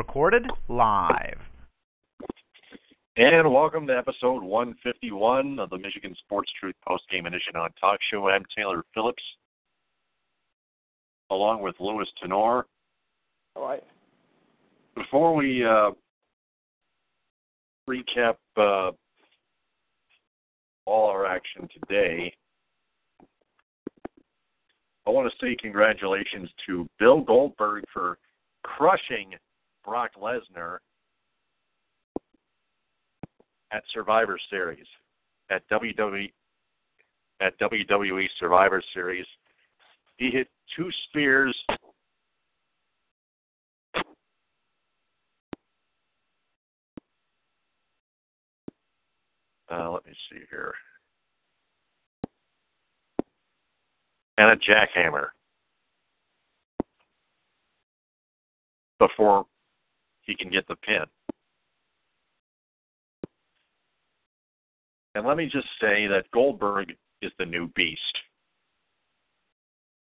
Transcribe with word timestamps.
Recorded 0.00 0.46
live. 0.70 1.36
And 3.18 3.52
welcome 3.52 3.86
to 3.86 3.94
episode 3.94 4.42
151 4.42 5.58
of 5.58 5.68
the 5.68 5.76
Michigan 5.76 6.16
Sports 6.24 6.50
Truth 6.58 6.74
Post 6.88 7.02
Game 7.10 7.26
Edition 7.26 7.54
on 7.54 7.68
Talk 7.78 7.98
Show. 8.10 8.26
I'm 8.30 8.42
Taylor 8.56 8.82
Phillips, 8.94 9.22
along 11.28 11.60
with 11.60 11.74
Louis 11.80 12.06
Tenor. 12.18 12.64
All 13.54 13.62
right. 13.62 13.84
Before 14.96 15.34
we 15.34 15.62
uh, 15.66 15.90
recap 17.86 18.36
uh, 18.56 18.92
all 20.86 21.10
our 21.10 21.26
action 21.26 21.68
today, 21.78 22.32
I 25.06 25.10
want 25.10 25.30
to 25.30 25.46
say 25.46 25.54
congratulations 25.60 26.48
to 26.66 26.88
Bill 26.98 27.20
Goldberg 27.20 27.84
for 27.92 28.16
crushing 28.62 29.34
Brock 29.84 30.12
Lesnar 30.20 30.78
at 33.72 33.82
Survivor 33.92 34.38
Series 34.50 34.86
at 35.50 35.68
WWE 35.70 36.30
at 37.40 37.58
WWE 37.58 38.26
Survivor 38.38 38.82
Series. 38.92 39.26
He 40.16 40.30
hit 40.30 40.48
two 40.76 40.90
spears. 41.08 41.56
Uh, 49.72 49.90
let 49.92 50.04
me 50.04 50.12
see 50.30 50.40
here. 50.50 50.74
And 54.36 54.50
a 54.50 54.56
jackhammer 54.56 55.28
before 58.98 59.46
he 60.30 60.36
can 60.36 60.50
get 60.50 60.66
the 60.68 60.76
pin. 60.76 61.04
And 65.16 65.26
let 65.26 65.36
me 65.36 65.46
just 65.46 65.66
say 65.80 66.06
that 66.06 66.30
Goldberg 66.32 66.94
is 67.20 67.32
the 67.38 67.44
new 67.44 67.68
beast. 67.74 68.00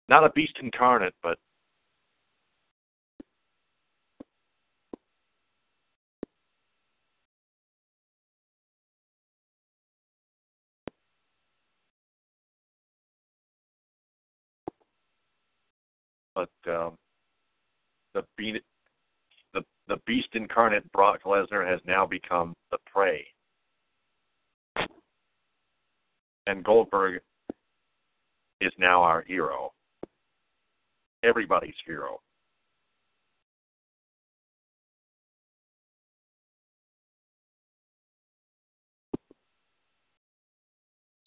Not 0.08 0.24
a 0.24 0.30
beast 0.30 0.54
incarnate, 0.60 1.14
but 1.22 1.38
but 16.34 16.50
um, 16.68 16.96
the 18.14 18.24
the 19.88 19.98
beast 20.06 20.28
incarnate 20.34 20.90
Brock 20.92 21.20
Lesnar 21.24 21.68
has 21.68 21.80
now 21.86 22.06
become 22.06 22.54
the 22.70 22.78
prey. 22.92 23.26
And 26.46 26.64
Goldberg 26.64 27.20
is 28.60 28.72
now 28.78 29.02
our 29.02 29.22
hero. 29.22 29.72
Everybody's 31.22 31.74
hero. 31.84 32.20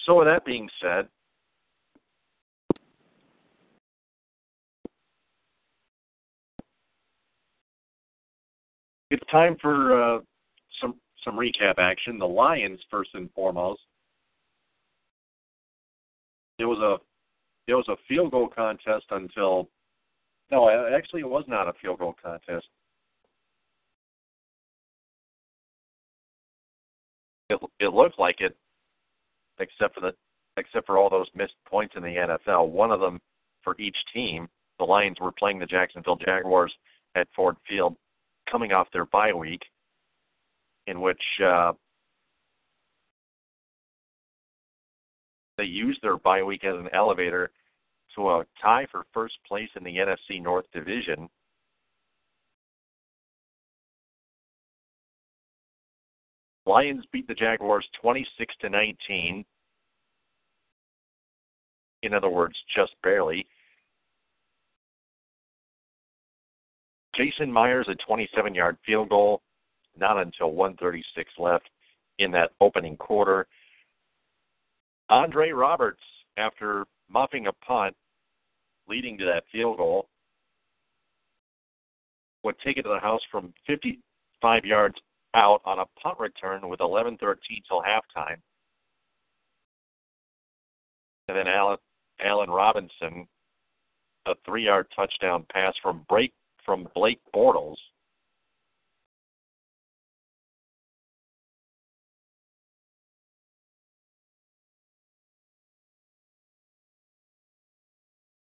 So 0.06 0.18
with 0.18 0.28
that 0.28 0.46
being 0.46 0.68
said, 0.82 1.08
it's 9.10 9.24
time 9.32 9.58
for 9.62 10.02
uh, 10.02 10.20
some 10.82 10.96
some 11.24 11.36
recap 11.36 11.76
action. 11.78 12.20
The 12.20 12.28
Lions, 12.28 12.80
first 12.90 13.12
and 13.14 13.30
foremost, 13.32 13.82
it 16.60 16.66
was 16.66 16.80
a 16.80 16.98
it 17.72 17.76
was 17.76 17.88
a 17.90 17.96
field 18.08 18.32
goal 18.32 18.48
contest 18.48 19.06
until 19.12 19.70
no, 20.52 20.70
actually 20.96 21.22
it 21.22 21.30
was 21.30 21.46
not 21.48 21.68
a 21.68 21.74
field 21.82 22.00
goal 22.00 22.16
contest. 22.22 22.68
It 27.50 27.60
it 27.80 27.94
looked 27.94 28.20
like 28.20 28.42
it, 28.42 28.56
except 29.60 29.96
for 29.96 30.02
the 30.02 30.14
except 30.58 30.86
for 30.86 30.98
all 30.98 31.10
those 31.10 31.28
missed 31.36 31.56
points 31.66 31.96
in 31.96 32.04
the 32.04 32.38
NFL. 32.48 32.70
One 32.70 32.92
of 32.92 33.00
them 33.00 33.20
for 33.64 33.76
each 33.80 33.98
team. 34.14 34.48
The 34.78 34.86
Lions 34.86 35.18
were 35.20 35.32
playing 35.32 35.60
the 35.60 35.66
Jacksonville 35.66 36.16
Jaguars 36.16 36.74
at 37.16 37.28
Ford 37.36 37.58
Field 37.68 37.98
coming 38.52 38.72
off 38.72 38.88
their 38.94 39.06
bye 39.06 39.34
week, 39.34 39.62
in 40.88 41.02
which 41.02 41.22
uh, 41.44 41.74
they 45.58 45.66
used 45.66 46.02
their 46.02 46.18
bye 46.18 46.44
week 46.44 46.64
as 46.64 46.76
an 46.76 46.90
elevator 46.94 47.52
to 48.16 48.30
a 48.30 48.46
tie 48.62 48.88
for 48.92 49.06
first 49.14 49.36
place 49.48 49.70
in 49.76 49.84
the 49.84 49.98
NFC 49.98 50.42
North 50.42 50.66
Division. 50.74 51.30
Lions 56.66 57.04
beat 57.12 57.28
the 57.28 57.34
Jaguars 57.34 57.86
26 58.02 58.54
to 58.62 58.70
19. 58.70 59.44
In 62.04 62.14
other 62.14 62.30
words, 62.30 62.56
just 62.76 62.92
barely. 63.02 63.46
Jason 67.20 67.52
Myers, 67.52 67.88
a 67.90 67.96
27 68.08 68.56
yard 68.56 68.78
field 68.86 69.10
goal, 69.10 69.42
not 69.98 70.18
until 70.18 70.52
136 70.52 71.30
left 71.38 71.70
in 72.18 72.32
that 72.32 72.52
opening 72.62 72.96
quarter. 72.96 73.46
Andre 75.10 75.50
Roberts, 75.50 76.02
after 76.38 76.86
muffing 77.10 77.48
a 77.48 77.54
punt 77.54 77.94
leading 78.88 79.18
to 79.18 79.26
that 79.26 79.44
field 79.52 79.78
goal, 79.78 80.08
would 82.44 82.56
take 82.64 82.78
it 82.78 82.84
to 82.84 82.90
the 82.90 83.00
house 83.00 83.22
from 83.30 83.54
55 83.68 84.64
yards 84.64 84.96
out 85.34 85.62
on 85.66 85.80
a 85.80 85.86
punt 86.02 86.18
return 86.20 86.70
with 86.70 86.80
11:13 86.80 87.18
till 87.68 87.82
halftime. 87.82 88.42
And 91.28 91.38
then 91.38 91.48
Allen, 91.48 91.78
Allen 92.22 92.50
Robinson, 92.50 93.28
a 94.26 94.36
three-yard 94.46 94.88
touchdown 94.96 95.46
pass 95.52 95.76
from 95.84 96.06
break 96.08 96.34
from 96.70 96.88
Blake 96.94 97.20
Bortles. 97.36 97.78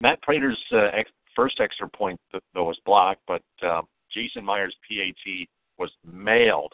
Matt 0.01 0.21
Prater's 0.23 0.61
uh, 0.73 0.89
ex- 0.93 1.09
first 1.37 1.61
extra 1.61 1.87
point 1.87 2.19
though 2.53 2.65
was 2.65 2.77
blocked, 2.85 3.21
but 3.27 3.41
uh, 3.65 3.81
Jason 4.13 4.43
Myers' 4.43 4.75
PAT 4.89 5.47
was 5.77 5.89
mailed. 6.03 6.73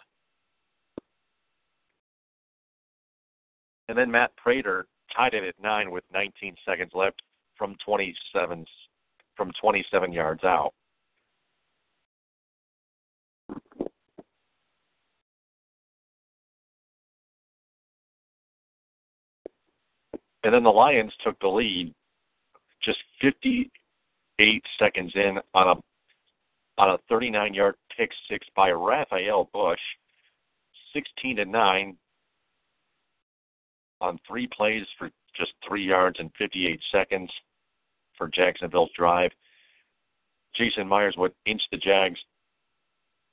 And 3.90 3.96
then 3.96 4.10
Matt 4.10 4.36
Prater 4.38 4.88
tied 5.16 5.36
it 5.36 5.44
at 5.44 5.54
nine 5.62 5.92
with 5.92 6.04
19 6.12 6.56
seconds 6.66 6.94
left 6.96 7.22
from 7.56 7.76
27 7.86 8.66
from 9.38 9.52
27 9.62 10.12
yards 10.12 10.44
out. 10.44 10.74
And 20.44 20.54
then 20.54 20.64
the 20.64 20.70
Lions 20.70 21.14
took 21.24 21.40
the 21.40 21.48
lead 21.48 21.94
just 22.84 23.00
58 23.22 24.64
seconds 24.78 25.12
in 25.16 25.40
on 25.54 25.78
a 25.78 25.82
on 26.82 26.90
a 26.90 26.98
39 27.08 27.54
yard 27.54 27.76
pick 27.96 28.10
six 28.30 28.48
by 28.56 28.72
Rafael 28.72 29.50
Bush, 29.54 29.80
16 30.94 31.38
to 31.38 31.46
9 31.46 31.98
on 34.02 34.20
three 34.28 34.48
plays 34.48 34.86
for 34.98 35.10
just 35.38 35.52
three 35.68 35.86
yards 35.86 36.20
and 36.20 36.32
58 36.38 36.80
seconds. 36.92 37.32
for 38.18 38.28
Jacksonville's 38.28 38.92
drive. 38.96 39.32
Jason 40.56 40.88
Myers 40.88 41.16
would 41.18 41.34
inch 41.46 41.62
the 41.72 41.78
Jags 41.78 42.20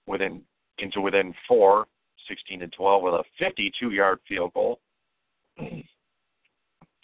within 0.07 0.43
into 0.79 1.03
within 1.03 1.35
four, 1.47 1.87
16 2.29 2.63
and 2.63 2.73
12, 2.73 3.03
with 3.03 3.15
a 3.15 3.25
52-yard 3.43 4.19
field 4.27 4.53
goal, 4.55 4.81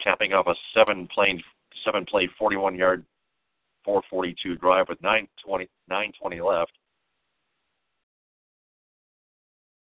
capping 0.07 0.31
off 0.31 0.47
a 0.47 0.55
seven-play, 0.73 1.43
seven-play, 1.83 2.29
41-yard, 2.41 3.03
442 3.83 4.55
drive 4.55 4.85
with 4.87 5.01
9:20 5.01 5.67
9:20 5.91 6.45
left. 6.45 6.71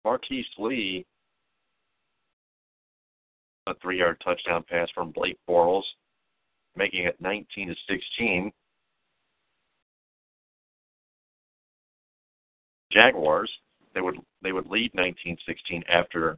Marquise 0.04 0.46
Lee, 0.58 1.06
a 3.66 3.74
three-yard 3.80 4.20
touchdown 4.24 4.64
pass 4.68 4.88
from 4.94 5.12
Blake 5.12 5.38
Bortles, 5.48 5.84
making 6.74 7.04
it 7.04 7.20
19 7.20 7.68
to 7.68 7.74
16. 7.88 8.52
Jaguars, 12.92 13.50
they 13.94 14.00
would 14.00 14.16
they 14.42 14.50
would 14.50 14.66
lead 14.66 14.92
19-16 14.94 15.36
after 15.88 16.36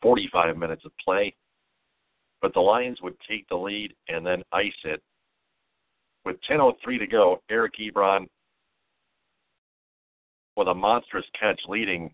45 0.00 0.56
minutes 0.56 0.84
of 0.84 0.92
play, 1.04 1.34
but 2.40 2.54
the 2.54 2.60
Lions 2.60 3.00
would 3.02 3.16
take 3.28 3.48
the 3.48 3.56
lead 3.56 3.94
and 4.08 4.26
then 4.26 4.42
ice 4.52 4.72
it. 4.84 5.02
With 6.24 6.36
10:03 6.48 6.98
to 6.98 7.06
go, 7.06 7.42
Eric 7.50 7.74
Ebron 7.80 8.28
with 10.56 10.68
a 10.68 10.74
monstrous 10.74 11.24
catch 11.38 11.60
leading 11.68 12.10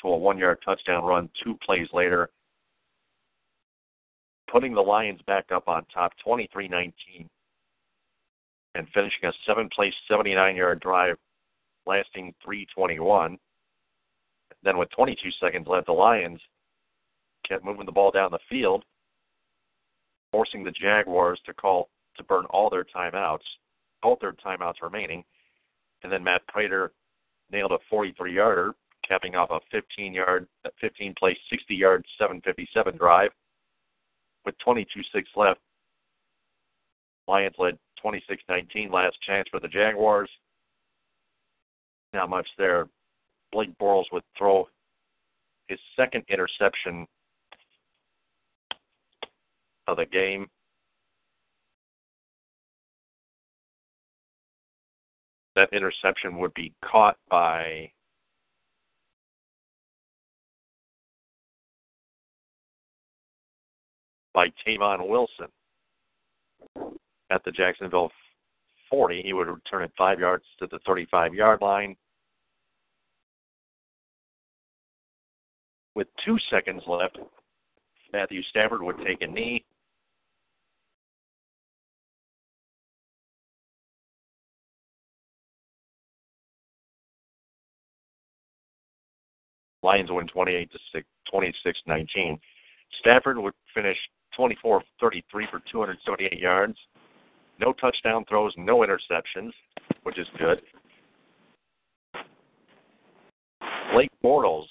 to 0.00 0.08
a 0.08 0.16
one-yard 0.16 0.58
touchdown 0.64 1.04
run 1.04 1.28
two 1.42 1.56
plays 1.66 1.88
later, 1.92 2.30
putting 4.50 4.72
the 4.72 4.80
Lions 4.80 5.20
back 5.26 5.50
up 5.52 5.66
on 5.66 5.84
top 5.86 6.12
23-19 6.24 6.92
and 8.76 8.88
finishing 8.94 9.24
a 9.24 9.32
seven-play, 9.44 9.92
79-yard 10.08 10.78
drive 10.80 11.16
lasting 11.86 12.32
321. 12.44 13.36
Then 14.62 14.78
with 14.78 14.90
22 14.90 15.30
seconds 15.40 15.66
left, 15.66 15.86
the 15.86 15.92
Lions 15.92 16.40
kept 17.48 17.64
moving 17.64 17.86
the 17.86 17.92
ball 17.92 18.10
down 18.10 18.30
the 18.30 18.38
field, 18.48 18.84
forcing 20.32 20.64
the 20.64 20.70
Jaguars 20.70 21.40
to 21.46 21.54
call 21.54 21.88
to 22.16 22.24
burn 22.24 22.44
all 22.50 22.68
their 22.68 22.84
timeouts, 22.84 23.38
all 24.02 24.18
their 24.20 24.32
timeouts 24.32 24.82
remaining. 24.82 25.24
And 26.02 26.12
then 26.12 26.24
Matt 26.24 26.46
Prater 26.48 26.92
nailed 27.50 27.72
a 27.72 27.94
43-yarder, 27.94 28.74
capping 29.06 29.34
off 29.34 29.50
a 29.50 29.60
15-yard, 29.74 30.46
15-play, 30.82 31.36
60-yard, 31.52 32.04
757 32.18 32.96
drive. 32.96 33.30
With 34.44 34.54
22-6 34.66 34.84
left, 35.36 35.60
Lions 37.26 37.54
led 37.58 37.78
26-19. 38.04 38.92
Last 38.92 39.16
chance 39.26 39.48
for 39.50 39.60
the 39.60 39.68
Jaguars 39.68 40.30
not 42.12 42.30
much 42.30 42.48
there. 42.56 42.88
Blake 43.52 43.76
Bortles 43.78 44.04
would 44.12 44.22
throw 44.36 44.68
his 45.68 45.78
second 45.96 46.24
interception 46.28 47.06
of 49.88 49.96
the 49.96 50.06
game. 50.06 50.46
That 55.56 55.72
interception 55.72 56.38
would 56.38 56.54
be 56.54 56.72
caught 56.84 57.16
by 57.28 57.90
by 64.34 64.52
Tavon 64.64 65.08
Wilson 65.08 65.48
at 67.30 67.42
the 67.44 67.50
Jacksonville 67.50 68.12
40. 68.88 69.22
He 69.22 69.32
would 69.32 69.48
return 69.48 69.82
it 69.82 69.90
five 69.98 70.20
yards 70.20 70.44
to 70.60 70.68
the 70.70 70.78
35 70.86 71.34
yard 71.34 71.60
line. 71.60 71.96
With 75.96 76.06
two 76.24 76.36
seconds 76.50 76.82
left, 76.86 77.18
Matthew 78.12 78.42
Stafford 78.44 78.82
would 78.82 78.98
take 79.04 79.22
a 79.22 79.26
knee. 79.26 79.64
Lions 89.88 90.10
win 90.10 90.26
28 90.26 90.70
to 90.92 91.02
26 91.30 91.78
19. 91.86 92.38
Stafford 93.00 93.38
would 93.38 93.54
finish 93.74 93.96
24 94.36 94.82
33 95.00 95.46
for 95.50 95.62
278 95.72 96.38
yards. 96.38 96.76
No 97.58 97.72
touchdown 97.72 98.26
throws, 98.28 98.52
no 98.58 98.80
interceptions, 98.80 99.52
which 100.02 100.18
is 100.18 100.26
good. 100.38 100.60
Blake 103.94 104.10
Bortles, 104.22 104.66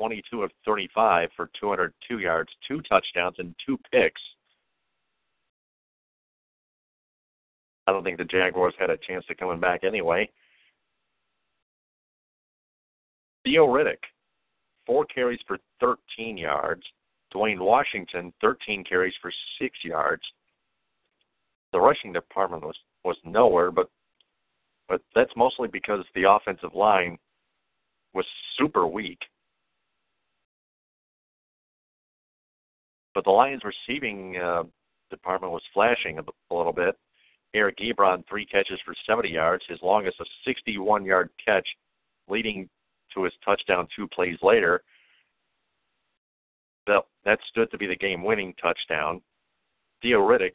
22 0.00 0.42
of 0.42 0.50
35 0.66 1.28
for 1.36 1.50
202 1.60 2.18
yards, 2.18 2.50
two 2.66 2.82
touchdowns, 2.82 3.36
and 3.38 3.54
two 3.64 3.78
picks. 3.92 4.20
I 7.86 7.92
don't 7.92 8.02
think 8.02 8.18
the 8.18 8.24
Jaguars 8.24 8.74
had 8.76 8.90
a 8.90 8.96
chance 8.96 9.24
of 9.30 9.36
coming 9.36 9.60
back 9.60 9.84
anyway. 9.84 10.28
Theo 13.44 13.66
Riddick, 13.66 14.02
four 14.86 15.04
carries 15.04 15.40
for 15.46 15.58
13 15.80 16.36
yards. 16.36 16.82
Dwayne 17.34 17.60
Washington, 17.60 18.32
13 18.40 18.84
carries 18.84 19.14
for 19.20 19.32
six 19.60 19.76
yards. 19.82 20.22
The 21.72 21.80
rushing 21.80 22.12
department 22.12 22.62
was 22.64 22.76
was 23.04 23.16
nowhere, 23.24 23.70
but 23.70 23.90
but 24.88 25.02
that's 25.14 25.32
mostly 25.36 25.68
because 25.68 26.04
the 26.14 26.30
offensive 26.30 26.74
line 26.74 27.18
was 28.12 28.24
super 28.58 28.86
weak. 28.86 29.18
But 33.14 33.24
the 33.24 33.30
Lions' 33.30 33.62
receiving 33.64 34.36
uh, 34.36 34.64
department 35.10 35.52
was 35.52 35.62
flashing 35.72 36.18
a, 36.18 36.22
a 36.22 36.54
little 36.54 36.72
bit. 36.72 36.96
Eric 37.54 37.78
Ebron, 37.78 38.24
three 38.28 38.44
catches 38.44 38.80
for 38.84 38.94
70 39.08 39.28
yards, 39.28 39.64
his 39.68 39.78
longest 39.80 40.16
a 40.20 40.48
61-yard 40.48 41.30
catch, 41.44 41.66
leading 42.28 42.68
to 43.14 43.24
his 43.24 43.32
touchdown 43.44 43.88
two 43.96 44.08
plays 44.08 44.38
later 44.42 44.82
that, 46.86 47.02
that 47.24 47.38
stood 47.48 47.70
to 47.70 47.78
be 47.78 47.86
the 47.86 47.96
game 47.96 48.22
winning 48.22 48.54
touchdown. 48.60 49.20
Theo 50.02 50.20
Riddick, 50.20 50.54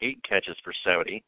eight 0.00 0.18
catches 0.28 0.56
for 0.62 0.72
70. 0.84 1.22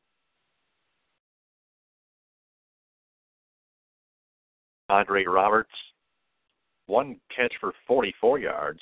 Andre 4.89 5.25
Roberts, 5.25 5.71
one 6.87 7.17
catch 7.35 7.53
for 7.61 7.73
44 7.89 8.39
yards. 8.39 8.81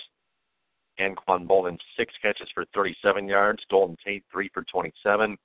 Anquan 1.00 1.46
Boldin, 1.46 1.78
six 1.96 2.12
catches 2.20 2.48
for 2.54 2.66
37 2.74 3.26
yards. 3.26 3.62
Golden 3.70 3.96
Tate, 4.04 4.22
three 4.30 4.50
for 4.52 4.64
27. 4.70 5.36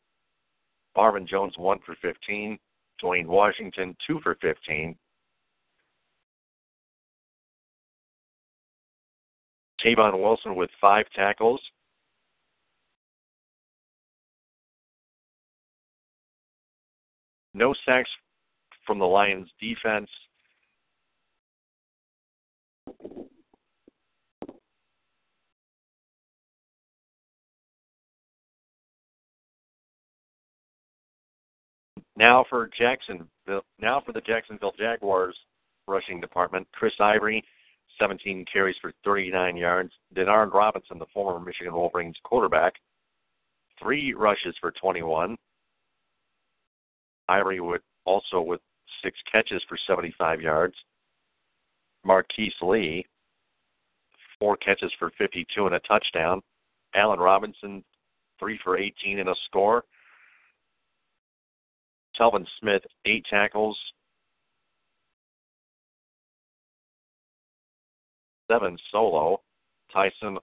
Marvin 0.96 1.26
Jones, 1.26 1.54
one 1.58 1.80
for 1.86 1.96
15. 2.02 2.60
Dwayne 3.02 3.26
Washington, 3.26 3.96
two 4.06 4.20
for 4.22 4.36
15. 4.42 4.96
Tavon 9.84 10.20
Wilson 10.20 10.56
with 10.56 10.70
five 10.80 11.06
tackles. 11.16 11.62
No 17.54 17.74
sacks 17.86 18.10
from 18.86 19.00
the 19.00 19.06
Lions 19.06 19.50
defense. 19.60 20.10
Now 32.16 32.46
for 32.50 32.70
Jacksonville, 32.78 33.64
now 33.82 34.02
for 34.06 34.12
the 34.12 34.20
Jacksonville 34.22 34.74
Jaguars 34.78 35.38
rushing 35.88 36.20
department, 36.20 36.68
Chris 36.74 36.92
Ivory, 37.00 37.42
17 38.00 38.46
carries 38.52 38.76
for 38.82 38.94
39 39.04 39.58
yards. 39.58 39.92
Denard 40.16 40.54
Robinson, 40.54 41.00
the 41.00 41.06
former 41.14 41.40
Michigan 41.44 41.74
Wolverines 41.74 42.18
quarterback, 42.24 42.74
three 43.82 44.14
rushes 44.14 44.56
for 44.60 44.72
21. 44.72 45.38
Ivory 47.28 47.60
would 47.60 47.82
also 48.06 48.42
with 48.42 48.62
six 49.04 49.18
catches 49.32 49.62
for 49.68 49.78
75 49.88 50.42
yards. 50.42 50.76
Marquise 52.04 52.54
Lee, 52.62 53.06
four 54.40 54.58
catches 54.58 54.92
for 54.98 55.12
52 55.18 55.66
and 55.66 55.76
a 55.76 55.80
touchdown. 55.82 56.42
Allen 56.96 57.20
Robinson, 57.20 57.84
three 58.40 58.60
for 58.64 58.78
18 58.78 59.20
and 59.20 59.30
a 59.30 59.36
score. 59.46 59.84
Telvin 62.20 62.46
Smith, 62.60 62.82
eight 63.06 63.26
tackles, 63.30 63.78
seven 68.50 68.78
solo. 68.92 69.42
Tyson 69.92 70.38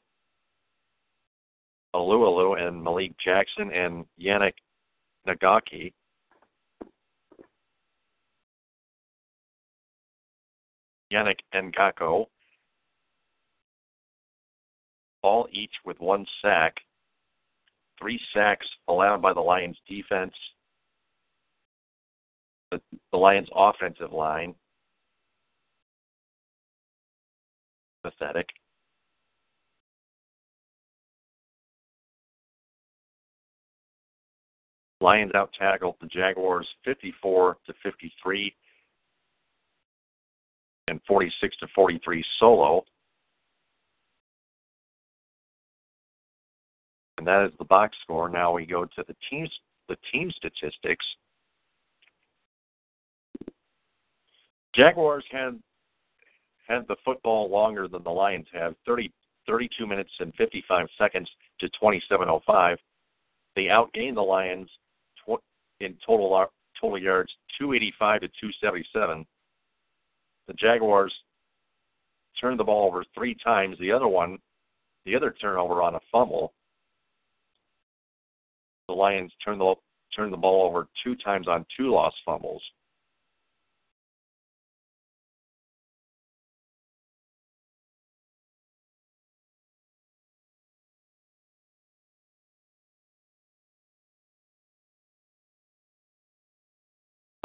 Alualu 1.95 2.61
and 2.61 2.83
Malik 2.83 3.13
Jackson 3.25 3.71
and 3.73 4.05
Yannick 4.21 4.55
Nagaki. 5.27 5.93
Yannick 11.13 11.39
Ngakoue, 11.55 12.27
all 15.23 15.49
each 15.53 15.73
with 15.85 15.99
one 16.01 16.27
sack. 16.43 16.75
Three 18.01 18.21
sacks 18.35 18.67
allowed 18.89 19.23
by 19.23 19.33
the 19.33 19.41
Lions 19.41 19.79
defense. 19.89 20.35
The, 22.73 22.81
the 23.13 23.17
Lions 23.17 23.49
offensive 23.55 24.13
line. 24.13 24.55
Pathetic. 28.07 28.49
Lions 35.01 35.33
out 35.35 35.51
tackled 35.59 35.97
the 36.01 36.07
Jaguars 36.07 36.69
54 36.85 37.57
to 37.67 37.75
53 37.83 38.55
and 40.87 41.01
46 41.09 41.57
to 41.59 41.67
43 41.75 42.25
solo. 42.39 42.85
And 47.19 47.27
that 47.27 47.45
is 47.45 47.53
the 47.59 47.65
box 47.65 47.97
score. 48.05 48.29
Now 48.29 48.53
we 48.53 48.67
go 48.67 48.85
to 48.85 49.05
the 49.09 49.17
teams 49.29 49.51
the 49.89 49.97
team 50.13 50.31
statistics. 50.31 51.05
Jaguars 54.75 55.25
had 55.31 55.59
had 56.67 56.87
the 56.89 56.97
football 57.05 57.51
longer 57.51 57.89
than 57.89 58.03
the 58.03 58.11
Lions 58.11 58.47
have, 58.53 58.75
30, 58.87 59.13
32 59.47 59.87
minutes 59.87 60.11
and 60.21 60.35
55 60.35 60.89
seconds 60.99 61.29
to 61.61 61.69
27:05. 61.81 62.77
They 63.55 63.65
outgained 63.65 64.15
the 64.15 64.23
Lions 64.23 64.69
tw- 65.25 65.43
in 65.81 65.97
total 66.05 66.35
uh, 66.35 66.47
total 66.81 66.99
yards, 66.99 67.33
285 67.59 68.23
to 68.23 68.29
277 68.29 69.27
the 70.47 70.55
Jaguars 70.55 71.13
turned 72.41 72.61
the 72.61 72.65
ball 72.65 72.87
over 72.87 73.05
three 73.15 73.37
times. 73.43 73.77
The 73.81 73.93
other 73.93 74.09
one, 74.09 74.39
the 75.05 75.17
other 75.17 75.35
turnover 75.41 75.83
on 75.83 75.95
a 75.95 76.01
fumble. 76.13 76.53
The 78.89 78.95
Lions 78.95 79.33
turned 79.45 79.61
the 79.61 79.75
turned 80.15 80.33
the 80.33 80.39
ball 80.39 80.67
over 80.67 80.87
two 81.03 81.17
times 81.17 81.49
on 81.49 81.67
two 81.77 81.91
lost 81.91 82.17
fumbles. 82.25 82.63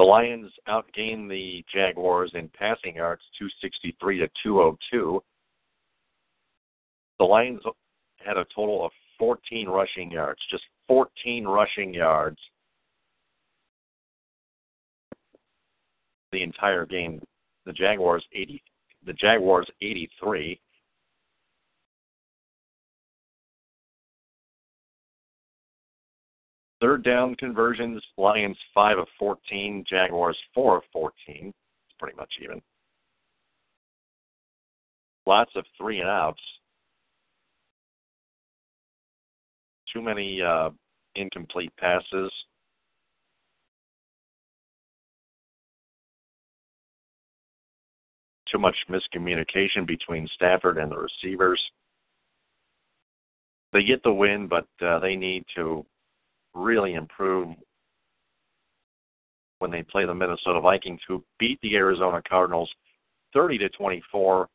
The 0.01 0.07
Lions 0.07 0.51
outgained 0.67 1.29
the 1.29 1.63
Jaguars 1.71 2.31
in 2.33 2.49
passing 2.57 2.95
yards 2.95 3.21
263 3.37 4.17
to 4.17 4.27
202. 4.41 5.23
The 7.19 7.23
Lions 7.23 7.61
had 8.17 8.35
a 8.35 8.45
total 8.55 8.83
of 8.83 8.91
14 9.19 9.69
rushing 9.69 10.09
yards, 10.09 10.39
just 10.49 10.63
14 10.87 11.45
rushing 11.45 11.93
yards 11.93 12.39
the 16.31 16.41
entire 16.41 16.87
game. 16.87 17.21
The 17.67 17.73
Jaguars 17.73 18.25
80 18.33 18.63
the 19.05 19.13
Jaguars 19.13 19.69
83. 19.83 20.59
Third 26.81 27.03
down 27.03 27.35
conversions, 27.35 28.01
Lions 28.17 28.57
5 28.73 28.97
of 28.97 29.07
14, 29.19 29.85
Jaguars 29.87 30.37
4 30.55 30.77
of 30.77 30.83
14. 30.91 31.13
It's 31.27 31.53
pretty 31.99 32.17
much 32.17 32.33
even. 32.41 32.59
Lots 35.27 35.51
of 35.55 35.63
three 35.77 35.99
and 35.99 36.09
outs. 36.09 36.41
Too 39.93 40.01
many 40.01 40.41
uh, 40.41 40.71
incomplete 41.15 41.71
passes. 41.77 42.31
Too 48.51 48.57
much 48.57 48.75
miscommunication 48.89 49.85
between 49.85 50.27
Stafford 50.33 50.79
and 50.79 50.91
the 50.91 50.97
receivers. 50.97 51.61
They 53.71 53.83
get 53.83 54.01
the 54.01 54.11
win, 54.11 54.47
but 54.47 54.65
uh, 54.83 54.97
they 54.99 55.15
need 55.15 55.45
to 55.55 55.85
really 56.53 56.93
improve 56.93 57.49
when 59.59 59.71
they 59.71 59.83
play 59.83 60.05
the 60.05 60.13
Minnesota 60.13 60.59
Vikings, 60.59 61.01
who 61.07 61.23
beat 61.39 61.59
the 61.61 61.75
Arizona 61.75 62.21
Cardinals 62.27 62.69
30 63.33 63.59
to 63.59 63.69
24. 63.69 64.47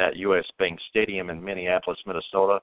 At 0.00 0.16
U.S. 0.16 0.44
Bank 0.58 0.78
Stadium 0.90 1.30
in 1.30 1.42
Minneapolis, 1.42 1.98
Minnesota. 2.06 2.60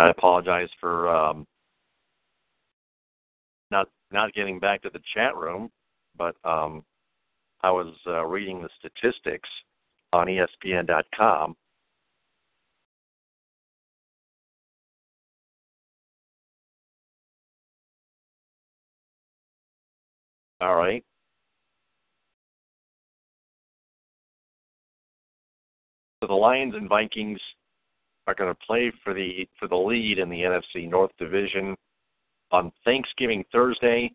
I 0.00 0.08
apologize 0.08 0.70
for 0.80 1.14
um, 1.14 1.46
not 3.70 3.86
not 4.10 4.32
getting 4.32 4.58
back 4.58 4.80
to 4.82 4.90
the 4.90 5.00
chat 5.14 5.36
room, 5.36 5.70
but 6.16 6.34
um, 6.42 6.82
I 7.62 7.70
was 7.70 7.94
uh, 8.06 8.24
reading 8.24 8.62
the 8.62 8.70
statistics 8.78 9.48
on 10.14 10.26
ESPN.com. 10.26 11.54
All 20.62 20.76
right. 20.76 21.04
So 26.22 26.26
the 26.26 26.34
Lions 26.34 26.74
and 26.74 26.88
Vikings 26.88 27.40
are 28.30 28.34
going 28.34 28.54
to 28.54 28.66
play 28.66 28.92
for 29.02 29.12
the 29.12 29.48
for 29.58 29.66
the 29.66 29.76
lead 29.76 30.18
in 30.18 30.28
the 30.28 30.42
NFC 30.42 30.88
North 30.88 31.10
Division 31.18 31.76
on 32.52 32.70
Thanksgiving 32.84 33.44
Thursday. 33.52 34.12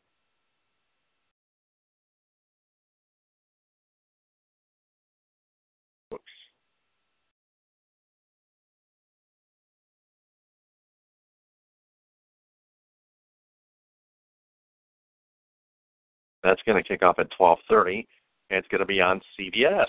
That's 16.42 16.62
going 16.66 16.82
to 16.82 16.88
kick 16.88 17.02
off 17.04 17.18
at 17.18 17.28
12:30, 17.38 18.06
and 18.50 18.60
it's 18.60 18.68
going 18.68 18.80
to 18.80 18.86
be 18.86 19.02
on 19.02 19.20
CBS. 19.38 19.88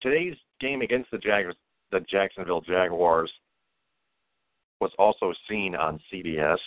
Today's 0.00 0.36
game 0.60 0.80
against 0.80 1.10
the 1.10 1.18
Jaguars, 1.18 1.56
the 1.92 2.00
Jacksonville 2.10 2.60
Jaguars, 2.60 3.30
was 4.80 4.90
also 4.98 5.32
seen 5.48 5.74
on 5.74 6.00
CBS. 6.12 6.58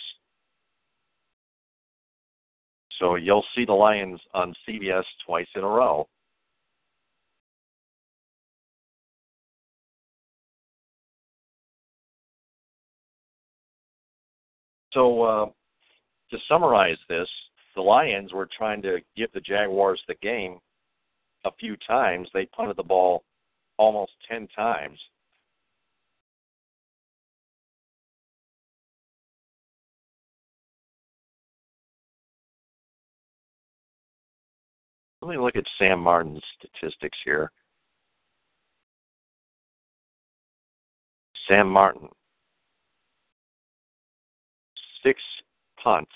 So 2.98 3.14
you'll 3.14 3.44
see 3.56 3.64
the 3.64 3.72
Lions 3.72 4.20
on 4.34 4.54
CBS 4.68 5.04
twice 5.26 5.46
in 5.54 5.62
a 5.62 5.68
row. 5.68 6.06
So 14.92 15.22
uh, 15.22 15.46
to 16.30 16.38
summarize 16.48 16.98
this, 17.08 17.28
the 17.76 17.82
Lions 17.82 18.32
were 18.32 18.48
trying 18.56 18.82
to 18.82 18.98
give 19.16 19.30
the 19.32 19.40
Jaguars 19.40 20.02
the 20.08 20.16
game 20.16 20.58
a 21.44 21.50
few 21.58 21.76
times. 21.86 22.28
They 22.34 22.46
punted 22.46 22.76
the 22.76 22.82
ball 22.82 23.22
almost 23.80 24.12
10 24.30 24.46
times. 24.54 24.98
Let 35.22 35.30
me 35.30 35.38
look 35.38 35.56
at 35.56 35.64
Sam 35.78 35.98
Martin's 36.00 36.42
statistics 36.58 37.16
here. 37.24 37.50
Sam 41.48 41.66
Martin, 41.66 42.08
six 45.02 45.18
punts. 45.82 46.12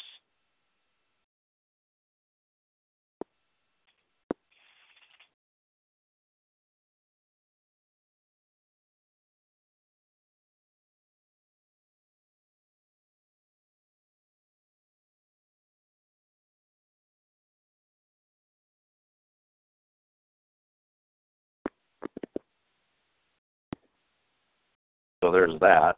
So 25.25 25.31
there's 25.31 25.59
that. 25.61 25.97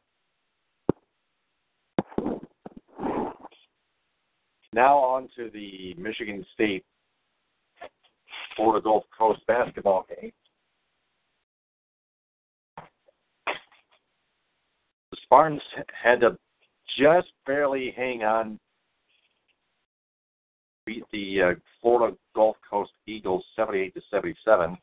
Now 4.72 4.98
on 4.98 5.28
to 5.34 5.50
the 5.52 5.96
Michigan 5.98 6.46
State 6.54 6.84
Florida 8.54 8.84
Gulf 8.84 9.02
Coast 9.18 9.40
basketball 9.48 10.06
game. 10.08 10.30
The 15.10 15.16
Spartans 15.24 15.60
had 16.00 16.20
to 16.20 16.38
just 16.96 17.32
barely 17.46 17.92
hang 17.96 18.22
on, 18.22 18.60
beat 20.86 21.02
the 21.10 21.42
uh, 21.42 21.54
Florida 21.82 22.16
Gulf 22.36 22.58
Coast 22.70 22.92
Eagles 23.08 23.44
78 23.56 23.92
to 23.94 24.00
77. 24.08 24.78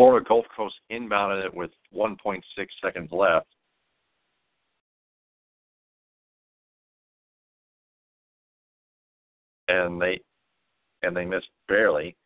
Florida 0.00 0.24
Gulf 0.26 0.46
Coast 0.56 0.76
inbounded 0.90 1.44
it 1.44 1.52
with 1.52 1.70
1.6 1.94 2.40
seconds 2.82 3.10
left. 3.12 3.48
And 9.68 10.00
they 10.00 10.22
and 11.02 11.14
they 11.14 11.26
missed 11.26 11.50
barely. 11.68 12.16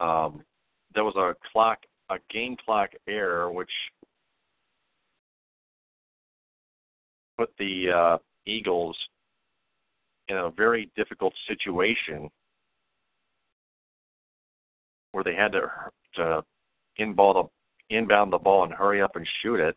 Um, 0.00 0.42
there 0.94 1.04
was 1.04 1.14
a 1.16 1.34
clock, 1.52 1.80
a 2.08 2.16
game 2.30 2.56
clock 2.64 2.88
error, 3.06 3.52
which 3.52 3.68
put 7.36 7.50
the 7.58 7.90
uh, 7.94 8.18
Eagles 8.46 8.96
in 10.28 10.38
a 10.38 10.50
very 10.52 10.90
difficult 10.96 11.34
situation 11.46 12.30
where 15.12 15.22
they 15.22 15.34
had 15.34 15.52
to 15.52 15.70
to 16.14 16.42
inball 16.98 17.50
the 17.88 17.96
inbound 17.96 18.32
the 18.32 18.38
ball 18.38 18.64
and 18.64 18.72
hurry 18.72 19.02
up 19.02 19.16
and 19.16 19.26
shoot 19.42 19.60
it 19.60 19.76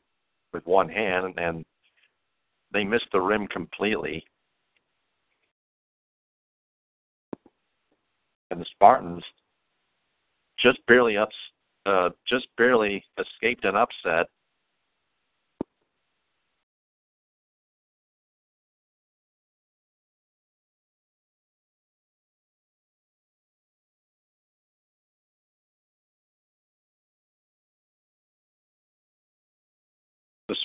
with 0.53 0.65
one 0.65 0.87
hand, 0.87 1.33
and 1.37 1.65
they 2.71 2.83
missed 2.83 3.07
the 3.11 3.19
rim 3.19 3.47
completely. 3.47 4.23
And 8.51 8.61
the 8.61 8.65
Spartans 8.71 9.23
just 10.59 10.79
barely 10.87 11.17
ups, 11.17 11.35
uh, 11.85 12.09
just 12.27 12.47
barely 12.55 13.03
escaped 13.17 13.65
an 13.65 13.75
upset. 13.75 14.27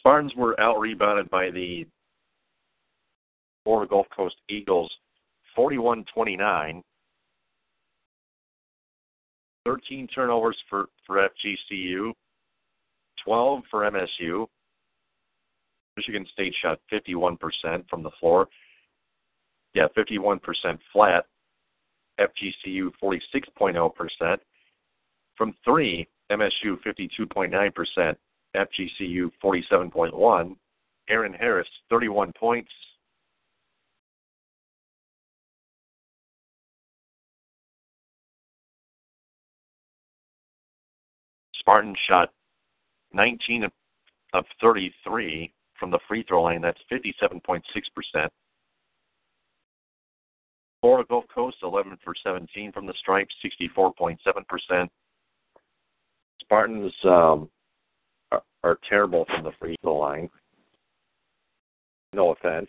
Spartans 0.09 0.35
were 0.37 0.59
out 0.59 0.81
rebounded 0.81 1.29
by 1.29 1.51
the 1.51 1.87
Florida 3.63 3.91
Gulf 3.91 4.07
Coast 4.17 4.37
Eagles 4.49 4.91
41 5.55 6.07
29. 6.15 6.83
13 9.67 10.07
turnovers 10.07 10.57
for, 10.71 10.87
for 11.07 11.29
FGCU, 11.29 12.15
12 13.23 13.63
for 13.71 13.81
MSU. 13.83 14.47
Michigan 15.99 16.27
State 16.33 16.55
shot 16.63 16.81
51% 16.91 17.37
from 17.91 18.03
the 18.03 18.11
floor. 18.19 18.49
Yeah, 19.75 19.89
51% 19.95 20.41
flat. 20.91 21.27
FGCU 22.19 22.93
46.0%. 23.05 24.39
From 25.37 25.55
three, 25.67 26.09
MSU 26.33 26.79
52.9%. 26.87 28.17
FGCU 28.59 29.31
47.1. 29.43 30.57
Eron 31.11 31.39
Harris 31.39 31.69
31 31.91 32.33
points. 32.39 32.71
Spartan 41.61 41.95
shot 42.09 42.31
19 43.13 43.65
of, 43.65 43.73
of 44.33 44.45
33 44.61 45.53
from 45.79 45.91
the 45.91 45.99
free 46.09 46.25
throw 46.27 46.43
line. 46.43 46.63
That's 46.63 46.81
57.6%. 46.91 47.63
Florida 50.81 51.07
Gulf 51.09 51.25
Coast 51.35 51.57
11 51.63 51.99
for 52.05 52.15
17 52.23 52.73
from 52.73 52.87
the 52.87 52.95
stripe, 53.01 53.29
64.7%. 53.45 54.89
Spartans 56.41 56.93
um, 57.05 57.51
are, 58.65 58.79
terrible 58.89 59.25
from 59.27 59.45
the 59.45 59.53
free 59.61 59.77
throw 59.83 59.97
line. 59.97 60.29
No 62.13 62.31
offense. 62.33 62.69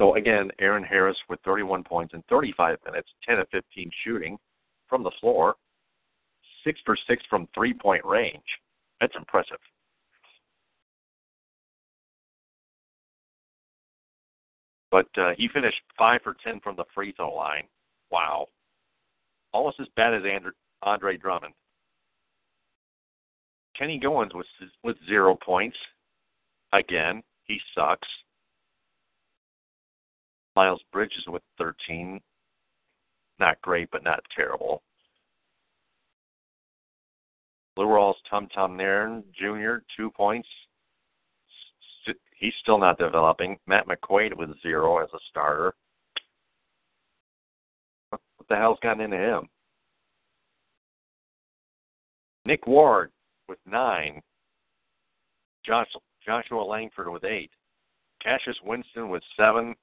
So 0.00 0.14
again, 0.14 0.50
Eron 0.60 0.86
Harris 0.86 1.16
with 1.28 1.40
31 1.44 1.84
points 1.84 2.14
in 2.14 2.22
35 2.30 2.78
minutes, 2.86 3.08
10 3.28 3.38
of 3.38 3.48
15 3.50 3.90
shooting 4.02 4.38
from 4.88 5.02
the 5.02 5.10
floor, 5.20 5.56
six 6.64 6.80
for 6.86 6.96
six 7.06 7.22
from 7.28 7.46
three 7.54 7.74
point 7.74 8.04
range. 8.04 8.42
That's 9.00 9.14
impressive. 9.16 9.58
But 14.90 15.06
uh, 15.16 15.30
he 15.36 15.48
finished 15.52 15.80
five 15.96 16.20
for 16.22 16.34
10 16.44 16.60
from 16.60 16.76
the 16.76 16.84
free 16.94 17.12
throw 17.12 17.34
line. 17.34 17.64
Wow. 18.10 18.46
Almost 19.52 19.80
as 19.80 19.88
bad 19.96 20.14
as 20.14 20.22
Andre, 20.24 20.52
Andre 20.82 21.16
Drummond. 21.16 21.54
Kenny 23.76 23.98
Goins 23.98 24.34
with 24.34 24.46
with 24.82 24.96
zero 25.06 25.36
points. 25.36 25.76
Again, 26.72 27.22
he 27.44 27.58
sucks. 27.74 28.08
Miles 30.54 30.82
Bridges 30.92 31.24
with 31.26 31.42
13. 31.58 32.20
Not 33.38 33.60
great, 33.62 33.90
but 33.90 34.04
not 34.04 34.20
terrible. 34.36 34.82
Lourawls 37.78 38.14
Tum 38.28 38.48
Tum 38.54 38.76
Nairn 38.76 39.24
Jr., 39.32 39.76
two 39.96 40.10
points. 40.10 40.48
He's 42.36 42.52
still 42.62 42.78
not 42.78 42.98
developing. 42.98 43.58
Matt 43.66 43.86
McQuaid 43.86 44.34
with 44.36 44.50
zero 44.62 44.98
as 45.02 45.08
a 45.14 45.18
starter. 45.30 45.74
The 48.50 48.56
hell's 48.56 48.78
gotten 48.82 49.00
into 49.00 49.16
him? 49.16 49.48
Nick 52.44 52.66
Ward 52.66 53.12
with 53.48 53.58
nine. 53.64 54.20
Josh, 55.64 55.86
Joshua 56.26 56.62
Langford 56.62 57.08
with 57.08 57.24
eight. 57.24 57.50
Cassius 58.20 58.56
Winston 58.64 59.08
with 59.08 59.22
seven. 59.36 59.74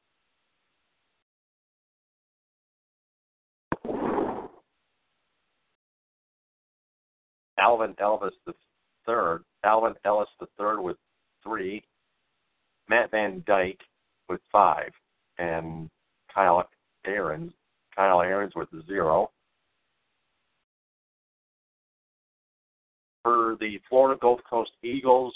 Alvin 7.60 7.94
Elvis 7.96 8.32
the 8.46 8.54
third, 9.06 9.44
Alvin 9.64 9.96
Ellis 10.06 10.30
the 10.40 10.46
third 10.58 10.80
with 10.80 10.98
three, 11.44 11.84
Matt 12.88 13.12
Van 13.12 13.44
Dyk 13.48 13.78
with 14.30 14.42
five, 14.52 14.92
and 15.40 15.90
Kyle 16.34 16.70
Ahrens, 17.06 17.52
Kyle 17.98 18.22
Ahrens 18.22 18.54
with 18.56 18.70
zero. 18.86 19.32
For 23.24 23.58
the 23.60 23.82
Florida 23.90 24.18
Gulf 24.22 24.40
Coast 24.50 24.72
Eagles, 24.84 25.34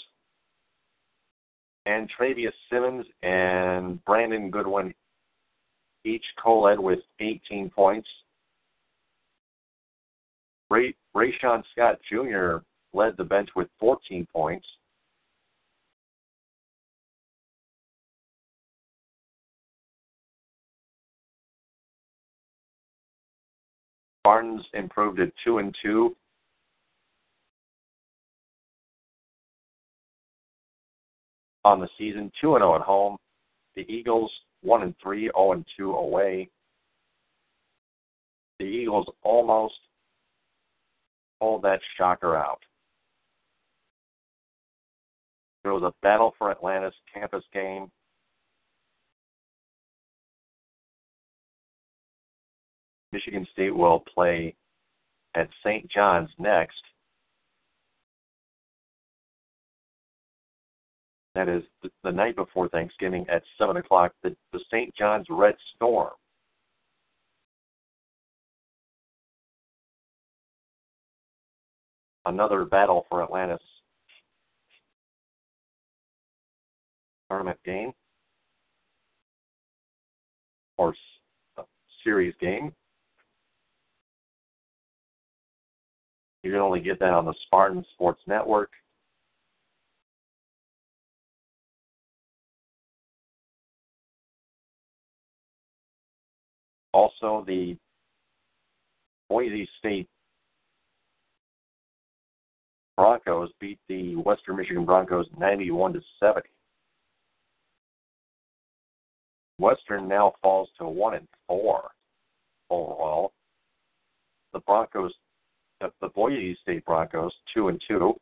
and 1.86 2.08
Travius 2.18 2.52
Simmons 2.70 3.04
and 3.22 4.02
Brandon 4.04 4.50
Goodwin 4.50 4.94
each 6.04 6.24
co-led 6.42 6.78
with 6.78 7.00
18 7.20 7.70
points. 7.70 8.08
Ray 10.70 10.94
Rayshon 11.14 11.62
Scott 11.72 11.98
Jr. 12.10 12.58
led 12.92 13.16
the 13.16 13.24
bench 13.24 13.50
with 13.54 13.68
14 13.78 14.26
points. 14.32 14.66
Barnes 24.24 24.62
improved 24.74 25.20
at 25.20 25.32
two 25.44 25.58
and 25.58 25.74
two. 25.82 26.16
On 31.64 31.80
the 31.80 31.88
season, 31.98 32.30
two 32.40 32.54
and 32.54 32.62
zero 32.62 32.74
at 32.76 32.82
home. 32.82 33.16
The 33.76 33.82
Eagles 33.82 34.30
one 34.62 34.82
and 34.82 34.94
three, 35.02 35.22
zero 35.22 35.52
and 35.52 35.64
two 35.76 35.92
away. 35.92 36.48
The 38.58 38.64
Eagles 38.64 39.06
almost 39.22 39.74
pulled 41.40 41.62
that 41.62 41.80
shocker 41.98 42.36
out. 42.36 42.60
There 45.62 45.72
was 45.72 45.82
a 45.82 45.92
battle 46.02 46.34
for 46.38 46.50
Atlantis 46.50 46.94
campus 47.12 47.44
game. 47.52 47.90
Michigan 53.12 53.46
State 53.52 53.74
will 53.74 54.02
play 54.14 54.54
at 55.34 55.48
St. 55.64 55.88
John's 55.90 56.30
next. 56.38 56.82
That 61.34 61.48
is 61.48 61.62
the, 61.82 61.90
the 62.04 62.12
night 62.12 62.36
before 62.36 62.68
Thanksgiving 62.68 63.26
at 63.30 63.42
7 63.58 63.76
o'clock, 63.78 64.12
the, 64.22 64.36
the 64.52 64.60
St. 64.70 64.94
John's 64.94 65.26
Red 65.30 65.54
Storm. 65.74 66.10
Another 72.24 72.64
battle 72.64 73.06
for 73.10 73.22
Atlantis 73.22 73.60
tournament 77.28 77.58
game 77.64 77.92
or 80.76 80.94
uh, 81.56 81.62
series 82.04 82.34
game. 82.40 82.72
You 86.42 86.50
can 86.50 86.60
only 86.60 86.80
get 86.80 86.98
that 86.98 87.10
on 87.10 87.24
the 87.24 87.34
Spartan 87.46 87.84
Sports 87.94 88.20
Network. 88.26 88.70
Also, 96.92 97.44
the 97.46 97.76
Boise 99.30 99.68
State 99.78 100.08
Broncos 102.96 103.50
beat 103.60 103.78
the 103.88 104.16
Western 104.16 104.56
Michigan 104.56 104.84
Broncos 104.84 105.26
91 105.38 105.94
to 105.94 106.00
70. 106.20 106.48
Western 109.58 110.08
now 110.08 110.34
falls 110.42 110.68
to 110.78 110.84
one 110.86 111.14
and 111.14 111.26
four 111.46 111.90
overall. 112.68 113.32
The 114.52 114.60
Broncos, 114.60 115.12
the 116.00 116.08
Boise 116.08 116.56
State 116.62 116.84
Broncos, 116.84 117.32
two 117.54 117.68
and 117.68 117.80
two. 117.88 118.14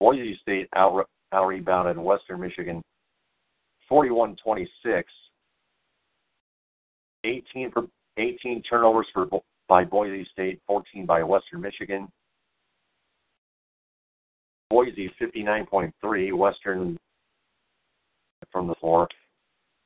Boise 0.00 0.38
State 0.42 0.68
out 0.74 1.06
out 1.32 1.46
rebounded 1.46 1.98
Western 1.98 2.40
Michigan 2.40 2.82
41-26 3.90 4.66
18 7.24 7.70
for 7.72 7.86
18 8.16 8.62
turnovers 8.62 9.06
for 9.12 9.26
by 9.68 9.84
Boise 9.84 10.26
State, 10.32 10.60
14 10.66 11.04
by 11.04 11.22
Western 11.22 11.60
Michigan. 11.60 12.08
Boise 14.70 15.10
59.3, 15.20 16.32
Western 16.36 16.98
from 18.50 18.66
the 18.66 18.74
floor 18.76 19.08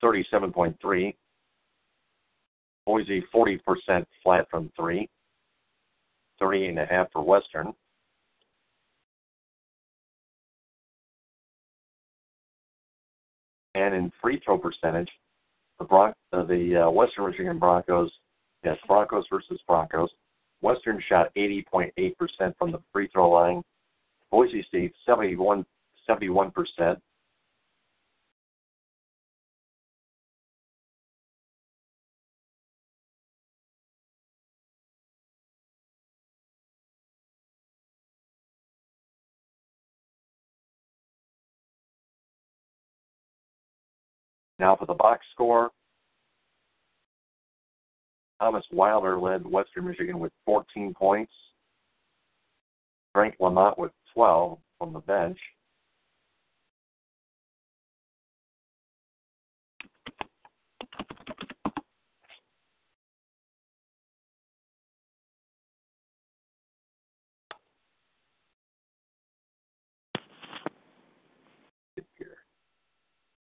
37.3. 0.02 1.14
Boise 2.86 3.24
40% 3.34 3.60
flat 4.22 4.46
from 4.50 4.70
three, 4.76 5.08
38.5 6.40 7.06
for 7.12 7.22
Western. 7.22 7.72
And 13.74 13.94
in 13.94 14.12
free 14.20 14.40
throw 14.44 14.58
percentage, 14.58 15.08
the 15.78 15.84
Bron- 15.84 16.14
uh, 16.32 16.44
the 16.44 16.84
uh, 16.86 16.90
Western 16.90 17.30
Michigan 17.30 17.58
Broncos, 17.58 18.10
yes, 18.64 18.76
Broncos 18.86 19.24
versus 19.30 19.60
Broncos. 19.66 20.10
Western 20.60 21.02
shot 21.08 21.28
80.8% 21.36 21.92
from 22.58 22.70
the 22.72 22.80
free 22.92 23.08
throw 23.08 23.30
line. 23.30 23.62
Boise 24.30 24.64
State 24.68 24.92
71 25.06 25.64
71%. 26.08 27.00
Now 44.62 44.77
for 44.77 44.87
the 44.87 44.94
box 44.94 45.27
score, 45.33 45.72
Thomas 48.40 48.62
Wilder 48.70 49.18
led 49.18 49.44
Western 49.44 49.88
Michigan 49.88 50.20
with 50.20 50.31
14 50.46 50.94
points. 50.94 51.33
Frank 53.12 53.35
Lamont 53.40 53.77
with 53.77 53.90
12 54.14 54.57
from 54.79 54.92
the 54.92 55.01
bench. 55.01 55.37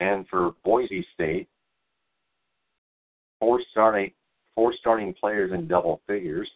And 0.04 0.28
for 0.28 0.52
Boise 0.64 1.06
State, 1.14 1.48
four 3.40 3.58
starting 3.70 4.10
four 4.54 4.74
starting 4.78 5.14
players 5.18 5.50
in 5.54 5.66
double 5.66 6.02
figures. 6.06 6.48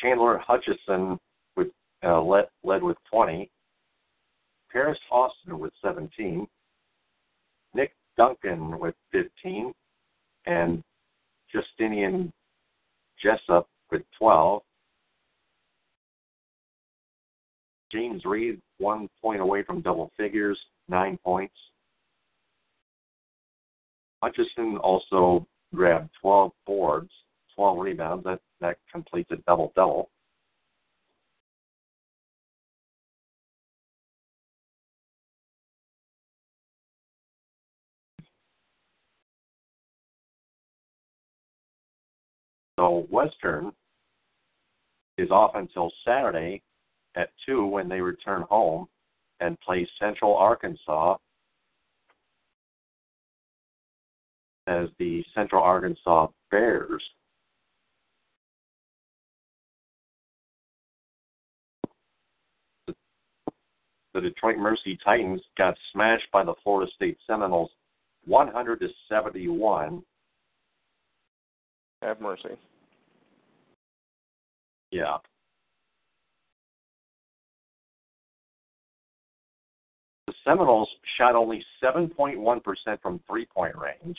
Chandler 0.00 0.38
Hutchison 0.38 1.18
with 1.56 1.66
uh, 2.04 2.22
led, 2.22 2.44
led 2.62 2.84
with 2.84 2.96
20. 3.10 3.50
Paris 4.70 4.98
Austin 5.10 5.58
with 5.58 5.72
17. 5.84 6.46
Nick 7.74 7.92
Duncan 8.16 8.78
with 8.78 8.94
15. 9.10 9.72
And 10.46 10.84
Justinian 11.52 12.32
Jessup 13.20 13.68
with 13.90 14.02
12. 14.16 14.62
James 17.90 18.24
Reed, 18.24 18.60
one 18.78 19.08
point 19.22 19.40
away 19.40 19.62
from 19.62 19.80
double 19.80 20.10
figures, 20.16 20.58
nine 20.88 21.18
points. 21.24 21.54
Hutchison 24.22 24.76
also 24.78 25.46
grabbed 25.74 26.10
12 26.20 26.52
boards, 26.66 27.10
12 27.54 27.78
rebounds. 27.78 28.24
That, 28.24 28.40
that 28.60 28.78
completes 28.92 29.30
a 29.30 29.36
double 29.46 29.72
double. 29.76 30.10
So 42.78 43.06
Western 43.10 43.72
is 45.16 45.30
off 45.32 45.52
until 45.56 45.90
Saturday 46.04 46.62
at 47.18 47.30
2 47.46 47.66
when 47.66 47.88
they 47.88 48.00
return 48.00 48.42
home 48.48 48.86
and 49.40 49.60
play 49.60 49.86
Central 50.00 50.36
Arkansas 50.36 51.16
as 54.66 54.88
the 54.98 55.24
Central 55.34 55.62
Arkansas 55.62 56.28
Bears. 56.50 57.02
The 64.14 64.20
Detroit 64.20 64.58
Mercy 64.58 64.98
Titans 65.04 65.40
got 65.56 65.74
smashed 65.92 66.26
by 66.32 66.44
the 66.44 66.54
Florida 66.62 66.90
State 66.94 67.18
Seminoles 67.26 67.70
100 68.26 68.80
to 68.80 68.88
71. 69.08 70.02
Have 72.02 72.20
mercy. 72.20 72.56
Yeah. 74.90 75.18
The 80.28 80.34
Seminoles 80.44 80.90
shot 81.16 81.34
only 81.34 81.64
7.1% 81.82 82.62
from 83.00 83.18
three 83.26 83.46
point 83.46 83.74
range. 83.74 84.18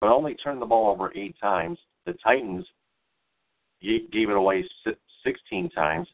but 0.00 0.10
only 0.10 0.34
turned 0.34 0.60
the 0.60 0.66
ball 0.66 0.90
over 0.90 1.10
eight 1.16 1.34
times. 1.40 1.78
The 2.04 2.14
Titans 2.22 2.66
gave 3.80 4.28
it 4.28 4.36
away 4.36 4.68
16 5.24 5.70
times. 5.70 6.06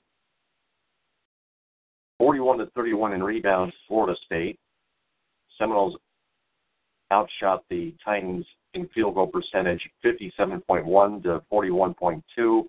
41 2.19 2.59
to 2.59 2.67
31 2.67 3.15
in 3.15 3.23
rebounds, 3.25 3.75
Florida 3.89 4.17
State. 4.27 4.61
Seminoles 5.59 5.97
outshot 7.11 7.65
the 7.69 7.93
Titans 8.05 8.47
in 8.75 8.87
field 8.95 9.15
goal 9.15 9.27
percentage 9.27 9.81
57.1 10.05 11.23
to 11.25 11.43
41.2. 11.51 12.65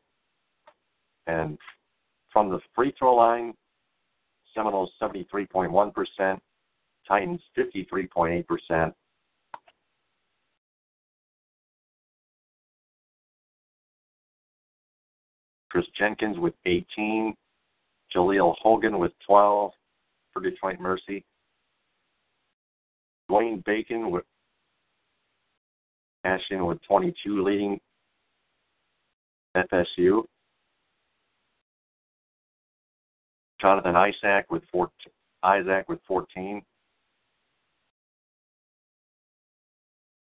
And 1.28 1.60
from 2.32 2.50
the 2.50 2.60
free 2.76 2.94
throw 2.98 3.16
line, 3.16 3.54
Seminoles 4.54 4.92
73.1%, 5.02 6.40
Titans 7.08 7.42
53.8%. 7.58 8.94
Chris 15.70 15.86
Jenkins 15.98 16.38
with 16.38 16.54
18, 16.66 17.34
Jaleel 18.14 18.56
Hogan 18.62 19.00
with 19.00 19.14
12 19.26 19.72
for 20.34 20.42
Detroit 20.42 20.80
Mercy. 20.82 21.24
Dwayne 23.30 23.64
Bacon 23.64 24.12
with 24.12 24.26
Ashton 26.26 26.66
with 26.66 26.82
22 26.84 27.42
leading 27.42 27.80
FSU. 29.56 30.24
Jonathan 33.62 33.96
Isaac 33.96 34.50
with 34.50 34.64
14, 34.72 34.92
Isaac 35.44 35.88
with 35.88 36.00
14. 36.08 36.64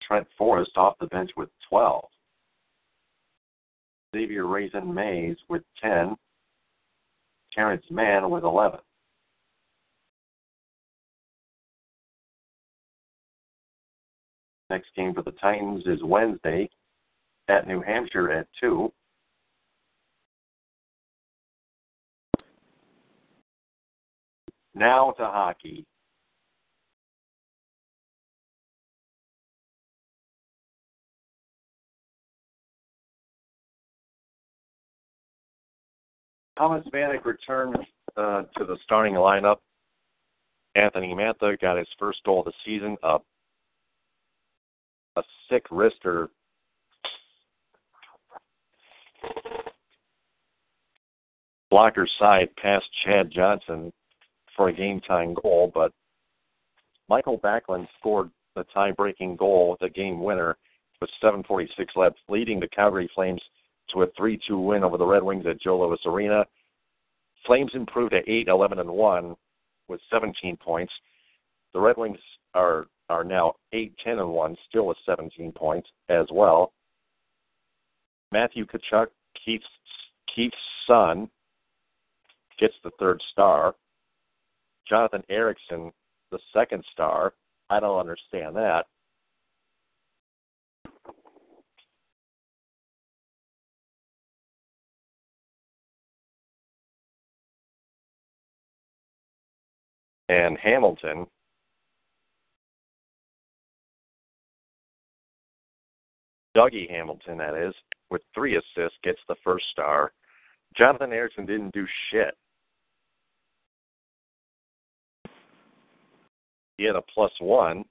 Trent 0.06 0.28
Forrest 0.38 0.72
off 0.76 0.96
the 1.00 1.08
bench 1.08 1.32
with 1.38 1.50
12. 1.70 2.04
Xavier 4.14 4.46
Rathan-Mayes 4.46 5.38
with 5.50 5.64
10. 5.82 6.16
Terrence 7.54 7.86
Mann 7.90 8.30
with 8.30 8.44
11. 8.44 8.80
Next 14.70 14.88
game 14.96 15.14
for 15.14 15.22
the 15.22 15.32
Titans 15.32 15.84
is 15.86 16.04
Wednesday 16.04 16.70
at 17.48 17.68
New 17.68 17.82
Hampshire 17.82 18.32
at 18.32 18.48
2. 18.60 18.92
Now 24.76 25.12
to 25.12 25.26
hockey. 25.26 25.86
Thomas 36.58 36.86
Vanek 36.94 37.26
returned 37.26 37.78
uh, 38.16 38.44
to 38.58 38.66
the 38.66 38.78
starting 38.84 39.16
lineup. 39.16 39.58
Anthony 40.76 41.14
Mantha 41.14 41.60
got 41.60 41.78
his 41.78 41.88
first 42.00 42.20
goal 42.26 42.40
of 42.40 42.46
the 42.46 42.54
season, 42.66 42.98
a, 43.04 43.18
a 45.16 45.24
sick 45.50 45.66
wrister. 45.70 46.30
Blocker 51.70 52.08
side 52.20 52.50
past 52.62 52.86
Chad 53.04 53.32
Johnson 53.32 53.92
for 54.56 54.70
a 54.70 54.74
game 54.74 55.00
time 55.02 55.34
goal, 55.34 55.72
but 55.74 55.92
Mikael 57.10 57.40
Backlund 57.40 57.88
scored 58.00 58.30
the 58.56 58.66
tie 58.74 58.92
breaking 58.92 59.36
goal, 59.36 59.78
the 59.82 59.90
game 59.90 60.22
winner, 60.22 60.58
with 61.02 61.10
7.46 61.22 61.68
left, 61.96 62.18
leading 62.30 62.60
the 62.60 62.68
Calgary 62.68 63.10
Flames 63.14 63.42
to 63.94 64.04
a 64.04 64.08
3 64.16 64.40
2 64.48 64.58
win 64.60 64.84
over 64.84 64.98
the 64.98 65.06
Red 65.06 65.24
Wings 65.24 65.46
at 65.48 65.62
Joe 65.62 65.80
Louis 65.80 66.00
Arena. 66.06 66.46
Flames 67.46 67.72
improved 67.74 68.12
to 68.12 68.32
8 68.32 68.48
11 68.48 68.80
and 68.80 68.90
1 68.90 69.36
with 69.90 70.00
17 70.12 70.58
points. 70.58 70.94
The 71.74 71.80
Red 71.80 71.98
Wings 71.98 72.20
are 72.54 72.86
are 73.10 73.24
now 73.24 73.54
8 73.74 73.94
10 74.04 74.20
and 74.20 74.30
1, 74.30 74.58
still 74.70 74.88
with 74.88 74.98
17 75.06 75.52
points 75.52 75.90
as 76.10 76.26
well. 76.32 76.72
Matthew 78.32 78.66
Tkachuk, 78.66 79.08
Keith's, 79.44 79.66
Keith's 80.34 80.56
son, 80.88 81.30
gets 82.60 82.74
the 82.84 82.92
third 83.00 83.22
star. 83.32 83.76
Jonathan 84.88 85.24
Ericsson, 85.30 85.92
the 86.32 86.40
second 86.54 86.84
star. 86.92 87.34
I 87.70 87.80
don't 87.80 88.00
understand 88.00 88.56
that. 88.56 88.86
And 100.30 100.58
Hamilton, 100.58 101.28
Dougie 106.56 106.90
Hamilton, 106.90 107.38
that 107.38 107.56
is, 107.56 107.74
with 108.10 108.22
three 108.34 108.56
assists, 108.56 108.98
gets 109.04 109.20
the 109.28 109.36
first 109.44 109.66
star. 109.72 110.12
Jonathan 110.76 111.14
Ericsson 111.14 111.46
didn't 111.46 111.74
do 111.74 111.86
shit. 112.10 112.36
Had 116.80 116.96
a 116.96 117.02
plus 117.02 117.32
one. 117.40 117.86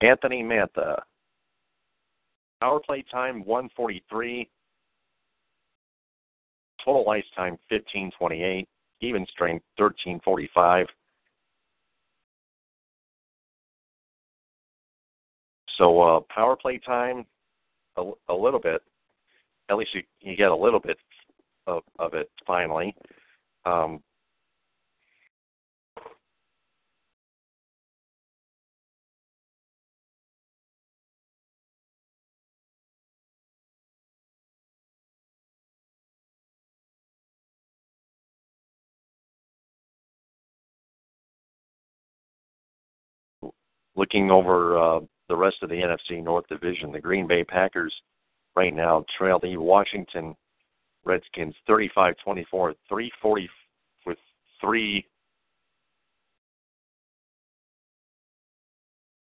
Anthony 0.00 0.42
Mantha. 0.42 1.00
Power 2.60 2.80
play 2.80 3.04
time 3.10 3.44
143. 3.44 4.48
Total 6.84 7.10
ice 7.10 7.24
time 7.34 7.58
1528. 7.68 8.68
Even 9.00 9.26
strength 9.32 9.64
1345. 9.76 10.86
So 15.78 16.00
uh, 16.00 16.20
power 16.32 16.56
play 16.56 16.78
time, 16.78 17.26
a, 17.96 18.12
a 18.28 18.34
little 18.34 18.60
bit. 18.60 18.82
At 19.70 19.76
least 19.76 19.90
you, 19.94 20.02
you 20.20 20.36
get 20.36 20.50
a 20.50 20.56
little 20.56 20.78
bit 20.78 20.98
of, 21.66 21.82
of 21.98 22.14
it 22.14 22.30
finally. 22.46 22.94
Um, 23.64 24.00
looking 43.96 44.30
over 44.30 44.78
uh, 44.78 45.00
the 45.28 45.36
rest 45.36 45.56
of 45.62 45.68
the 45.68 45.76
NFC 45.76 46.22
North 46.22 46.46
Division, 46.48 46.92
the 46.92 47.00
Green 47.00 47.26
Bay 47.26 47.44
Packers 47.44 47.94
right 48.56 48.74
now 48.74 49.04
trail 49.18 49.38
the 49.40 49.56
Washington 49.56 50.34
Redskins 51.04 51.54
35 51.66 52.14
24, 52.24 52.74
340 52.88 53.50
with 54.06 54.18
three 54.60 55.06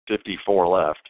fifty-four 0.08 0.68
left. 0.68 1.10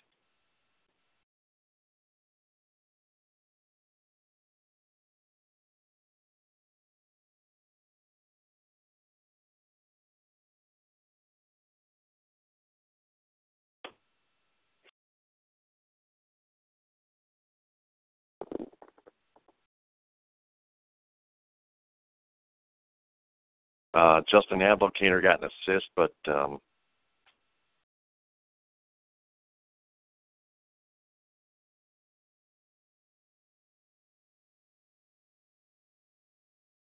Uh, 23.97 24.21
Justin 24.29 24.59
Abdelkader 24.59 25.23
got 25.23 25.41
an 25.41 25.49
assist, 25.67 25.87
but 25.95 26.13
um, 26.27 26.59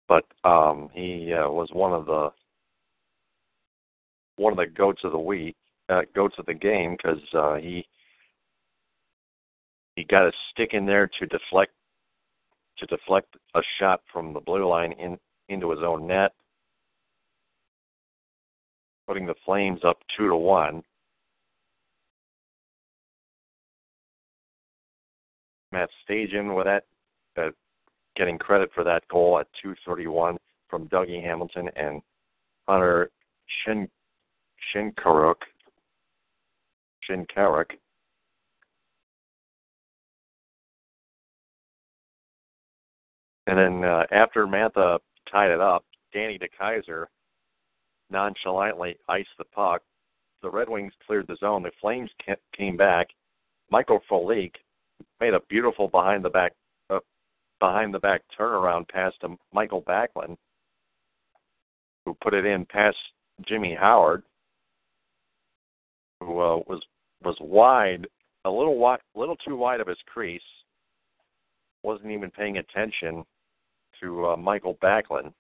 but 0.08 0.26
um, 0.44 0.90
he 0.96 1.32
uh, 1.32 1.48
was 1.48 1.70
one 1.74 1.94
of 1.94 2.08
the 2.08 2.32
one 4.38 4.52
of 4.52 4.58
the 4.58 4.66
goats 4.66 5.02
of 5.04 5.12
the 5.12 5.20
week, 5.20 5.56
uh, 5.90 6.02
goats 6.16 6.34
of 6.40 6.48
the 6.48 6.56
game, 6.56 6.98
because 6.98 7.22
uh, 7.36 7.54
he 7.58 7.86
he 9.96 10.06
got 10.06 10.26
a 10.26 10.32
stick 10.52 10.72
in 10.74 10.88
there 10.88 11.08
to 11.20 11.28
deflect 11.28 11.72
to 12.80 12.88
deflect 12.88 13.36
a 13.54 13.62
shot 13.80 14.02
from 14.12 14.34
the 14.34 14.40
blue 14.40 14.68
line 14.68 14.94
in 14.94 15.20
into 15.50 15.70
his 15.70 15.82
own 15.84 16.08
net 16.08 16.32
putting 19.08 19.26
the 19.26 19.36
Flames 19.46 19.82
up 19.84 19.98
two 20.18 20.28
to 20.28 20.36
one. 20.36 20.84
Matt 25.72 25.90
Stajan 26.08 26.56
with 26.56 26.66
that, 26.66 26.86
uh, 27.38 27.52
getting 28.16 28.38
credit 28.38 28.72
for 28.74 28.84
that 28.84 29.08
goal 29.10 29.40
at 29.40 29.48
2:31 29.62 30.38
from 30.70 30.88
Dougie 30.88 31.22
Hamilton 31.22 31.70
and 31.76 32.02
Hunter 32.68 33.12
Shin 33.48 33.90
Shinkaruk. 34.74 35.42
Shinkaruk. 37.08 37.72
And 43.48 43.60
then 43.60 43.84
uh, 43.84 44.06
after 44.12 44.48
Mantha 44.48 45.00
tied 45.32 45.52
it 45.52 45.60
up, 45.60 45.86
Danny 46.14 46.40
DeKeyser 46.40 47.06
nonchalantly 48.10 48.98
iced 49.08 49.30
the 49.38 49.46
puck. 49.46 49.82
The 50.42 50.50
Red 50.50 50.70
Wings 50.70 50.94
cleared 51.06 51.28
the 51.28 51.38
zone. 51.38 51.64
The 51.64 51.72
Flames 51.82 52.10
came 52.56 52.78
back. 52.78 53.08
Michael 53.70 54.02
Frolik 54.10 54.52
made 55.20 55.34
a 55.34 55.40
beautiful 55.50 55.88
behind 55.88 56.24
the 56.24 56.30
back 56.30 56.54
uh, 56.90 57.00
behind 57.60 57.94
the 57.94 58.00
back 58.00 58.22
turnaround 58.40 58.88
pass 58.88 59.14
to 59.22 59.36
Mikael 59.54 59.82
Backlund, 59.82 60.38
who 62.06 62.16
put 62.22 62.34
it 62.34 62.46
in 62.46 62.66
past 62.66 62.98
Jimmy 63.48 63.76
Howard, 63.80 64.24
who 66.22 66.40
uh, 66.40 66.58
was 66.68 66.82
was 67.24 67.38
wide, 67.40 68.08
a 68.46 68.50
little 68.50 68.78
wide, 68.78 69.00
little 69.16 69.38
too 69.38 69.56
wide 69.56 69.82
of 69.82 69.88
his 69.88 69.98
crease. 70.06 70.42
Wasn't 71.84 72.12
even 72.12 72.32
paying 72.32 72.58
attention 72.58 73.24
to 74.02 74.28
uh, 74.28 74.36
Mikael 74.36 74.78
Backlund. 74.82 75.34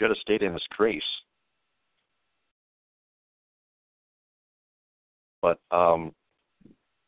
Should 0.00 0.08
have 0.08 0.18
stayed 0.18 0.42
in 0.42 0.54
his 0.54 0.66
crease. 0.70 1.02
But 5.42 5.58
um, 5.70 6.14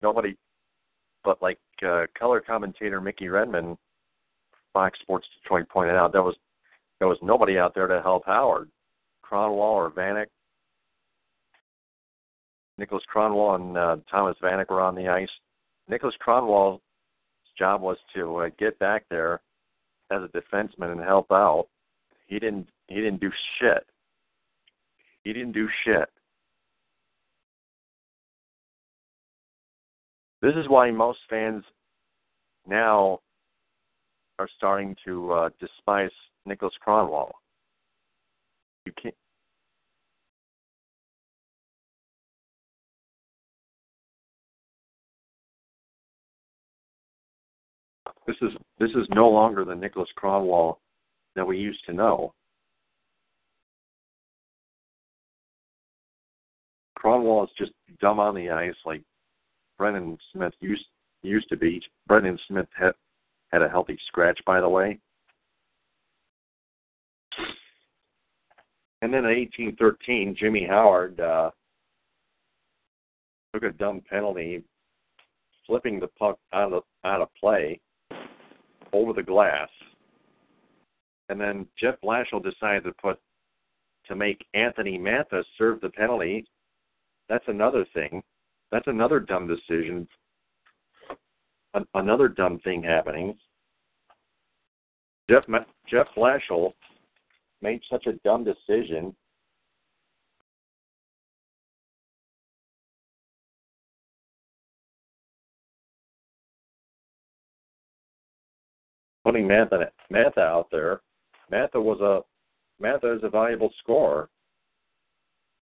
nobody, 0.02 0.36
but 1.24 1.40
like 1.40 1.58
uh, 1.82 2.02
color 2.18 2.42
commentator 2.42 3.00
Mickey 3.00 3.28
Redmond, 3.28 3.78
Fox 4.74 4.98
Sports 5.00 5.26
Detroit 5.42 5.70
pointed 5.70 5.96
out, 5.96 6.12
there 6.12 6.22
was 6.22 6.36
there 6.98 7.08
was 7.08 7.16
nobody 7.22 7.58
out 7.58 7.74
there 7.74 7.86
to 7.86 8.02
help 8.02 8.26
Howard. 8.26 8.68
Kronwall 9.24 9.74
or 9.74 9.90
Vanek. 9.90 10.26
Nicholas 12.76 13.04
Kronwall 13.14 13.54
and 13.54 13.78
uh, 13.78 13.96
Thomas 14.10 14.36
Vanek 14.42 14.68
were 14.68 14.82
on 14.82 14.94
the 14.94 15.08
ice. 15.08 15.30
Nicholas 15.88 16.14
Kronwall's 16.22 16.82
job 17.58 17.80
was 17.80 17.96
to 18.14 18.36
uh, 18.36 18.50
get 18.58 18.78
back 18.78 19.04
there 19.08 19.40
as 20.10 20.20
a 20.22 20.28
defenseman 20.28 20.92
and 20.92 21.00
help 21.00 21.32
out. 21.32 21.68
He 22.26 22.38
didn't. 22.38 22.68
He 22.92 23.00
didn't 23.00 23.20
do 23.20 23.30
shit. 23.58 23.86
He 25.24 25.32
didn't 25.32 25.52
do 25.52 25.66
shit. 25.84 26.08
This 30.42 30.54
is 30.56 30.68
why 30.68 30.90
most 30.90 31.20
fans 31.30 31.64
now 32.66 33.20
are 34.38 34.48
starting 34.56 34.94
to 35.06 35.32
uh, 35.32 35.48
despise 35.58 36.10
Nicholas 36.44 36.74
Kronwall. 36.86 37.30
You 38.84 38.92
can't. 39.00 39.14
This 48.26 48.36
is 48.42 48.50
this 48.78 48.90
is 48.90 49.06
no 49.14 49.28
longer 49.28 49.64
the 49.64 49.74
Nicholas 49.74 50.08
Kronwall 50.20 50.76
that 51.36 51.46
we 51.46 51.58
used 51.58 51.84
to 51.86 51.92
know. 51.92 52.34
Kronwall 57.02 57.44
is 57.44 57.50
just 57.58 57.72
dumb 58.00 58.20
on 58.20 58.34
the 58.34 58.50
ice 58.50 58.74
like 58.84 59.02
Brendan 59.78 60.18
Smith 60.32 60.52
used 60.60 60.84
used 61.22 61.48
to 61.48 61.56
be. 61.56 61.80
Brendan 62.06 62.38
Smith 62.48 62.68
had 62.76 62.92
had 63.52 63.62
a 63.62 63.68
healthy 63.68 63.98
scratch, 64.08 64.38
by 64.46 64.60
the 64.60 64.68
way. 64.68 64.98
And 69.02 69.12
then 69.12 69.24
in 69.24 69.36
1813, 69.36 70.36
Jimmy 70.38 70.64
Howard 70.64 71.18
uh, 71.18 71.50
took 73.52 73.64
a 73.64 73.70
dumb 73.70 74.00
penalty, 74.08 74.62
flipping 75.66 75.98
the 75.98 76.06
puck 76.06 76.38
out 76.52 76.72
of 76.72 76.84
out 77.04 77.20
of 77.20 77.28
play 77.38 77.80
over 78.92 79.12
the 79.12 79.22
glass. 79.22 79.68
And 81.28 81.40
then 81.40 81.66
Jeff 81.80 81.96
Blashill 82.04 82.42
decided 82.42 82.84
to 82.84 82.92
put 82.92 83.18
to 84.06 84.14
make 84.14 84.44
Anthony 84.54 84.98
Mantha 84.98 85.42
serve 85.58 85.80
the 85.80 85.90
penalty. 85.90 86.46
That's 87.28 87.44
another 87.48 87.86
thing. 87.94 88.22
That's 88.70 88.86
another 88.86 89.20
dumb 89.20 89.46
decision. 89.46 90.08
Another 91.94 92.28
dumb 92.28 92.58
thing 92.60 92.82
happening. 92.82 93.38
Jeff 95.30 95.44
Jeff 95.88 96.08
Blashill 96.16 96.72
made 97.62 97.80
such 97.90 98.06
a 98.06 98.12
dumb 98.24 98.44
decision. 98.44 99.14
Putting 109.24 109.46
Mantha 109.46 110.38
out 110.38 110.66
there, 110.72 111.00
Mantha 111.50 111.82
was 111.82 112.00
a 112.00 112.22
Mantha 112.82 113.16
is 113.16 113.22
a 113.22 113.30
valuable 113.30 113.72
scorer. 113.78 114.28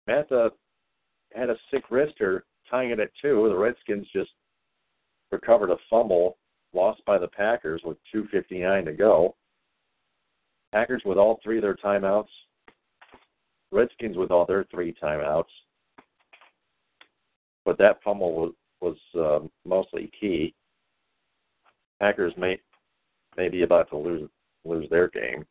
Mantha 0.09 0.51
had 1.35 1.51
a 1.51 1.57
sick 1.71 1.85
wrister 1.91 2.43
tying 2.71 2.91
it 2.91 3.01
at 3.01 3.11
two. 3.21 3.49
The 3.49 3.57
Redskins 3.57 4.07
just 4.13 4.31
recovered 5.31 5.71
a 5.71 5.77
fumble 5.91 6.39
lost 6.73 7.05
by 7.05 7.19
the 7.19 7.29
Packers 7.29 7.83
with 7.85 7.99
2:59 8.13 8.85
to 8.85 8.93
go. 8.93 9.37
Packers 10.73 11.03
with 11.05 11.19
all 11.19 11.41
three 11.43 11.59
of 11.59 11.63
their 11.63 11.77
timeouts. 11.77 12.29
Redskins 13.71 14.17
with 14.17 14.31
all 14.31 14.45
their 14.45 14.65
three 14.65 14.93
timeouts. 14.93 15.51
But 17.65 17.79
that 17.79 18.03
fumble 18.03 18.35
was 18.35 18.53
was 18.81 18.97
uh, 19.15 19.47
mostly 19.65 20.11
key. 20.19 20.55
Packers 22.01 22.37
may 22.37 22.61
may 23.37 23.49
be 23.49 23.63
about 23.63 23.89
to 23.91 23.97
lose 23.97 24.29
lose 24.65 24.89
their 24.91 25.09
game. 25.09 25.47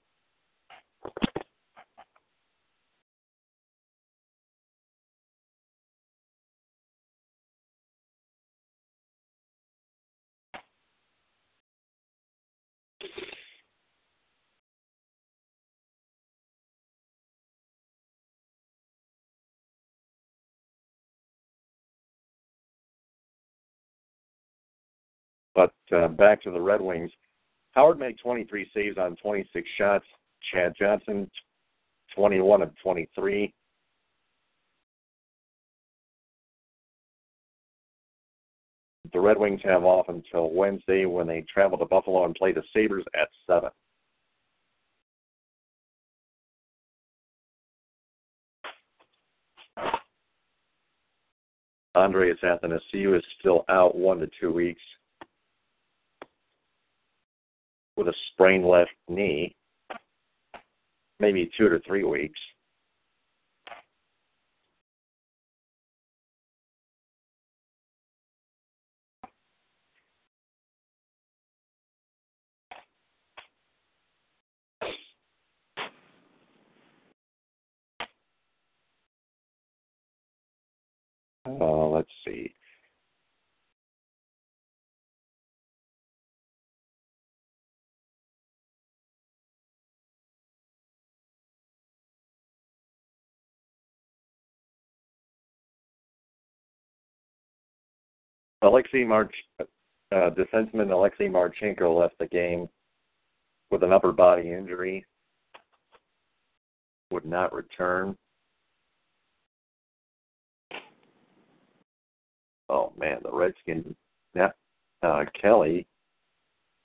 But 25.56 25.74
uh, 25.96 26.08
back 26.08 26.42
to 26.44 26.52
the 26.52 26.62
Red 26.62 26.82
Wings. 26.82 27.12
Howard 27.72 28.00
made 28.00 28.18
23 28.20 28.70
saves 28.74 28.98
on 28.98 29.16
26 29.18 29.68
shots. 29.78 30.06
Chad 30.52 30.74
Johnson, 30.78 31.30
21 32.16 32.62
of 32.62 32.72
23. 32.82 33.54
The 39.12 39.20
Red 39.20 39.38
Wings 39.38 39.62
have 39.64 39.84
off 39.84 40.10
until 40.10 40.52
Wednesday 40.52 41.06
when 41.06 41.28
they 41.28 41.46
travel 41.54 41.78
to 41.78 41.86
Buffalo 41.86 42.26
and 42.26 42.34
play 42.34 42.52
the 42.52 42.64
Sabres 42.74 43.06
at 43.20 43.28
7. 43.48 43.70
Andreas 51.96 52.40
Athanasiou 52.44 53.16
is 53.16 53.24
still 53.40 53.66
out 53.70 53.96
one 53.96 54.18
to 54.18 54.30
two 54.42 54.52
weeks 54.52 54.82
with 57.96 58.08
a 58.08 58.14
sprained 58.32 58.66
left 58.66 58.92
knee, 59.08 59.56
maybe 61.20 61.50
two 61.58 61.70
to 61.70 61.80
three 61.86 62.04
weeks. 62.04 62.40
Uh, 81.46 81.88
let's 81.88 82.10
see. 82.26 82.54
Alexei 98.64 99.04
March, 99.04 99.34
uh, 99.60 99.66
defenseman 100.12 100.92
Alexei 100.92 101.28
Marchenko 101.28 102.00
left 102.00 102.18
the 102.18 102.28
game 102.28 102.70
with 103.70 103.84
an 103.84 103.92
upper 103.92 104.14
body 104.14 104.52
injury. 104.52 105.06
Would 107.12 107.26
not 107.26 107.54
return. 107.54 108.18
Oh 112.70 112.94
man, 112.98 113.20
the 113.24 113.32
Redskins. 113.32 113.96
Uh, 115.04 115.26
Kelley 115.40 115.86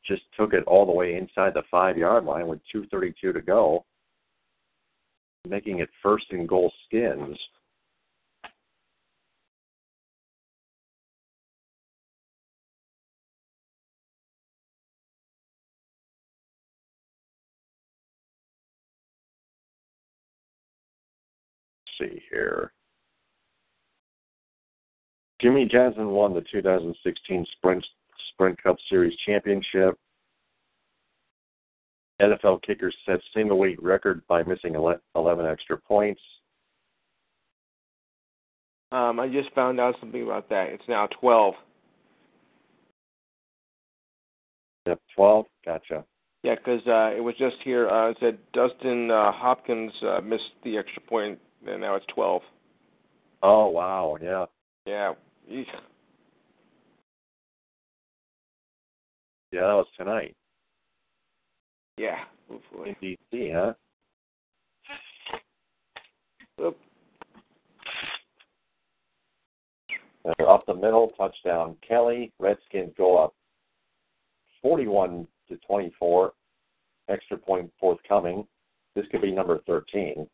just 0.04 0.22
took 0.36 0.52
it 0.52 0.64
all 0.64 0.84
the 0.84 0.92
way 0.92 1.14
inside 1.14 1.54
the 1.54 1.62
five 1.70 1.96
yard 1.96 2.24
line 2.24 2.48
with 2.48 2.58
2:32 2.74 3.32
to 3.32 3.40
go, 3.40 3.84
making 5.46 5.78
it 5.78 5.88
first 6.02 6.26
and 6.32 6.48
goal 6.48 6.72
skins. 6.84 7.38
See 22.00 22.22
here. 22.30 22.72
Jimmie 25.40 25.68
Johnson 25.70 26.08
won 26.08 26.34
the 26.34 26.44
2016 26.50 27.46
Sprint 27.56 27.84
Sprint 28.32 28.62
Cup 28.62 28.76
Series 28.88 29.16
championship. 29.26 29.98
NFL 32.20 32.62
kicker 32.62 32.92
set 33.06 33.20
single 33.34 33.58
week 33.58 33.78
record 33.80 34.22
by 34.26 34.42
missing 34.42 34.74
11 34.74 35.46
extra 35.46 35.78
points. 35.78 36.20
Um, 38.90 39.20
I 39.20 39.28
just 39.28 39.52
found 39.54 39.78
out 39.78 39.94
something 40.00 40.22
about 40.22 40.48
that. 40.48 40.68
It's 40.70 40.82
now 40.88 41.08
12. 41.20 41.54
Yep, 44.86 45.00
12. 45.14 45.46
Gotcha. 45.64 46.04
Yeah, 46.42 46.54
because 46.54 46.80
uh, 46.86 47.16
it 47.16 47.22
was 47.22 47.34
just 47.38 47.56
here. 47.62 47.88
Uh, 47.88 48.10
it 48.10 48.16
said 48.20 48.38
Dustin 48.52 49.10
uh, 49.10 49.32
Hopkins 49.32 49.92
uh, 50.02 50.20
missed 50.22 50.52
the 50.64 50.78
extra 50.78 51.02
point, 51.02 51.38
and 51.66 51.80
now 51.80 51.94
it's 51.96 52.06
12. 52.14 52.42
Oh 53.42 53.68
wow! 53.68 54.16
Yeah. 54.20 54.46
Yeah. 54.86 55.12
Eesh. 55.50 55.66
Yeah, 59.52 59.60
that 59.60 59.74
was 59.74 59.86
tonight. 59.96 60.36
Yeah. 61.96 62.16
Oh, 62.50 62.60
Hopefully. 62.70 62.96
In 63.00 63.16
DC, 63.32 63.54
huh? 63.54 63.72
Oop. 66.60 66.78
They're 70.24 70.48
up 70.48 70.66
the 70.66 70.74
middle, 70.74 71.12
touchdown. 71.16 71.76
Kelley, 71.86 72.32
Redskins 72.38 72.92
go 72.98 73.16
up 73.16 73.34
41 74.62 75.26
to 75.48 75.56
24. 75.66 76.32
Extra 77.08 77.38
point 77.38 77.72
forthcoming. 77.80 78.46
This 78.94 79.06
could 79.10 79.22
be 79.22 79.32
number 79.32 79.60
13. 79.66 80.26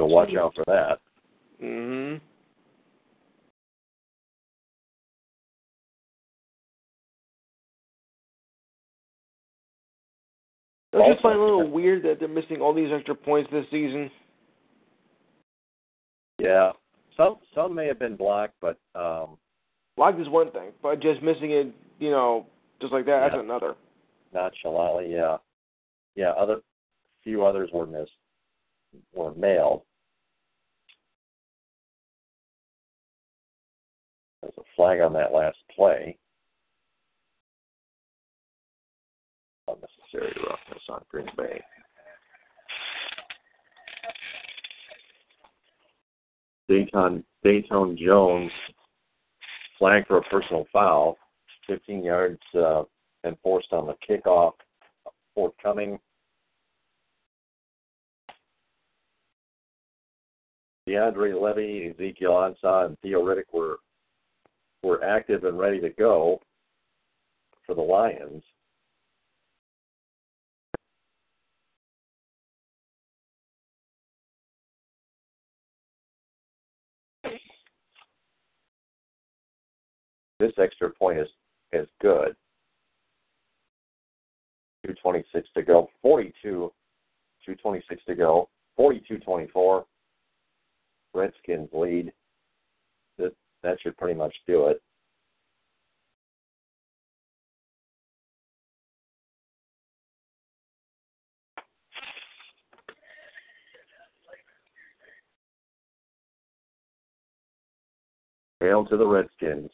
So 0.00 0.06
watch 0.06 0.34
out 0.34 0.54
for 0.54 0.64
that. 0.66 0.98
Mhm. 1.60 2.22
I 10.94 11.10
just 11.10 11.20
find 11.22 11.34
it 11.38 11.40
a 11.40 11.44
little 11.44 11.70
weird 11.70 12.02
that 12.04 12.18
they're 12.18 12.28
missing 12.28 12.62
all 12.62 12.72
these 12.72 12.90
extra 12.90 13.14
points 13.14 13.50
this 13.50 13.68
season. 13.70 14.10
Yeah, 16.38 16.72
some 17.14 17.36
some 17.54 17.74
may 17.74 17.86
have 17.86 17.98
been 17.98 18.16
blocked, 18.16 18.54
but 18.62 18.78
um, 18.94 19.36
Blocked 19.96 20.18
is 20.18 20.28
one 20.30 20.50
thing, 20.52 20.72
but 20.82 21.00
just 21.00 21.20
missing 21.22 21.50
it, 21.50 21.74
you 21.98 22.10
know, 22.10 22.46
just 22.80 22.92
like 22.94 23.04
that, 23.04 23.18
Yeah. 23.24 23.28
that's 23.28 23.42
another. 23.42 23.76
nonchalantly, 24.32 25.12
yeah, 25.12 25.36
yeah. 26.14 26.30
Other 26.30 26.62
few 27.22 27.44
others 27.44 27.70
were 27.70 27.86
missed, 27.86 28.16
were 29.12 29.34
mailed. 29.34 29.82
There's 34.42 34.54
a 34.58 34.62
flag 34.76 35.00
on 35.00 35.12
that 35.14 35.32
last 35.32 35.58
play. 35.74 36.16
Unnecessary 39.68 40.34
roughness 40.48 40.82
on 40.88 41.02
Green 41.10 41.28
Bay. 41.36 41.62
Dayton 46.68 47.24
Dayton 47.42 47.98
Jones 48.00 48.52
flagged 49.78 50.06
for 50.06 50.18
a 50.18 50.22
personal 50.22 50.66
foul, 50.72 51.16
15 51.66 52.04
yards 52.04 52.38
uh, 52.54 52.84
enforced 53.24 53.72
on 53.72 53.86
the 53.86 53.94
kickoff 54.08 54.52
forthcoming. 55.34 55.98
DeAndre 60.88 61.40
Levy, 61.40 61.92
Ezekiel 61.94 62.32
Ansah, 62.32 62.86
and 62.86 62.98
Theo 63.00 63.22
Riddick 63.22 63.52
were 63.52 63.76
were 64.82 65.02
active 65.04 65.44
and 65.44 65.58
ready 65.58 65.80
to 65.80 65.90
go 65.90 66.40
for 67.66 67.74
the 67.74 67.80
Lions. 67.80 68.42
This 80.38 80.52
extra 80.56 80.90
point 80.90 81.18
is 81.18 81.28
is 81.72 81.86
good. 82.00 82.34
226 84.84 85.48
to 85.54 85.62
go. 85.62 85.88
42, 86.02 86.72
226 87.44 88.02
to 88.06 88.14
go. 88.14 88.48
42-24. 88.78 89.84
Redskins 91.12 91.68
lead. 91.72 92.12
That 93.62 93.78
should 93.80 93.96
pretty 93.96 94.14
much 94.14 94.34
do 94.46 94.68
it. 94.68 94.82
Hail 108.60 108.84
to 108.86 108.96
the 108.96 109.06
Redskins. 109.06 109.70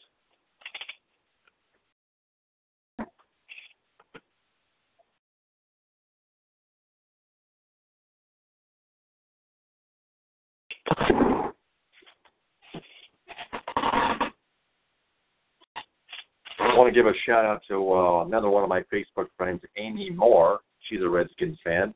I 16.59 16.66
want 16.77 16.93
to 16.93 16.97
give 16.97 17.07
a 17.07 17.13
shout 17.25 17.43
out 17.43 17.61
to 17.67 17.91
uh, 17.91 18.25
another 18.25 18.49
one 18.49 18.63
of 18.63 18.69
my 18.69 18.83
Facebook 18.93 19.27
friends, 19.35 19.61
Amy 19.77 20.11
Moore. 20.11 20.59
She's 20.87 21.01
a 21.01 21.09
Redskins 21.09 21.57
fan. 21.63 21.93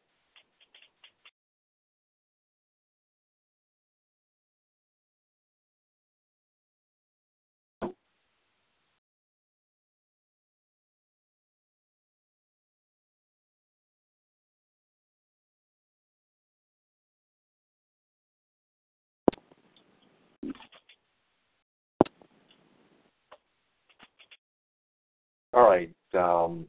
All 25.53 25.69
right. 25.69 25.91
Um, 26.13 26.67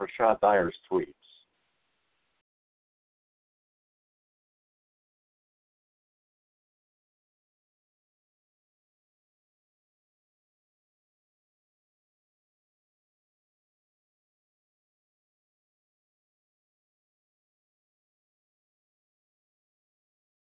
Prashanth 0.00 0.40
Iyer's 0.42 0.74
tweets. 0.90 1.14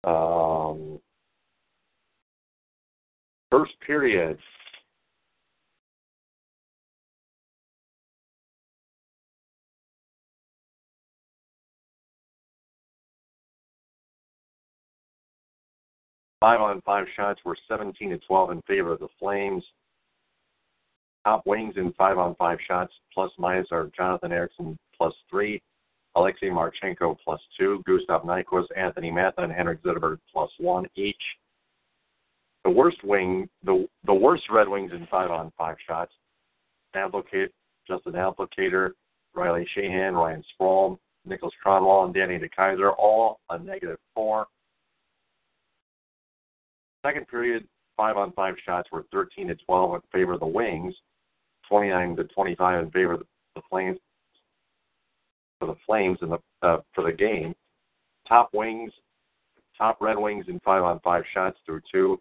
Um, 0.05 0.99
first 3.51 3.71
period, 3.85 4.37
Five 16.43 16.59
on 16.59 16.81
five 16.81 17.05
shots 17.15 17.39
were 17.45 17.55
17 17.69 18.09
to 18.09 18.17
12 18.17 18.51
in 18.51 18.61
favor 18.63 18.91
of 18.91 18.99
the 18.99 19.07
Flames. 19.17 19.63
Top 21.23 21.43
wings 21.45 21.75
in 21.77 21.93
five 21.93 22.17
on 22.17 22.35
five 22.35 22.57
shots 22.67 22.91
plus 23.13 23.31
minus 23.37 23.67
are 23.71 23.89
Jonathan 23.95 24.33
Ericsson 24.33 24.77
plus 24.97 25.13
three, 25.29 25.61
Alexei 26.15 26.49
Marchenko 26.49 27.15
plus 27.23 27.39
two, 27.57 27.81
Gustav 27.87 28.23
Nyquist, 28.23 28.65
Anthony 28.75 29.09
Mantha, 29.09 29.37
and 29.37 29.53
Henrik 29.53 29.81
Zetterberg 29.83 30.17
plus 30.33 30.51
one 30.57 30.85
each. 30.97 31.15
The 32.65 32.71
worst 32.71 33.01
wing, 33.05 33.47
the 33.63 33.87
the 34.05 34.13
worst 34.13 34.43
Red 34.51 34.67
Wings 34.67 34.91
in 34.91 35.07
five 35.09 35.31
on 35.31 35.49
five 35.57 35.77
shots, 35.87 36.11
Applicate, 36.93 37.53
Justin 37.87 38.15
Abdelkader, 38.15 38.89
Riley 39.33 39.65
Sheahan, 39.77 40.13
Ryan 40.13 40.43
Sproul, 40.53 40.99
Nicholas 41.23 41.53
Kronwall, 41.65 42.03
and 42.03 42.13
Danny 42.13 42.37
DeKeyser, 42.37 42.93
all 42.99 43.39
a 43.49 43.57
negative 43.57 43.99
four. 44.13 44.47
Second 47.05 47.27
period, 47.27 47.67
five 47.97 48.17
on 48.17 48.31
five 48.31 48.55
shots 48.65 48.89
were 48.91 49.05
13 49.11 49.49
to 49.49 49.55
12 49.55 49.95
in 49.95 50.01
favor 50.11 50.33
of 50.33 50.39
the 50.39 50.47
Wings, 50.47 50.95
29 51.69 52.15
to 52.15 52.23
25 52.25 52.83
in 52.83 52.91
favor 52.91 53.13
of 53.13 53.23
the 53.55 53.61
Flames. 53.69 53.99
For 55.59 55.67
the 55.67 55.75
Flames 55.85 56.17
in 56.21 56.29
the 56.29 56.39
uh, 56.61 56.77
for 56.93 57.03
the 57.03 57.11
game, 57.11 57.53
top 58.27 58.49
Wings, 58.53 58.91
top 59.77 59.97
Red 60.01 60.17
Wings 60.17 60.45
in 60.47 60.59
five 60.61 60.83
on 60.83 60.99
five 61.01 61.23
shots 61.33 61.57
through 61.65 61.81
two. 61.91 62.19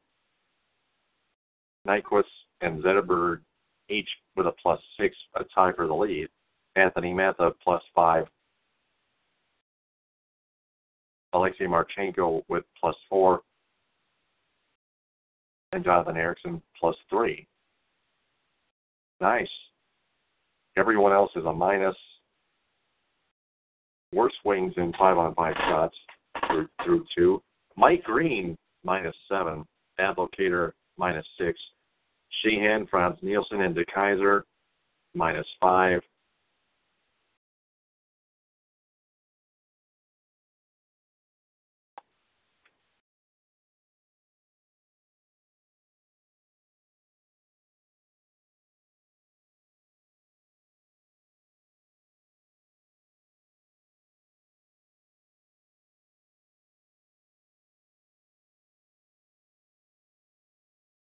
Nyquist 1.87 2.25
and 2.61 2.83
Zetterberg 2.83 3.41
each 3.89 4.09
with 4.37 4.47
a 4.47 4.53
plus 4.63 4.81
six, 4.99 5.17
a 5.37 5.45
tie 5.55 5.73
for 5.73 5.87
the 5.87 5.95
lead. 5.95 6.29
Anthony 6.77 7.13
Mantha 7.13 7.53
plus 7.63 7.83
five. 7.95 8.27
Alexei 11.33 11.65
Marchenko 11.65 12.43
with 12.49 12.65
plus 12.81 12.97
four. 13.09 13.43
And 15.73 15.85
Jonathan 15.85 16.17
Ericsson 16.17 16.61
plus 16.79 16.97
three. 17.09 17.47
Nice. 19.21 19.49
Everyone 20.77 21.13
else 21.13 21.31
is 21.37 21.45
a 21.45 21.53
minus. 21.53 21.97
Worst 24.13 24.37
wings 24.45 24.75
in 24.77 24.93
five 24.99 25.17
on 25.17 25.35
five 25.35 25.55
shots 25.69 25.97
through, 26.49 26.69
through 26.85 27.05
two. 27.17 27.43
Mike 27.77 28.03
Green 28.05 28.57
minus 28.85 29.17
seven. 29.31 29.65
Abdelkader 29.99 30.73
minus 30.99 31.27
six. 31.39 31.59
Sheahan, 32.45 32.89
Frans 32.89 33.19
Nielsen, 33.23 33.63
and 33.63 33.77
DeKeyser 33.77 34.43
minus 35.15 35.47
five. 35.61 36.01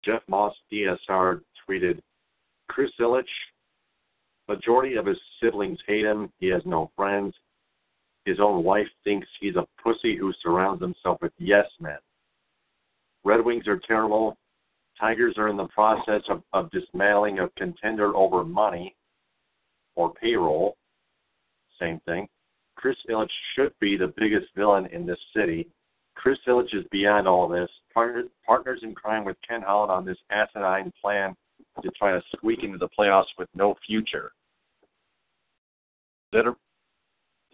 Jeff 0.07 0.21
Moss 0.29 0.53
DSR 0.71 1.41
tweeted, 1.67 1.99
Chris 2.69 2.89
Ilitch, 2.99 3.25
majority 4.47 4.95
of 4.95 5.05
his 5.05 5.17
siblings 5.41 5.79
hate 5.85 6.05
him. 6.05 6.31
He 6.39 6.47
has 6.47 6.61
no 6.65 6.89
friends. 6.95 7.33
His 8.23 8.39
own 8.39 8.63
wife 8.63 8.87
thinks 9.03 9.27
he's 9.41 9.57
a 9.57 9.67
pussy 9.83 10.15
who 10.15 10.31
surrounds 10.41 10.81
himself 10.81 11.17
with 11.21 11.33
yes 11.37 11.65
men. 11.81 11.97
Red 13.25 13.43
Wings 13.43 13.67
are 13.67 13.81
terrible. 13.85 14.37
Tigers 14.97 15.35
are 15.37 15.49
in 15.49 15.57
the 15.57 15.67
process 15.67 16.21
of, 16.29 16.41
of 16.53 16.71
dismantling 16.71 17.39
a 17.39 17.49
contender 17.57 18.15
over 18.15 18.45
money 18.45 18.95
or 19.95 20.13
payroll. 20.13 20.77
Same 21.79 21.99
thing. 22.05 22.29
Chris 22.75 22.95
Ilitch 23.09 23.27
should 23.55 23.73
be 23.81 23.97
the 23.97 24.13
biggest 24.15 24.47
villain 24.55 24.85
in 24.87 25.05
this 25.05 25.19
city. 25.35 25.67
Chris 26.17 26.37
Ilitch 26.47 26.73
is 26.73 26.83
beyond 26.91 27.27
all 27.27 27.47
this. 27.47 27.69
Partner, 27.93 28.23
partners 28.45 28.79
in 28.83 28.93
crime 28.93 29.23
with 29.23 29.37
Ken 29.47 29.61
Holland 29.61 29.91
on 29.91 30.03
this 30.03 30.17
asinine 30.29 30.91
plan 31.01 31.35
to 31.81 31.91
try 31.91 32.11
to 32.11 32.21
squeak 32.35 32.63
into 32.63 32.77
the 32.77 32.89
playoffs 32.99 33.25
with 33.37 33.47
no 33.55 33.75
future. 33.85 34.31
Zetter, 36.33 36.55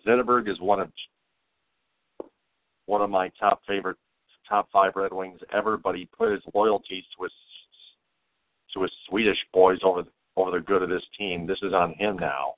Zetterberg 0.07 0.49
is 0.49 0.59
one 0.59 0.79
of 0.79 0.89
one 2.85 3.01
of 3.01 3.09
my 3.09 3.29
top 3.39 3.61
favorite 3.67 3.97
top 4.47 4.67
five 4.71 4.93
Red 4.95 5.13
Wings 5.13 5.39
ever, 5.53 5.77
but 5.77 5.95
he 5.95 6.07
put 6.17 6.31
his 6.31 6.41
loyalties 6.53 7.03
to 7.17 7.23
his 7.23 7.31
to 8.73 8.81
his 8.81 8.91
Swedish 9.07 9.37
boys 9.53 9.79
over 9.83 10.03
over 10.35 10.51
the 10.51 10.59
good 10.59 10.81
of 10.81 10.89
this 10.89 11.03
team. 11.17 11.45
This 11.45 11.59
is 11.61 11.73
on 11.73 11.93
him 11.93 12.17
now. 12.17 12.55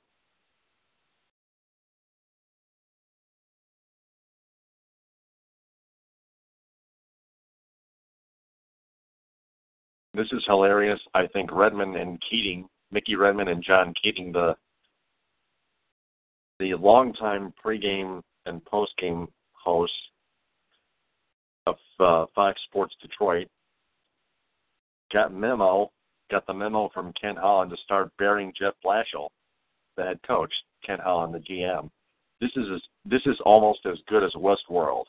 This 10.16 10.32
is 10.32 10.42
hilarious. 10.46 10.98
I 11.12 11.26
think 11.26 11.52
Redmond 11.52 11.94
and 11.94 12.18
Keating, 12.30 12.66
Mickey 12.90 13.16
Redmond 13.16 13.50
and 13.50 13.62
John 13.62 13.92
Keating, 14.02 14.32
the 14.32 14.56
the 16.58 16.72
longtime 16.72 17.52
pregame 17.62 18.22
and 18.46 18.64
postgame 18.64 19.28
hosts 19.52 19.94
of 21.66 21.76
uh, 22.00 22.24
Fox 22.34 22.58
Sports 22.64 22.94
Detroit, 23.02 23.46
got 25.12 25.34
memo, 25.34 25.90
got 26.30 26.46
the 26.46 26.54
memo 26.54 26.88
from 26.94 27.12
Ken 27.20 27.36
Holland 27.36 27.70
to 27.72 27.76
start 27.84 28.10
burying 28.18 28.54
Jeff 28.58 28.72
Blashill, 28.82 29.28
the 29.98 30.04
head 30.04 30.20
coach, 30.26 30.52
Ken 30.82 30.98
Holland, 30.98 31.34
the 31.34 31.40
GM. 31.40 31.90
This 32.40 32.52
is 32.56 32.80
this 33.04 33.22
is 33.26 33.36
almost 33.44 33.80
as 33.84 33.98
good 34.08 34.24
as 34.24 34.32
Westworld. 34.32 35.04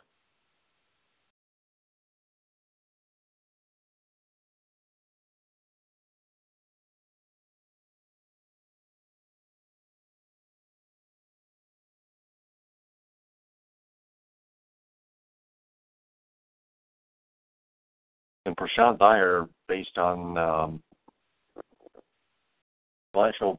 And 18.47 18.55
Prashanth 18.55 19.01
Iyer, 19.01 19.49
based 19.67 19.97
on 19.97 20.37
um, 20.37 20.81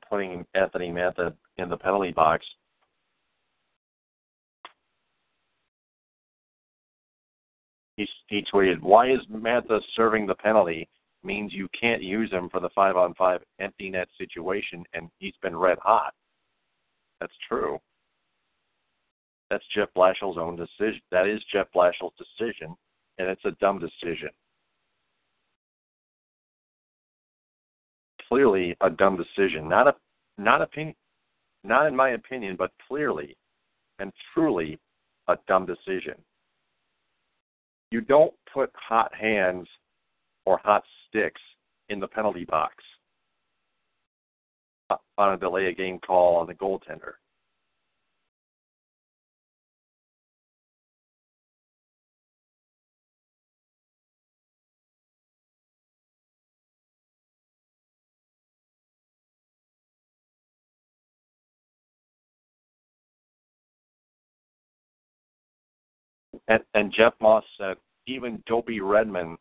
putting 0.08 0.46
Anthony 0.54 0.88
Mantha 0.88 1.34
in 1.58 1.68
the 1.68 1.76
penalty 1.76 2.10
box, 2.10 2.46
he, 7.98 8.08
he 8.28 8.42
tweeted, 8.50 8.80
"Why 8.80 9.10
is 9.10 9.18
Mantha 9.30 9.78
serving 9.94 10.26
the 10.26 10.34
penalty? 10.34 10.88
Means 11.22 11.52
you 11.52 11.68
can't 11.78 12.02
use 12.02 12.30
him 12.30 12.48
for 12.48 12.60
the 12.60 12.70
five-on-five 12.70 13.42
empty 13.60 13.90
net 13.90 14.08
situation, 14.16 14.84
and 14.94 15.10
he's 15.18 15.34
been 15.42 15.54
red 15.54 15.76
hot." 15.82 16.14
That's 17.20 17.36
true. 17.46 17.78
That's 19.50 19.64
Jeff 19.74 19.90
Blashill's 19.94 20.38
own 20.38 20.56
decision. 20.56 21.02
That 21.10 21.26
is 21.26 21.42
Jeff 21.52 21.66
Blashill's 21.76 22.14
decision, 22.16 22.74
and 23.18 23.28
it's 23.28 23.44
a 23.44 23.50
dumb 23.60 23.80
decision. 23.80 24.30
Clearly 28.28 28.76
a 28.80 28.90
dumb 28.90 29.16
decision. 29.16 29.68
Not 29.68 29.88
a 29.88 29.94
not 30.36 30.62
opinion 30.62 30.94
not 31.64 31.86
in 31.86 31.96
my 31.96 32.10
opinion, 32.10 32.56
but 32.56 32.70
clearly 32.86 33.36
and 33.98 34.12
truly 34.32 34.78
a 35.28 35.36
dumb 35.46 35.66
decision. 35.66 36.14
You 37.90 38.00
don't 38.00 38.34
put 38.52 38.70
hot 38.74 39.12
hands 39.14 39.66
or 40.46 40.58
hot 40.58 40.84
sticks 41.08 41.40
in 41.88 42.00
the 42.00 42.06
penalty 42.06 42.44
box 42.44 42.74
uh, 44.90 44.96
on 45.16 45.34
a 45.34 45.36
delay 45.36 45.66
a 45.66 45.72
game 45.72 45.98
call 45.98 46.36
on 46.36 46.46
the 46.46 46.54
goaltender. 46.54 47.14
And, 66.48 66.62
and 66.74 66.92
Jeff 66.96 67.12
Moss 67.20 67.44
said 67.58 67.76
even 68.06 68.42
Dopey 68.46 68.80
Redmond 68.80 69.36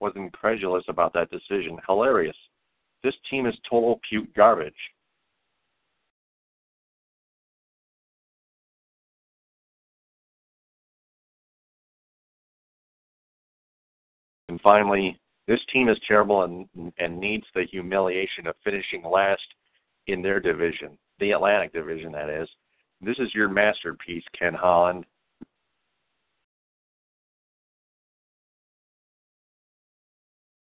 was 0.00 0.12
incredulous 0.16 0.84
about 0.88 1.12
that 1.12 1.30
decision. 1.30 1.78
Hilarious. 1.86 2.36
This 3.02 3.14
team 3.30 3.46
is 3.46 3.54
total 3.68 4.00
cute 4.08 4.32
garbage. 4.34 4.74
And 14.48 14.60
finally, 14.60 15.18
this 15.46 15.60
team 15.72 15.88
is 15.88 15.98
terrible 16.08 16.42
and 16.44 16.92
and 16.98 17.20
needs 17.20 17.44
the 17.54 17.64
humiliation 17.70 18.46
of 18.46 18.54
finishing 18.64 19.02
last 19.02 19.42
in 20.06 20.22
their 20.22 20.40
division, 20.40 20.96
the 21.20 21.32
Atlantic 21.32 21.72
Division, 21.72 22.12
that 22.12 22.28
is. 22.28 22.48
This 23.00 23.18
is 23.18 23.34
your 23.34 23.48
masterpiece, 23.48 24.24
Ken 24.38 24.54
Holland. 24.54 25.04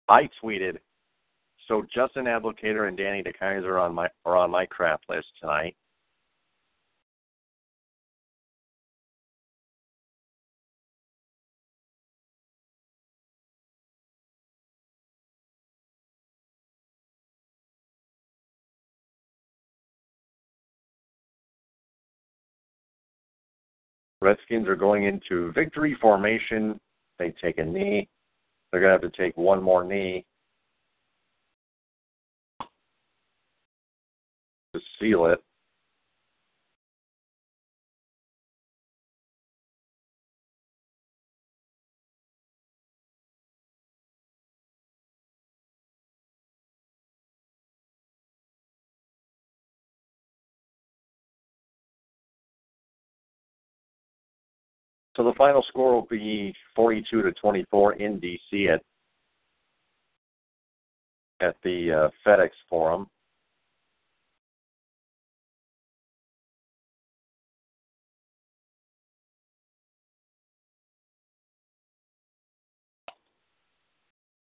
I 0.08 0.28
tweeted, 0.42 0.78
so 1.68 1.84
Justin 1.92 2.26
Abdelkader 2.26 2.88
and 2.88 2.96
Danny 2.96 3.22
DeKeyser 3.22 3.64
are 3.64 3.78
on 3.80 3.94
my 3.94 4.08
are 4.24 4.36
on 4.36 4.50
my 4.50 4.66
crap 4.66 5.00
list 5.08 5.26
tonight. 5.40 5.76
Redskins 24.20 24.66
are 24.66 24.76
going 24.76 25.04
into 25.04 25.52
victory 25.52 25.96
formation. 26.00 26.80
They 27.18 27.32
take 27.42 27.58
a 27.58 27.64
knee. 27.64 28.08
They're 28.76 28.82
going 28.82 29.00
to 29.00 29.06
have 29.06 29.10
to 29.10 29.22
take 29.22 29.38
one 29.38 29.62
more 29.62 29.82
knee 29.82 30.26
to 34.74 34.80
seal 35.00 35.24
it. 35.24 35.42
So 55.16 55.24
the 55.24 55.32
final 55.38 55.64
score 55.68 55.94
will 55.94 56.06
be 56.10 56.54
42 56.74 57.22
to 57.22 57.32
24 57.32 57.94
in 57.94 58.20
DC 58.20 58.68
at 58.72 58.82
at 61.40 61.56
the 61.62 61.92
uh, 61.92 62.08
FedEx 62.26 62.50
Forum. 62.68 63.08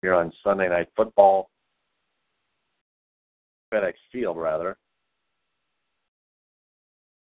Here 0.02 0.14
on 0.14 0.30
Sunday 0.42 0.68
Night 0.68 0.88
Football, 0.94 1.48
FedEx 3.72 3.94
Field 4.12 4.36
rather. 4.36 4.76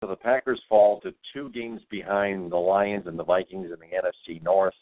So 0.00 0.06
the 0.06 0.16
Packers 0.16 0.60
fall 0.66 0.98
to 1.02 1.12
two 1.34 1.50
games 1.50 1.82
behind 1.90 2.50
the 2.50 2.56
Lions 2.56 3.06
and 3.06 3.18
the 3.18 3.24
Vikings 3.24 3.70
in 3.70 3.76
the 3.78 4.32
NFC 4.34 4.42
North. 4.42 4.72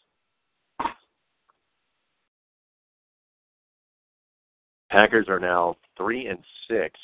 Packers 4.90 5.28
are 5.28 5.40
now 5.40 5.76
three 5.96 6.28
and 6.28 6.38
six. 6.70 6.98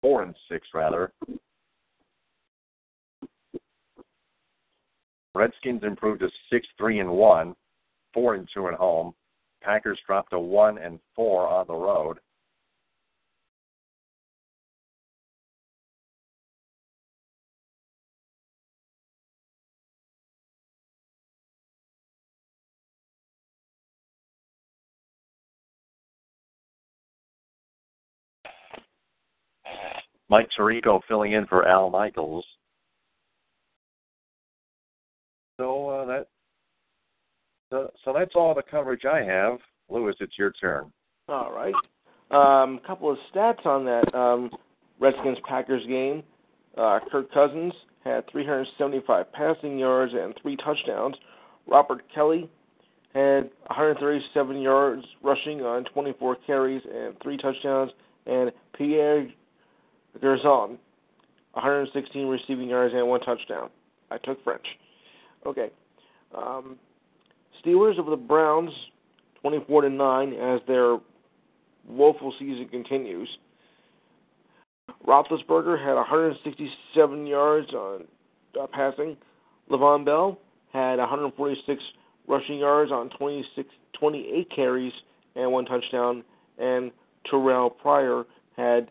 Four 0.00 0.22
and 0.22 0.34
six 0.48 0.68
rather. 0.72 1.12
Redskins 5.34 5.82
improved 5.84 6.20
to 6.20 6.28
six 6.52 6.66
three 6.76 7.00
and 7.00 7.10
one, 7.10 7.54
four 8.12 8.34
and 8.34 8.48
two 8.52 8.68
at 8.68 8.74
home. 8.74 9.14
Packers 9.62 9.98
dropped 10.06 10.30
to 10.30 10.38
one 10.38 10.78
and 10.78 10.98
four 11.14 11.46
on 11.48 11.66
the 11.66 11.74
road. 11.74 12.18
Mike 30.28 30.48
Tirico 30.56 31.00
filling 31.08 31.32
in 31.32 31.44
for 31.46 31.66
Al 31.66 31.90
Michaels. 31.90 32.46
So 35.60 35.90
uh, 35.90 36.06
that 36.06 36.28
so, 37.70 37.90
so 38.02 38.14
that's 38.14 38.32
all 38.34 38.54
the 38.54 38.62
coverage 38.62 39.04
I 39.04 39.22
have. 39.22 39.58
Lewis, 39.90 40.16
it's 40.18 40.38
your 40.38 40.52
turn. 40.52 40.90
All 41.28 41.52
right. 41.52 41.74
A 42.30 42.34
um, 42.34 42.80
couple 42.86 43.10
of 43.10 43.18
stats 43.30 43.66
on 43.66 43.84
that 43.84 44.14
um, 44.14 44.50
Redskins 44.98 45.36
Packers 45.46 45.86
game. 45.86 46.22
Uh, 46.78 47.00
Kirk 47.12 47.30
Cousins 47.34 47.74
had 48.04 48.24
375 48.30 49.30
passing 49.34 49.78
yards 49.78 50.14
and 50.14 50.34
three 50.40 50.56
touchdowns. 50.56 51.16
Robert 51.66 52.04
Kelley 52.14 52.48
had 53.12 53.50
137 53.66 54.62
yards 54.62 55.04
rushing 55.22 55.60
on 55.60 55.84
24 55.92 56.36
carries 56.46 56.82
and 56.90 57.14
three 57.22 57.36
touchdowns. 57.36 57.90
And 58.24 58.50
Pierre 58.78 59.28
Garcon, 60.22 60.78
116 61.52 62.26
receiving 62.26 62.70
yards 62.70 62.94
and 62.96 63.06
one 63.06 63.20
touchdown. 63.20 63.68
I 64.10 64.16
took 64.16 64.42
French. 64.42 64.64
Okay. 65.46 65.70
Um, 66.36 66.76
Steelers 67.64 67.98
over 67.98 68.10
the 68.10 68.16
Browns, 68.16 68.70
24 69.42 69.82
to 69.82 69.90
nine, 69.90 70.32
as 70.34 70.60
their 70.66 70.98
woeful 71.86 72.32
season 72.38 72.68
continues. 72.68 73.28
Roethlisberger 75.06 75.82
had 75.82 75.94
167 75.94 77.26
yards 77.26 77.72
on 77.72 78.04
uh, 78.60 78.66
passing. 78.72 79.16
Le'Veon 79.70 80.04
Bell 80.04 80.38
had 80.72 80.98
146 80.98 81.82
rushing 82.26 82.58
yards 82.58 82.92
on 82.92 83.10
26, 83.10 83.68
28 83.98 84.50
carries 84.54 84.92
and 85.36 85.50
one 85.52 85.64
touchdown, 85.64 86.24
and 86.58 86.90
Terrelle 87.30 87.76
Pryor 87.76 88.24
had 88.56 88.90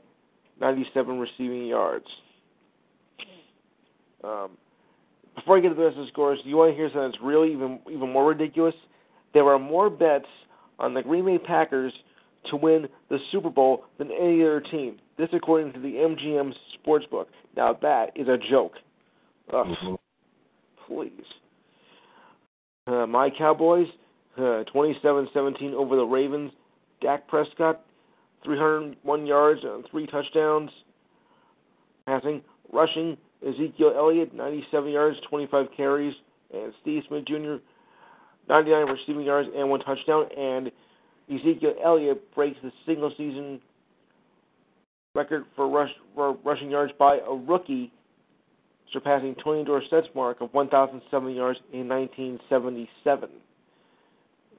97 0.59 1.19
receiving 1.19 1.65
yards. 1.65 2.05
Um, 4.23 4.51
before 5.35 5.57
I 5.57 5.61
get 5.61 5.69
to 5.69 5.75
the 5.75 5.83
rest 5.83 5.97
of 5.97 6.05
the 6.05 6.11
scores, 6.11 6.39
do 6.43 6.49
you 6.49 6.57
want 6.57 6.71
to 6.71 6.75
hear 6.75 6.89
something 6.89 7.11
that's 7.11 7.23
really 7.23 7.51
even 7.51 7.79
even 7.89 8.11
more 8.11 8.27
ridiculous? 8.27 8.75
There 9.33 9.47
are 9.47 9.59
more 9.59 9.89
bets 9.89 10.25
on 10.79 10.93
the 10.93 11.01
Green 11.01 11.25
Bay 11.25 11.37
Packers 11.37 11.93
to 12.49 12.55
win 12.55 12.87
the 13.09 13.17
Super 13.31 13.49
Bowl 13.49 13.85
than 13.97 14.11
any 14.11 14.41
other 14.41 14.61
team. 14.61 14.97
This 15.17 15.29
according 15.33 15.73
to 15.73 15.79
the 15.79 15.93
MGM 15.93 16.53
Sportsbook. 16.77 17.25
Now 17.55 17.77
that 17.81 18.11
is 18.15 18.27
a 18.27 18.37
joke. 18.49 18.73
Ugh. 19.53 19.65
Mm-hmm. 19.65 19.95
Please. 20.87 21.11
Uh, 22.87 23.05
my 23.05 23.29
Cowboys, 23.29 23.87
uh, 24.37 24.63
27-17 24.73 25.73
over 25.73 25.95
the 25.95 26.03
Ravens. 26.03 26.51
Dak 27.01 27.27
Prescott, 27.27 27.81
301 28.43 29.25
yards 29.25 29.61
and 29.63 29.85
three 29.91 30.07
touchdowns. 30.07 30.71
Passing, 32.05 32.41
rushing, 32.71 33.17
Ezekiel 33.47 33.93
Elliott, 33.95 34.33
97 34.33 34.91
yards, 34.91 35.17
25 35.29 35.67
carries, 35.75 36.13
and 36.53 36.73
Steve 36.81 37.03
Smith 37.07 37.25
Jr., 37.25 37.55
99 38.49 38.87
receiving 38.87 39.25
yards 39.25 39.47
and 39.55 39.69
one 39.69 39.79
touchdown. 39.81 40.25
And 40.35 40.71
Ezekiel 41.29 41.75
Elliott 41.83 42.33
breaks 42.33 42.57
the 42.63 42.71
single 42.85 43.11
season 43.15 43.61
record 45.15 45.45
for, 45.55 45.69
rush, 45.69 45.91
for 46.15 46.37
rushing 46.43 46.69
yards 46.69 46.91
by 46.97 47.19
a 47.19 47.33
rookie, 47.33 47.91
surpassing 48.91 49.35
Tony 49.43 49.63
Dorsett's 49.63 50.07
mark 50.15 50.41
of 50.41 50.53
1,007 50.53 51.35
yards 51.35 51.59
in 51.71 51.87
1977. 51.87 53.29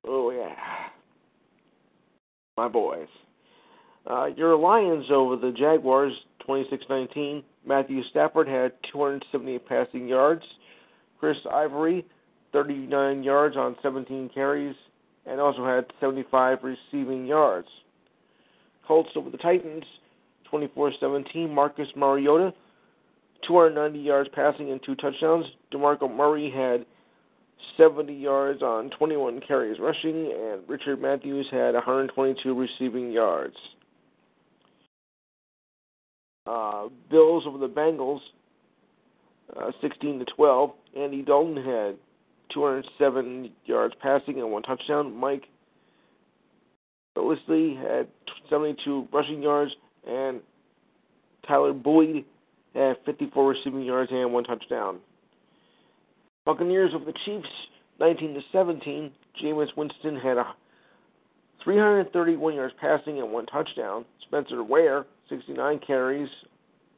Oh, 0.07 0.31
yeah. 0.31 0.55
My 2.57 2.69
boys. 2.69 3.09
Uh, 4.07 4.27
your 4.37 4.57
Lions 4.57 5.07
over 5.11 5.37
the 5.37 5.53
Jaguars, 5.53 6.13
26-19. 6.49 7.43
Matthew 7.67 8.03
Stafford 8.11 8.49
had 8.49 8.73
278 8.93 9.67
passing 9.67 10.09
yards. 10.09 10.43
Chris 11.19 11.37
Ivory, 11.53 12.05
39 12.53 13.23
yards 13.23 13.57
on 13.57 13.77
17 13.83 14.31
carries, 14.35 14.75
and 15.27 15.41
also 15.41 15.65
had 15.65 15.87
75 16.01 16.59
receiving 16.63 17.27
yards. 17.27 17.69
Colts 18.87 19.11
over 19.15 19.31
the 19.31 19.39
Titans, 19.39 19.85
24-17. 20.53 21.51
Marcus 21.51 21.89
Mariota, 21.95 22.53
290 23.47 23.99
yards 23.99 24.31
passing 24.35 24.73
and 24.73 24.81
two 24.85 24.95
touchdowns. 24.97 25.47
DeMarco 25.73 26.15
Murray 26.15 26.51
had 26.51 26.87
70 27.77 28.13
yards 28.13 28.63
on 28.63 28.91
21 28.91 29.41
carries 29.47 29.79
rushing, 29.79 30.33
and 30.33 30.63
Rishard 30.67 31.01
Matthews 31.01 31.47
had 31.51 31.75
122 31.75 32.55
receiving 32.55 33.11
yards. 33.13 33.57
Uh, 36.47 36.89
Bills 37.11 37.45
over 37.47 37.59
the 37.59 37.69
Bengals, 37.69 38.21
uh, 39.57 39.71
16 39.81 40.21
to 40.21 40.25
12. 40.25 40.71
Andy 40.97 41.23
Dalton 41.23 41.57
had 41.57 41.97
207 42.53 43.51
yards 43.67 43.95
passing 44.01 44.41
and 44.41 44.51
one 44.51 44.63
touchdown. 44.63 45.15
Mike 45.15 45.45
Gillislee 47.17 47.77
had 47.77 48.09
72 48.49 49.09
rushing 49.13 49.43
yards, 49.43 49.73
and 50.07 50.41
Tyler 51.47 51.73
Boyd 51.73 52.25
had 52.75 52.97
54 53.05 53.49
receiving 53.49 53.83
yards 53.83 54.11
and 54.13 54.33
one 54.33 54.45
touchdown. 54.45 54.99
Buccaneers 56.47 56.93
over 56.95 57.05
the 57.05 57.15
Chiefs, 57.25 57.49
19 57.99 58.35
to 58.35 58.41
17. 58.53 59.11
Jameis 59.43 59.77
Winston 59.77 60.17
had 60.17 60.39
a 60.39 60.55
331 61.63 62.55
yards 62.55 62.75
passing 62.81 63.19
and 63.19 63.31
one 63.33 63.47
touchdown. 63.47 64.05
Spencer 64.27 64.63
Ware, 64.65 65.05
69 65.31 65.81
carries 65.87 66.29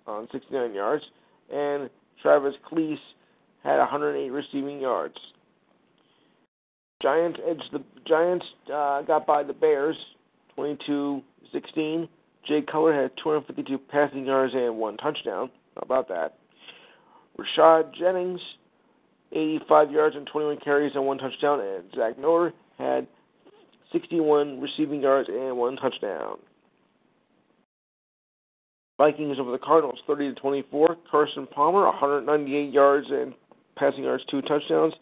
on 0.06 0.28
69 0.32 0.74
yards, 0.74 1.04
and 1.52 1.88
Travis 2.20 2.54
Kelce 2.70 2.98
had 3.62 3.78
108 3.78 4.30
receiving 4.30 4.80
yards. 4.80 5.14
Giants 7.00 7.38
edged 7.48 7.68
the 7.72 7.82
Giants 8.06 8.46
uh, 8.72 9.02
got 9.02 9.26
by 9.26 9.42
the 9.42 9.52
Bears, 9.52 9.96
22-16. 10.56 11.22
Jay 12.46 12.62
Cutler 12.62 12.92
had 13.02 13.10
252 13.22 13.78
passing 13.78 14.26
yards 14.26 14.54
and 14.54 14.76
one 14.76 14.96
touchdown. 14.96 15.50
How 15.76 15.82
about 15.82 16.08
that? 16.08 16.38
Rashad 17.38 17.94
Jennings, 17.94 18.40
85 19.32 19.90
yards 19.90 20.16
and 20.16 20.26
21 20.26 20.58
carries 20.58 20.92
and 20.94 21.06
one 21.06 21.18
touchdown, 21.18 21.60
and 21.60 21.84
Zach 21.94 22.18
Miller 22.18 22.52
had 22.78 23.06
61 23.92 24.60
receiving 24.60 25.00
yards 25.00 25.28
and 25.28 25.56
one 25.56 25.76
touchdown. 25.76 26.38
Vikings 29.02 29.40
over 29.40 29.50
the 29.50 29.58
Cardinals, 29.58 29.98
30 30.06 30.32
to 30.32 30.40
24. 30.40 30.96
Carson 31.10 31.44
Palmer, 31.48 31.86
198 31.86 32.72
yards 32.72 33.08
and 33.10 33.34
passing 33.74 34.04
yards, 34.04 34.22
two 34.30 34.40
touchdowns. 34.42 34.94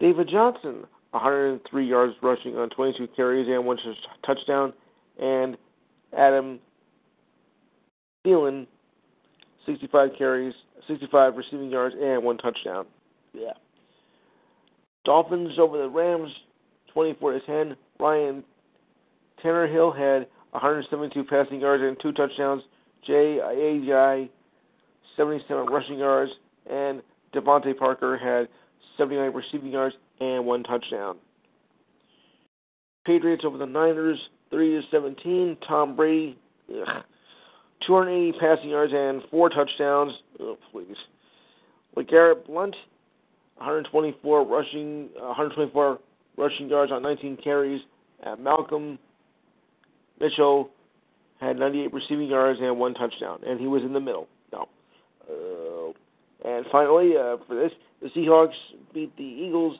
David 0.00 0.28
Johnson, 0.28 0.84
103 1.12 1.88
yards 1.88 2.14
rushing 2.20 2.56
on 2.56 2.68
22 2.70 3.06
carries 3.14 3.46
and 3.48 3.64
one 3.64 3.78
touchdown. 4.26 4.72
And 5.20 5.56
Adam 6.18 6.58
Thielen, 8.26 8.66
65 9.66 10.08
carries, 10.18 10.54
65 10.88 11.36
receiving 11.36 11.70
yards, 11.70 11.94
and 12.02 12.24
one 12.24 12.38
touchdown. 12.38 12.86
Yeah. 13.32 13.52
Dolphins 15.04 15.60
over 15.60 15.78
the 15.78 15.88
Rams, 15.88 16.32
24 16.92 17.34
to 17.34 17.40
10. 17.46 17.76
Ryan 18.00 18.42
Tannehill 19.44 19.96
had 19.96 20.26
172 20.50 21.22
passing 21.22 21.60
yards 21.60 21.84
and 21.84 21.96
two 22.02 22.10
touchdowns. 22.10 22.64
Jay 23.06 23.38
Ajayi, 23.42 24.28
77 25.16 25.66
rushing 25.66 25.98
yards, 25.98 26.30
and 26.70 27.02
DeVante 27.34 27.76
Parker 27.76 28.16
had 28.16 28.48
79 28.96 29.32
receiving 29.32 29.72
yards 29.72 29.94
and 30.20 30.44
one 30.44 30.62
touchdown. 30.62 31.16
Patriots 33.06 33.44
over 33.46 33.56
the 33.58 33.66
Niners, 33.66 34.18
30 34.50 34.82
to 34.82 34.82
17. 34.90 35.56
Tom 35.66 35.96
Brady, 35.96 36.38
ugh, 36.70 37.04
280 37.86 38.38
passing 38.38 38.70
yards 38.70 38.92
and 38.94 39.22
four 39.30 39.48
touchdowns. 39.48 40.12
Oh, 40.40 40.58
please. 40.72 40.96
LeGarrette 41.96 42.46
Blunt, 42.46 42.76
124 43.56 44.46
rushing, 44.46 45.08
124 45.14 45.98
rushing 46.36 46.68
yards 46.68 46.92
on 46.92 47.02
19 47.02 47.38
carries. 47.42 47.80
And 48.22 48.42
Malcolm 48.42 48.98
Mitchell 50.20 50.70
had 51.40 51.58
98 51.58 51.92
receiving 51.92 52.28
yards 52.28 52.58
and 52.60 52.78
one 52.78 52.94
touchdown, 52.94 53.40
and 53.46 53.60
he 53.60 53.66
was 53.66 53.82
in 53.82 53.92
the 53.92 54.00
middle. 54.00 54.28
No. 54.52 54.68
Uh, 55.28 56.48
and 56.48 56.66
finally, 56.70 57.16
uh, 57.16 57.36
for 57.46 57.54
this, 57.54 57.72
the 58.02 58.08
Seahawks 58.10 58.54
beat 58.94 59.16
the 59.16 59.22
Eagles 59.22 59.78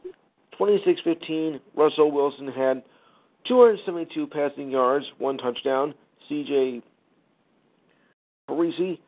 26-15. 0.58 1.60
Russell 1.76 2.10
Wilson 2.10 2.48
had 2.48 2.82
272 3.46 4.26
passing 4.26 4.70
yards, 4.70 5.06
one 5.18 5.38
touchdown. 5.38 5.94
C.J. 6.28 6.82
Prosise, 8.46 8.98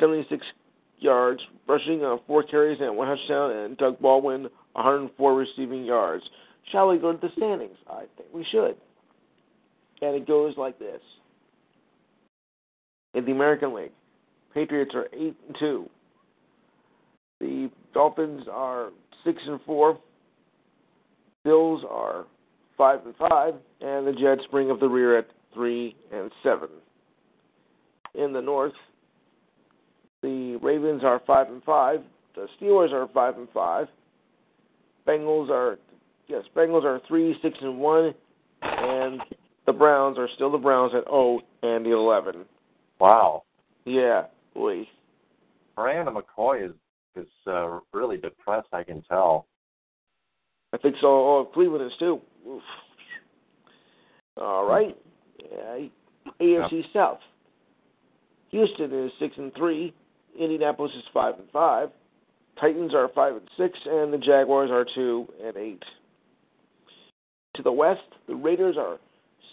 76 0.00 0.44
yards 0.98 1.40
rushing 1.68 2.02
on 2.02 2.20
four 2.26 2.42
carries 2.42 2.80
and 2.80 2.96
one 2.96 3.08
touchdown, 3.08 3.50
and 3.52 3.76
Doug 3.76 4.00
Baldwin, 4.00 4.48
104 4.72 5.34
receiving 5.34 5.84
yards. 5.84 6.24
Shall 6.72 6.88
we 6.88 6.98
go 6.98 7.12
to 7.12 7.18
the 7.18 7.32
standings? 7.36 7.76
I 7.88 8.04
think 8.16 8.28
we 8.32 8.44
should. 8.50 8.76
And 10.02 10.14
it 10.14 10.26
goes 10.26 10.54
like 10.56 10.78
this. 10.78 11.00
In 13.14 13.24
the 13.24 13.32
American 13.32 13.74
League, 13.74 13.92
Patriots 14.52 14.92
are 14.94 15.06
8 15.12 15.36
and 15.48 15.56
2. 15.58 15.90
The 17.40 17.70
Dolphins 17.94 18.44
are 18.50 18.90
6 19.24 19.38
and 19.46 19.60
4. 19.66 19.98
Bills 21.44 21.82
are 21.88 22.26
5 22.76 23.06
and 23.06 23.14
5 23.16 23.54
and 23.80 24.06
the 24.06 24.12
Jets 24.12 24.42
bring 24.50 24.70
up 24.70 24.80
the 24.80 24.88
rear 24.88 25.18
at 25.18 25.28
3 25.54 25.94
and 26.12 26.30
7. 26.42 26.68
In 28.14 28.32
the 28.32 28.40
North, 28.40 28.72
the 30.22 30.58
Ravens 30.62 31.02
are 31.04 31.20
5 31.26 31.48
and 31.48 31.62
5. 31.62 32.00
The 32.34 32.46
Steelers 32.60 32.92
are 32.92 33.08
5 33.12 33.38
and 33.38 33.48
5. 33.52 33.86
Bengals 35.06 35.50
are 35.50 35.78
yes, 36.28 36.42
Bengals 36.56 36.84
are 36.84 37.00
3 37.06 37.36
6 37.42 37.58
and 37.60 37.78
1 37.78 38.14
and 38.62 39.20
the 39.66 39.72
Browns 39.72 40.18
are 40.18 40.28
still 40.34 40.50
the 40.50 40.58
Browns 40.58 40.92
at 40.94 41.04
0 41.04 41.40
and 41.62 41.86
11. 41.86 42.44
Wow. 43.00 43.42
Yeah, 43.84 44.24
boy. 44.54 44.86
Miranda 45.76 46.10
McCoy 46.10 46.70
is 46.70 46.72
is 47.16 47.26
uh, 47.46 47.80
really 47.92 48.18
depressed. 48.18 48.68
I 48.72 48.82
can 48.82 49.02
tell. 49.02 49.46
I 50.72 50.78
think 50.78 50.96
so. 51.00 51.06
Oh, 51.06 51.50
Cleveland 51.52 51.86
is 51.86 51.98
too. 51.98 52.20
Oof. 52.46 52.62
All 54.38 54.66
right. 54.66 54.96
Yeah. 55.50 55.86
AFC 56.40 56.82
South. 56.92 57.20
Houston 58.50 58.92
is 58.92 59.12
six 59.18 59.34
and 59.38 59.54
three. 59.54 59.94
Indianapolis 60.38 60.92
is 60.96 61.04
five 61.14 61.34
and 61.38 61.48
five. 61.50 61.88
Titans 62.60 62.94
are 62.94 63.08
five 63.14 63.34
and 63.34 63.48
six, 63.56 63.78
and 63.86 64.12
the 64.12 64.18
Jaguars 64.18 64.70
are 64.70 64.86
two 64.94 65.26
and 65.44 65.56
eight. 65.56 65.82
To 67.54 67.62
the 67.62 67.72
west, 67.72 68.02
the 68.28 68.34
Raiders 68.34 68.76
are 68.78 68.98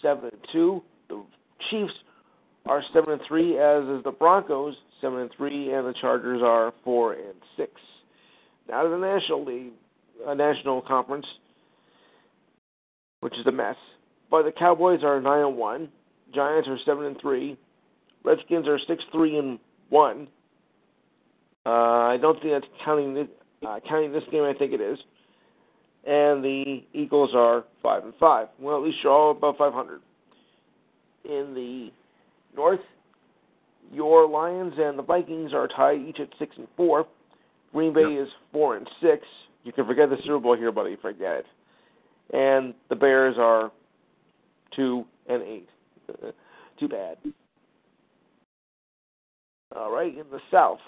seven 0.04 0.30
and 0.30 0.40
two. 0.52 0.82
The 1.08 1.24
Chiefs 1.70 1.92
are 2.66 2.82
seven 2.92 3.14
and 3.14 3.22
three, 3.26 3.58
as 3.58 3.82
is 3.84 4.04
the 4.04 4.12
Broncos 4.12 4.74
seven 5.00 5.20
and 5.20 5.30
three, 5.36 5.72
and 5.72 5.86
the 5.86 5.94
Chargers 6.00 6.42
are 6.44 6.72
four 6.84 7.14
and 7.14 7.34
six. 7.56 7.72
Now 8.68 8.84
to 8.84 8.88
the 8.88 8.98
National 8.98 9.44
League, 9.44 9.72
uh, 10.26 10.34
National 10.34 10.80
Conference, 10.80 11.26
which 13.20 13.34
is 13.34 13.46
a 13.46 13.52
mess. 13.52 13.76
But 14.30 14.44
the 14.44 14.52
Cowboys 14.52 15.00
are 15.02 15.20
nine 15.20 15.46
and 15.46 15.56
one. 15.56 15.88
Giants 16.34 16.68
are 16.68 16.78
seven 16.84 17.04
and 17.06 17.20
three. 17.20 17.58
Redskins 18.24 18.66
are 18.66 18.78
six 18.86 19.02
three 19.12 19.38
and 19.38 19.58
one. 19.90 20.28
Uh, 21.66 21.70
I 21.70 22.18
don't 22.20 22.40
think 22.42 22.52
that's 22.52 22.72
counting 22.84 23.14
this, 23.14 23.28
uh, 23.66 23.80
counting 23.88 24.12
this 24.12 24.24
game. 24.30 24.42
I 24.42 24.52
think 24.52 24.72
it 24.72 24.80
is. 24.80 24.98
And 26.06 26.44
the 26.44 26.82
Eagles 26.92 27.30
are 27.34 27.64
five 27.82 28.04
and 28.04 28.12
five. 28.20 28.48
Well, 28.60 28.76
at 28.76 28.82
least 28.82 28.98
you're 29.02 29.12
all 29.12 29.30
above 29.30 29.56
500. 29.56 30.00
In 31.24 31.54
the 31.54 31.90
North, 32.54 32.80
your 33.90 34.28
Lions 34.28 34.74
and 34.76 34.98
the 34.98 35.02
Vikings 35.02 35.52
are 35.54 35.68
tied 35.68 36.00
each 36.00 36.20
at 36.20 36.28
six 36.38 36.54
and 36.58 36.68
four. 36.76 37.06
Green 37.72 37.94
Bay 37.94 38.02
is 38.02 38.28
four 38.52 38.76
and 38.76 38.88
six. 39.00 39.24
You 39.64 39.72
can 39.72 39.86
forget 39.86 40.10
the 40.10 40.16
Super 40.22 40.38
Bowl 40.38 40.56
here, 40.56 40.70
buddy. 40.70 40.96
Forget 41.00 41.38
it. 41.38 41.46
And 42.32 42.74
the 42.88 42.96
Bears 42.96 43.36
are 43.38 43.72
two 44.76 45.04
and 45.26 45.42
eight. 45.42 45.68
Too 46.78 46.88
bad. 46.88 47.16
All 49.74 49.90
right, 49.90 50.12
in 50.12 50.24
the 50.30 50.40
South, 50.50 50.78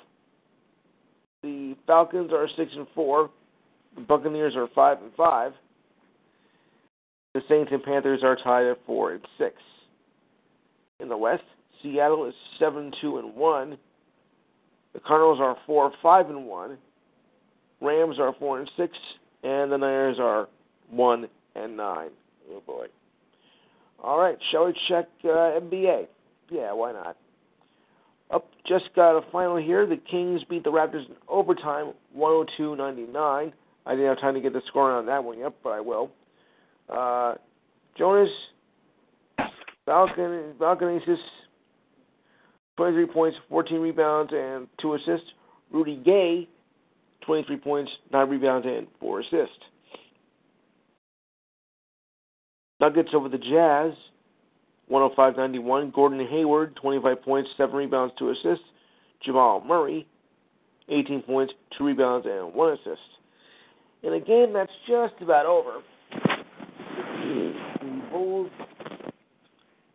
the 1.42 1.74
Falcons 1.86 2.30
are 2.32 2.48
six 2.56 2.70
and 2.76 2.86
four. 2.94 3.30
Buccaneers 4.08 4.54
are 4.56 4.68
five 4.74 4.98
and 5.02 5.12
five. 5.16 5.52
The 7.34 7.40
Saints 7.48 7.70
and 7.72 7.82
Panthers 7.82 8.20
are 8.22 8.36
tied 8.36 8.66
at 8.66 8.78
four 8.86 9.12
and 9.12 9.22
six. 9.38 9.54
In 11.00 11.08
the 11.08 11.16
West, 11.16 11.42
Seattle 11.82 12.26
is 12.26 12.34
seven 12.58 12.92
two 13.00 13.18
and 13.18 13.34
one. 13.34 13.78
The 14.94 15.00
Cardinals 15.00 15.38
are 15.40 15.56
four 15.66 15.92
five 16.02 16.30
and 16.30 16.46
one. 16.46 16.78
Rams 17.80 18.18
are 18.18 18.34
four 18.38 18.58
and 18.58 18.70
six, 18.76 18.96
and 19.42 19.70
the 19.70 19.76
Niners 19.76 20.16
are 20.18 20.48
one 20.90 21.28
and 21.54 21.76
nine. 21.76 22.10
Oh 22.50 22.62
boy. 22.66 22.86
All 24.02 24.18
right, 24.18 24.38
shall 24.50 24.66
we 24.66 24.74
check 24.88 25.06
uh, 25.24 25.28
NBA? 25.28 26.06
Yeah, 26.50 26.72
why 26.72 26.92
not? 26.92 27.16
Up, 28.30 28.48
just 28.66 28.90
got 28.94 29.16
a 29.16 29.30
final 29.30 29.56
here. 29.56 29.86
The 29.86 29.96
Kings 29.96 30.42
beat 30.48 30.64
the 30.64 30.70
Raptors 30.70 31.08
in 31.08 31.14
overtime, 31.28 31.92
102-99. 32.16 33.52
I 33.86 33.92
didn't 33.92 34.08
have 34.08 34.20
time 34.20 34.34
to 34.34 34.40
get 34.40 34.52
the 34.52 34.62
score 34.66 34.92
on 34.92 35.06
that 35.06 35.22
one 35.22 35.38
yet, 35.38 35.52
but 35.62 35.70
I 35.70 35.80
will. 35.80 36.10
Uh, 36.88 37.34
Jonas 37.96 38.30
Valanciunas 39.88 41.18
23 42.76 43.06
points, 43.06 43.38
14 43.48 43.80
rebounds, 43.80 44.32
and 44.34 44.66
2 44.80 44.94
assists. 44.94 45.28
Rudy 45.72 45.96
Gay, 46.04 46.48
23 47.24 47.56
points, 47.56 47.90
9 48.12 48.28
rebounds, 48.28 48.66
and 48.66 48.86
4 49.00 49.20
assists. 49.20 49.58
Nuggets 52.80 53.10
over 53.14 53.28
the 53.28 53.38
Jazz, 53.38 53.94
105-91. 54.90 55.92
Gordon 55.92 56.26
Hayward, 56.26 56.76
25 56.76 57.22
points, 57.22 57.50
7 57.56 57.74
rebounds, 57.74 58.12
2 58.18 58.30
assists. 58.30 58.64
Jamal 59.24 59.62
Murray, 59.64 60.06
18 60.90 61.22
points, 61.22 61.54
2 61.78 61.84
rebounds, 61.84 62.26
and 62.26 62.52
1 62.52 62.72
assist. 62.74 63.15
In 64.02 64.12
a 64.12 64.20
game 64.20 64.52
that's 64.52 64.72
just 64.86 65.14
about 65.20 65.46
over, 65.46 65.80
the 67.24 68.02
Bulls 68.10 68.50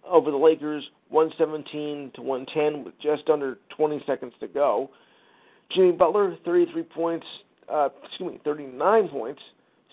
over 0.06 0.32
the 0.32 0.38
Lakers, 0.38 0.84
117 1.10 2.12
to 2.16 2.22
110 2.22 2.84
with 2.84 2.94
just 3.02 3.30
under 3.30 3.58
20 3.76 4.04
seconds 4.06 4.34
to 4.40 4.48
go. 4.48 4.90
Jimmy 5.74 5.94
Butler, 5.94 6.38
33 6.44 6.84
points, 6.84 7.26
uh, 7.72 7.90
excuse 8.04 8.34
me, 8.34 8.42
39 8.44 9.08
points, 9.08 9.42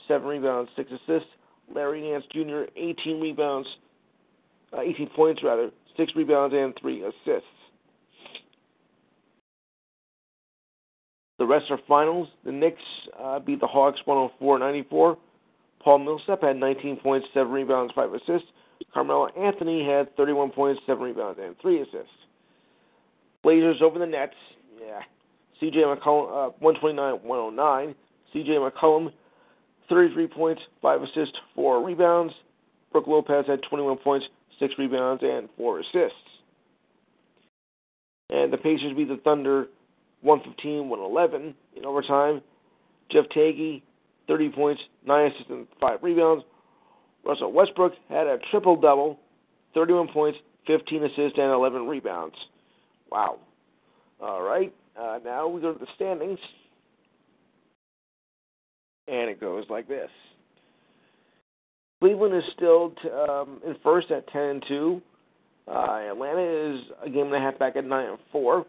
7 0.08 0.26
rebounds, 0.26 0.70
6 0.76 0.90
assists. 0.90 1.28
Larry 1.74 2.00
Nance 2.00 2.24
Jr., 2.32 2.62
18 2.76 3.20
rebounds, 3.20 3.68
uh, 4.72 4.80
18 4.80 5.10
points 5.14 5.42
rather, 5.44 5.70
6 5.96 6.12
rebounds 6.16 6.54
and 6.56 6.74
3 6.80 7.02
assists. 7.02 7.46
The 11.38 11.46
rest 11.46 11.66
are 11.70 11.78
finals. 11.86 12.28
The 12.44 12.52
Knicks 12.52 12.82
uh, 13.18 13.38
beat 13.38 13.60
the 13.60 13.66
Hawks 13.66 14.00
104-94. 14.06 15.16
Paul 15.80 15.98
Millsap 16.00 16.42
had 16.42 16.56
19 16.56 16.96
points, 16.96 17.26
7 17.32 17.50
rebounds, 17.50 17.92
5 17.94 18.14
assists. 18.14 18.48
Carmelo 18.92 19.28
Anthony 19.28 19.84
had 19.84 20.14
31 20.16 20.50
points, 20.50 20.80
7 20.86 21.02
rebounds, 21.02 21.38
and 21.42 21.54
3 21.60 21.82
assists. 21.82 22.10
Blazers 23.42 23.80
over 23.80 23.98
the 23.98 24.06
Nets. 24.06 24.34
Yeah. 24.80 25.00
CJ 25.62 25.96
McCollum, 25.96 26.50
uh, 26.50 26.64
129-109. 26.64 27.94
CJ 28.34 28.70
McCollum, 28.70 29.12
33 29.88 30.26
points, 30.26 30.62
5 30.82 31.02
assists, 31.02 31.36
4 31.54 31.84
rebounds. 31.84 32.34
Brook 32.92 33.06
Lopez 33.06 33.46
had 33.46 33.60
21 33.68 33.98
points, 33.98 34.26
6 34.58 34.74
rebounds, 34.78 35.22
and 35.22 35.48
4 35.56 35.80
assists. 35.80 36.16
And 38.30 38.52
the 38.52 38.58
Pacers 38.58 38.94
beat 38.96 39.08
the 39.08 39.16
Thunder 39.24 39.68
115-111 40.24 41.54
in 41.76 41.84
overtime. 41.84 42.40
Jeff 43.10 43.24
Teague, 43.32 43.82
30 44.26 44.48
points, 44.50 44.82
9 45.06 45.26
assists, 45.26 45.50
and 45.50 45.66
5 45.80 46.02
rebounds. 46.02 46.44
Russell 47.24 47.52
Westbrook 47.52 47.92
had 48.08 48.26
a 48.26 48.38
triple 48.50 48.76
double, 48.76 49.18
31 49.74 50.08
points, 50.08 50.38
15 50.66 51.04
assists, 51.04 51.38
and 51.38 51.52
11 51.52 51.86
rebounds. 51.86 52.36
Wow. 53.10 53.38
All 54.20 54.42
right. 54.42 54.74
Uh, 55.00 55.18
now 55.24 55.48
we 55.48 55.60
go 55.60 55.72
to 55.72 55.78
the 55.78 55.86
standings. 55.94 56.38
And 59.06 59.30
it 59.30 59.40
goes 59.40 59.64
like 59.70 59.88
this. 59.88 60.10
Cleveland 62.00 62.34
is 62.34 62.44
still 62.54 62.94
t- 63.02 63.08
um, 63.10 63.60
in 63.66 63.74
first 63.82 64.10
at 64.10 64.28
10 64.28 64.42
and 64.42 64.64
2. 64.68 65.02
Uh, 65.66 65.98
Atlanta 66.10 66.74
is 66.74 66.80
a 67.04 67.10
game 67.10 67.26
and 67.26 67.34
a 67.34 67.40
half 67.40 67.58
back 67.58 67.76
at 67.76 67.84
9 67.84 68.08
and 68.08 68.18
4. 68.30 68.64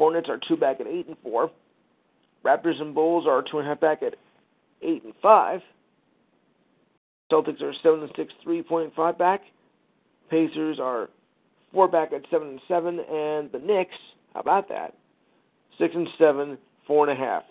Hornets 0.00 0.30
are 0.30 0.40
two 0.48 0.56
back 0.56 0.80
at 0.80 0.86
8 0.86 1.08
and 1.08 1.16
4. 1.22 1.50
Raptors 2.42 2.80
and 2.80 2.94
Bulls 2.94 3.26
are 3.28 3.42
two 3.42 3.58
and 3.58 3.66
a 3.66 3.70
half 3.70 3.80
back 3.80 4.02
at 4.02 4.14
8 4.80 5.04
and 5.04 5.12
5. 5.20 5.60
Celtics 7.30 7.60
are 7.60 7.74
seven 7.82 8.00
and 8.00 8.10
six, 8.16 8.32
three 8.42 8.62
point 8.62 8.94
five 8.96 9.18
back. 9.18 9.42
Pacers 10.30 10.78
are 10.80 11.10
four 11.70 11.86
back 11.86 12.14
at 12.14 12.22
seven 12.30 12.48
and 12.48 12.60
seven, 12.66 12.98
and 12.98 13.52
the 13.52 13.60
Knicks, 13.62 13.94
how 14.32 14.40
about 14.40 14.70
that? 14.70 14.94
Six 15.78 15.94
and 15.94 16.08
seven, 16.18 16.56
four 16.86 17.06
and 17.06 17.20
a 17.20 17.22
half. 17.22 17.42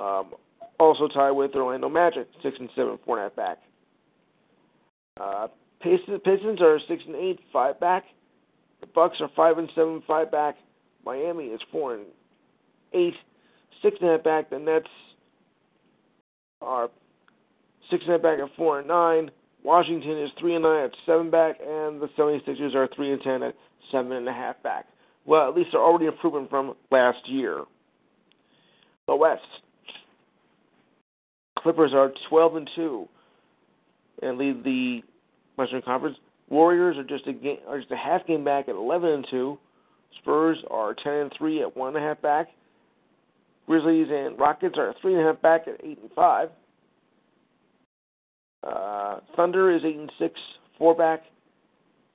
Um, 0.00 0.34
also 0.80 1.06
tied 1.06 1.30
with 1.30 1.54
Orlando 1.54 1.88
Magic, 1.88 2.26
six 2.42 2.56
and 2.58 2.68
seven, 2.74 2.98
four 3.06 3.16
and 3.16 3.26
a 3.26 3.28
half 3.28 3.36
back. 3.36 3.58
Uh, 5.20 5.46
Pistons 5.80 6.60
are 6.60 6.80
six 6.88 7.04
and 7.06 7.14
eight, 7.14 7.38
five 7.52 7.78
back. 7.78 8.04
The 8.80 8.86
Bucks 8.86 9.18
are 9.20 9.30
five 9.34 9.58
and 9.58 9.70
seven, 9.74 10.02
five 10.06 10.30
back. 10.30 10.56
Miami 11.04 11.46
is 11.46 11.60
four 11.72 11.94
and 11.94 12.06
eight, 12.92 13.14
six 13.82 13.96
and 14.00 14.10
a 14.10 14.12
half 14.14 14.24
back. 14.24 14.50
The 14.50 14.58
Nets 14.58 14.86
are 16.60 16.90
six 17.90 18.04
and 18.04 18.14
a 18.14 18.16
half 18.16 18.22
back 18.22 18.38
at 18.38 18.56
four 18.56 18.80
and 18.80 18.88
nine. 18.88 19.30
Washington 19.64 20.18
is 20.22 20.30
three 20.38 20.54
and 20.54 20.62
nine 20.62 20.84
at 20.84 20.92
seven 21.04 21.30
back, 21.30 21.56
and 21.60 22.00
the 22.00 22.08
76ers 22.16 22.74
are 22.74 22.88
three 22.94 23.12
and 23.12 23.22
ten 23.22 23.42
at 23.42 23.54
seven 23.90 24.12
and 24.12 24.28
a 24.28 24.32
half 24.32 24.62
back. 24.62 24.86
Well, 25.24 25.48
at 25.48 25.56
least 25.56 25.70
they're 25.72 25.82
already 25.82 26.06
improving 26.06 26.48
from 26.48 26.74
last 26.90 27.18
year. 27.28 27.64
The 29.06 29.16
West. 29.16 29.42
Clippers 31.58 31.92
are 31.92 32.12
12 32.28 32.56
and 32.56 32.70
2 32.76 33.08
and 34.22 34.38
lead 34.38 34.64
the 34.64 35.02
Western 35.56 35.82
Conference. 35.82 36.16
Warriors 36.50 36.96
are 36.96 37.04
just 37.04 37.26
a 37.26 37.32
game, 37.32 37.58
are 37.68 37.78
just 37.78 37.90
a 37.90 37.96
half 37.96 38.26
game 38.26 38.44
back 38.44 38.68
at 38.68 38.74
11 38.74 39.10
and 39.10 39.26
2. 39.30 39.58
Spurs 40.20 40.58
are 40.70 40.94
10 40.94 41.12
and 41.12 41.32
3 41.36 41.62
at 41.62 41.76
one 41.76 41.94
and 41.94 42.04
a 42.04 42.08
half 42.08 42.20
back. 42.22 42.48
Grizzlies 43.68 44.08
and 44.10 44.38
Rockets 44.38 44.76
are 44.78 44.94
three 45.02 45.12
and 45.12 45.22
a 45.22 45.26
half 45.26 45.42
back 45.42 45.68
at 45.68 45.78
eight 45.84 45.98
and 46.00 46.10
five. 46.12 46.48
Uh, 48.66 49.20
Thunder 49.36 49.70
is 49.70 49.82
eight 49.84 49.96
and 49.96 50.10
six, 50.18 50.40
four 50.78 50.94
back. 50.94 51.22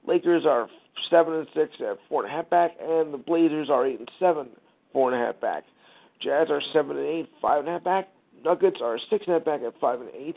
Lakers 0.08 0.46
are 0.48 0.68
seven 1.12 1.36
and 1.36 1.48
six 1.54 1.70
at 1.80 2.00
four 2.10 2.26
and 2.26 2.34
a 2.34 2.36
half 2.36 2.50
back, 2.50 2.72
and 2.82 3.14
the 3.14 3.20
Blazers 3.20 3.70
are 3.70 3.86
eight 3.86 4.00
and 4.00 4.10
seven, 4.20 4.48
four 4.92 5.14
and 5.14 5.22
a 5.22 5.26
half 5.26 5.40
back. 5.40 5.64
Jazz 6.22 6.48
are 6.50 6.62
seven 6.74 6.98
and 6.98 7.06
eight, 7.06 7.30
five 7.40 7.60
and 7.60 7.70
a 7.70 7.74
half 7.74 7.84
back. 7.84 8.10
Nuggets 8.44 8.80
are 8.82 8.98
six 9.12 9.24
and 9.28 9.36
a 9.36 9.38
half 9.38 9.46
back 9.46 9.62
at 9.62 9.80
five 9.80 10.02
and 10.02 10.10
eight. 10.18 10.36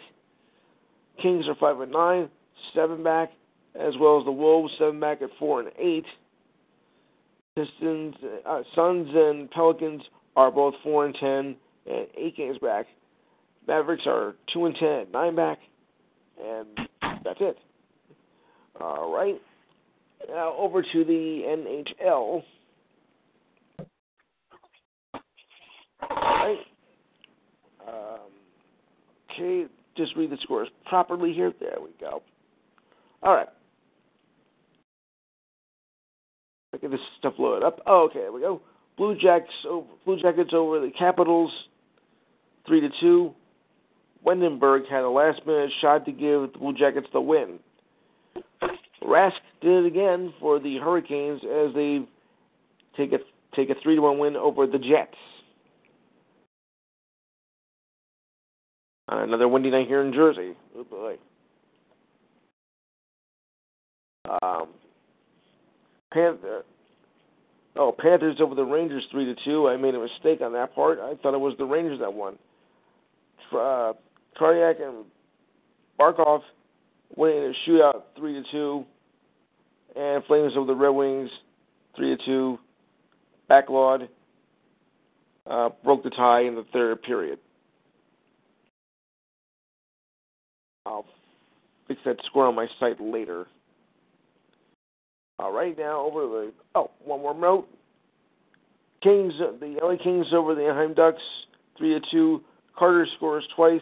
Kings 1.21 1.49
are 1.49 1.55
five 1.55 1.81
and 1.81 1.93
nine, 1.93 2.29
seven 2.75 3.03
back, 3.03 3.31
as 3.81 3.95
well 3.99 4.18
as 4.18 4.24
the 4.24 4.33
Wolves 4.33 4.72
seven 4.79 5.01
back 5.01 5.22
at 5.22 5.31
four 5.39 5.61
and 5.61 5.70
eight. 5.79 6.05
Pistons, 7.57 8.14
uh, 8.45 8.62
Suns, 8.74 9.09
and 9.14 9.51
Pelicans 9.51 10.03
are 10.37 10.51
both 10.51 10.74
four 10.83 11.07
and 11.07 11.14
ten 11.14 11.57
and 11.87 12.07
eight 12.16 12.37
games 12.37 12.59
back. 12.59 12.87
Mavericks 13.66 14.05
are 14.07 14.35
two 14.53 14.66
and 14.66 14.77
ten 14.77 15.07
nine 15.12 15.35
back, 15.35 15.59
and 16.43 16.66
that's 17.24 17.41
it. 17.41 17.57
All 18.81 19.12
right. 19.12 19.41
Now 20.29 20.55
over 20.57 20.83
to 20.83 21.05
the 21.05 21.93
NHL. 21.97 22.43
All 26.03 26.22
right. 26.22 26.59
Um, 27.89 28.20
okay, 29.33 29.66
just 29.97 30.14
read 30.16 30.31
the 30.31 30.39
scores 30.43 30.68
properly 30.85 31.33
here. 31.33 31.53
There 31.59 31.77
we 31.81 31.91
go. 32.01 32.22
All 33.22 33.35
right. 33.35 33.49
Get 36.81 36.91
this 36.91 37.01
stuff 37.18 37.35
loaded 37.39 37.64
up. 37.64 37.81
Oh, 37.87 38.05
okay, 38.05 38.20
there 38.20 38.33
we 38.33 38.41
go. 38.41 38.61
Blue 38.97 39.16
Jacks 39.18 39.53
over 39.68 39.87
Blue 40.05 40.20
Jackets 40.20 40.51
over 40.53 40.81
the 40.81 40.91
Capitals, 40.99 41.51
three 42.66 42.81
to 42.81 42.89
two. 43.01 43.35
Wendenberg 44.24 44.89
had 44.89 45.03
a 45.03 45.09
last 45.09 45.41
minute 45.47 45.70
shot 45.81 46.05
to 46.07 46.12
give 46.12 46.43
the 46.43 46.59
Blue 46.59 46.72
Jackets 46.72 47.07
the 47.12 47.20
win. 47.20 47.59
Rask 49.03 49.33
did 49.61 49.85
it 49.85 49.87
again 49.87 50.33
for 50.41 50.59
the 50.59 50.79
Hurricanes 50.79 51.41
as 51.45 51.74
they 51.74 52.01
take 52.97 53.12
a 53.12 53.18
take 53.55 53.70
a 53.70 53.74
three 53.83 53.95
to 53.95 54.03
one 54.03 54.18
win 54.18 54.37
over 54.37 54.66
the 54.66 54.79
Jets. 54.79 55.16
Another 59.09 59.47
windy 59.47 59.70
night 59.70 59.87
here 59.87 60.03
in 60.03 60.12
Jersey. 60.12 60.55
Oh 60.77 60.85
boy. 60.85 61.16
Um, 64.43 64.68
Panther. 66.17 66.64
Oh, 67.77 67.95
Panthers 67.97 68.37
over 68.41 68.55
the 68.55 68.64
Rangers 68.64 69.05
three 69.11 69.27
to 69.27 69.35
two. 69.45 69.69
I 69.69 69.77
made 69.77 69.95
a 69.95 70.01
mistake 70.01 70.41
on 70.41 70.55
that 70.55 70.75
part. 70.75 70.99
I 70.99 71.14
thought 71.23 71.35
it 71.35 71.41
was 71.41 71.55
the 71.59 71.67
Rangers 71.67 72.01
that 72.01 72.12
won. 72.12 72.39
Uh, 73.53 73.93
and 74.41 75.05
Barkov 76.01 76.41
winning 77.17 77.45
a 77.55 77.71
shootout 77.71 78.03
three 78.17 78.33
to 78.33 78.43
two, 78.51 78.85
and 79.95 80.25
Flames 80.25 80.55
over 80.57 80.67
the 80.67 80.75
Red 80.75 80.91
Wings 80.91 81.31
three 81.95 82.17
to 82.17 82.25
two. 82.25 82.59
Backlund 83.51 84.09
uh, 85.47 85.69
broke 85.85 86.03
the 86.03 86.11
tie 86.11 86.45
in 86.45 86.55
the 86.55 86.64
third 86.73 87.03
period. 87.03 87.39
I'll 90.87 91.05
fix 91.89 92.01
that 92.07 92.17
score 92.25 92.47
on 92.47 92.55
my 92.55 92.69
site 92.81 93.01
later. 93.01 93.47
All 95.39 95.53
right, 95.53 95.76
now 95.76 96.01
over 96.01 96.20
the 96.22 96.53
oh 96.74 96.91
one 97.05 97.20
more 97.20 97.34
note. 97.34 97.68
Kings, 99.03 99.34
the 99.39 99.76
LA 99.82 99.97
Kings 100.03 100.26
over 100.32 100.55
the 100.55 100.62
Anaheim 100.62 100.95
Ducks, 100.95 101.22
three 101.76 101.91
to 101.99 102.01
two. 102.11 102.43
Carter 102.76 103.07
scores 103.16 103.45
twice 103.55 103.80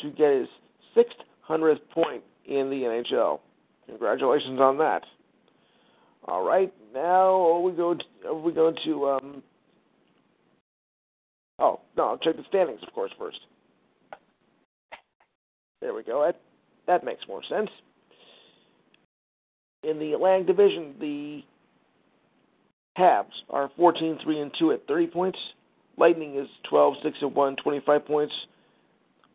to 0.00 0.10
get 0.10 0.32
his 0.32 0.48
sixth 0.94 1.16
hundredth 1.42 1.82
point 1.90 2.22
in 2.46 2.70
the 2.70 2.82
NHL. 2.82 3.40
Congratulations 3.86 4.60
on 4.60 4.78
that. 4.78 5.02
All 6.26 6.42
right, 6.42 6.72
now 6.94 7.58
we 7.58 7.72
go. 7.72 7.94
To, 7.94 8.34
we 8.34 8.52
go 8.52 8.72
to. 8.84 9.08
Um, 9.08 9.42
oh 11.58 11.80
no, 11.96 12.08
I'll 12.08 12.18
check 12.18 12.36
the 12.36 12.44
standings, 12.48 12.80
of 12.86 12.92
course, 12.94 13.12
first. 13.18 13.38
There 15.80 15.94
we 15.94 16.02
go. 16.02 16.24
That 16.24 16.40
that 16.86 17.04
makes 17.04 17.20
more 17.28 17.42
sense. 17.48 17.70
In 19.86 20.00
the 20.00 20.14
Atlantic 20.14 20.48
Division, 20.48 20.94
the 20.98 21.42
Habs 22.98 23.26
are 23.50 23.70
14 23.76 24.18
3 24.20 24.40
and 24.40 24.50
2 24.58 24.72
at 24.72 24.86
30 24.88 25.06
points. 25.06 25.38
Lightning 25.96 26.34
is 26.36 26.48
12 26.68 26.94
6 27.04 27.18
and 27.22 27.34
1, 27.34 27.56
25 27.56 28.04
points. 28.04 28.34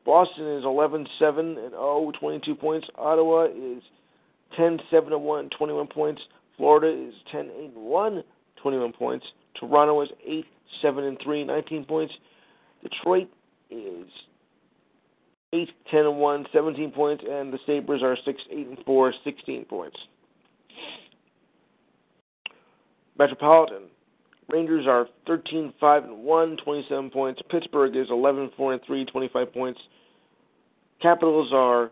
Boston 0.06 0.58
is 0.58 0.66
11 0.66 1.08
7 1.20 1.58
and 1.58 1.72
0, 1.72 2.12
22 2.20 2.56
points. 2.56 2.88
Ottawa 2.98 3.46
is 3.46 3.82
10 4.58 4.80
7 4.90 5.14
and 5.14 5.24
1, 5.24 5.50
21 5.58 5.88
points. 5.88 6.22
Florida 6.58 7.08
is 7.08 7.14
10 7.32 7.50
8 7.58 7.72
and 7.76 7.86
1, 7.86 8.24
21 8.62 8.92
points. 8.92 9.26
Toronto 9.58 10.02
is 10.02 10.10
8 10.28 10.46
7 10.82 11.04
and 11.06 11.18
3, 11.24 11.46
19 11.46 11.86
points. 11.86 12.14
Detroit 12.84 13.30
is 13.70 14.08
8 15.54 15.70
10 15.90 16.00
and 16.02 16.18
1, 16.18 16.46
17 16.52 16.92
points, 16.92 17.24
and 17.30 17.54
the 17.54 17.60
Sabres 17.66 18.04
are 18.04 18.18
6 18.26 18.42
8 18.52 18.68
and 18.68 18.78
4, 18.86 19.14
16 19.24 19.66
points. 19.66 19.98
Metropolitan 23.18 23.84
Rangers 24.52 24.86
are 24.88 25.08
13 25.28 25.74
5 25.80 26.04
and 26.04 26.18
1, 26.24 26.58
27 26.64 27.10
points. 27.10 27.42
Pittsburgh 27.50 27.96
is 27.96 28.08
11 28.10 28.52
4 28.58 28.74
and 28.74 28.82
3, 28.86 29.06
25 29.06 29.54
points. 29.54 29.80
Capitals 31.02 31.52
are 31.54 31.92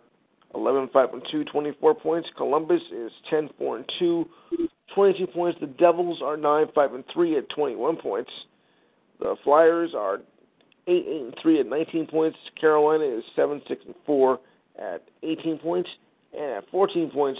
11 0.55 0.89
5 0.91 1.13
and 1.13 1.23
2, 1.31 1.45
24 1.45 1.95
points. 1.95 2.29
Columbus 2.35 2.81
is 2.91 3.11
10 3.29 3.49
4 3.57 3.77
and 3.77 3.91
2, 3.99 4.29
22 4.93 5.27
points. 5.27 5.59
The 5.61 5.67
Devils 5.67 6.21
are 6.21 6.35
9 6.35 6.67
5 6.75 6.93
and 6.93 7.03
3 7.13 7.37
at 7.37 7.49
21 7.49 7.95
points. 7.97 8.31
The 9.19 9.35
Flyers 9.43 9.91
are 9.95 10.19
8 10.87 11.05
8 11.07 11.21
and 11.21 11.35
3 11.41 11.59
at 11.61 11.65
19 11.67 12.07
points. 12.07 12.37
Carolina 12.59 13.05
is 13.05 13.23
7 13.35 13.61
6 13.67 13.81
and 13.85 13.95
4 14.05 14.39
at 14.79 15.03
18 15.23 15.59
points. 15.59 15.89
And 16.33 16.51
at 16.51 16.69
14 16.69 17.09
points, 17.11 17.39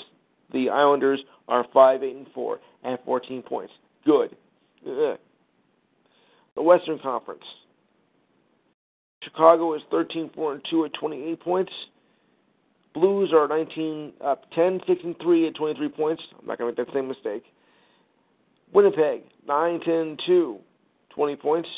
the 0.52 0.70
Islanders 0.70 1.20
are 1.48 1.66
5 1.74 2.04
8 2.04 2.16
and 2.16 2.28
4 2.34 2.60
at 2.86 3.06
14 3.06 3.42
points. 3.42 3.74
Good. 4.06 4.36
The 4.84 5.18
Western 6.58 7.00
Conference. 7.00 7.44
Chicago 9.24 9.76
is 9.76 9.82
13 9.92 10.32
4 10.34 10.54
and 10.54 10.62
2 10.70 10.86
at 10.86 10.94
28 10.94 11.40
points. 11.40 11.72
Blues 12.94 13.32
are 13.34 13.48
19 13.48 14.14
up 14.24 14.50
10 14.52 14.82
6 14.88 15.02
and 15.04 15.16
3 15.22 15.48
at 15.48 15.56
23 15.56 15.90
points. 15.90 16.24
I'm 16.40 16.48
not 16.48 16.58
going 16.58 16.74
to 16.74 16.82
make 16.82 16.88
that 16.88 16.94
same 16.94 17.08
mistake. 17.08 17.44
Winnipeg 18.74 19.24
9 19.48 19.80
10 19.82 20.18
2 20.26 20.60
20 21.14 21.36
points. 21.36 21.70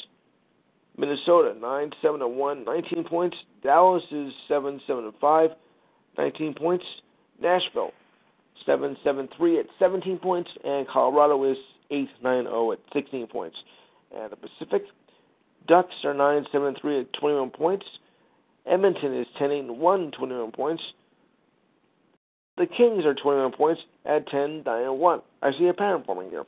Minnesota 0.97 1.55
9 1.59 1.91
7 2.01 2.21
and 2.21 2.35
1 2.35 2.63
19 2.63 3.03
points. 3.05 3.37
Dallas 3.63 4.03
is 4.11 4.31
7 4.47 4.79
7 4.85 5.03
and 5.05 5.13
5 5.19 5.49
19 6.17 6.53
points. 6.53 6.85
Nashville 7.41 7.91
7 8.65 8.97
7 9.03 9.29
3 9.37 9.59
at 9.59 9.65
17 9.79 10.17
points 10.19 10.49
and 10.63 10.87
Colorado 10.87 11.43
is 11.51 11.57
eight 11.91 12.09
nine 12.23 12.43
zero 12.43 12.71
at 12.71 12.79
16 12.93 13.27
points. 13.27 13.57
And 14.15 14.31
the 14.31 14.35
Pacific 14.35 14.83
Ducks 15.67 15.93
are 16.03 16.13
nine 16.13 16.45
seven 16.51 16.75
three 16.81 17.01
at 17.01 17.13
21 17.13 17.51
points. 17.51 17.85
Edmonton 18.65 19.17
is 19.17 19.27
10 19.37 19.51
8 19.51 19.75
1 19.75 20.11
21 20.11 20.51
points. 20.51 20.83
The 22.57 22.65
Kings 22.65 23.05
are 23.05 23.13
21 23.13 23.51
points 23.53 23.81
at 24.05 24.27
10 24.27 24.63
9 24.65 24.99
1. 24.99 25.21
I 25.41 25.51
see 25.57 25.67
a 25.67 25.73
pattern 25.73 26.03
forming 26.05 26.29
here. 26.29 26.45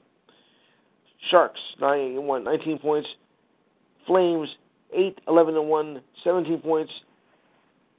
Sharks 1.30 1.60
9 1.80 2.00
8 2.16 2.20
1 2.20 2.44
19 2.44 2.80
points. 2.80 3.10
Flames 4.08 4.50
8 4.94 5.20
11 5.28 5.68
1 5.68 6.02
17 6.24 6.60
points. 6.60 6.92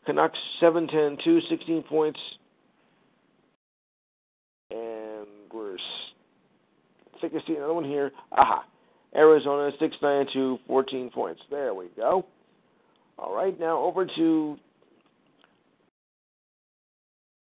Canucks 0.06 0.38
7 0.60 0.88
10 0.88 1.18
2 1.24 1.40
16 1.48 1.82
points. 1.84 2.20
We're 5.54 5.76
I 5.76 7.20
think 7.20 7.34
I 7.34 7.46
see 7.46 7.54
another 7.56 7.74
one 7.74 7.84
here. 7.84 8.10
Aha. 8.32 8.64
Arizona 9.14 9.70
6 9.78 9.96
9 10.02 10.26
2 10.32 10.58
14 10.66 11.10
points. 11.10 11.40
There 11.50 11.72
we 11.72 11.86
go. 11.96 12.26
All 13.16 13.34
right, 13.34 13.58
now 13.58 13.78
over 13.78 14.04
to 14.04 14.58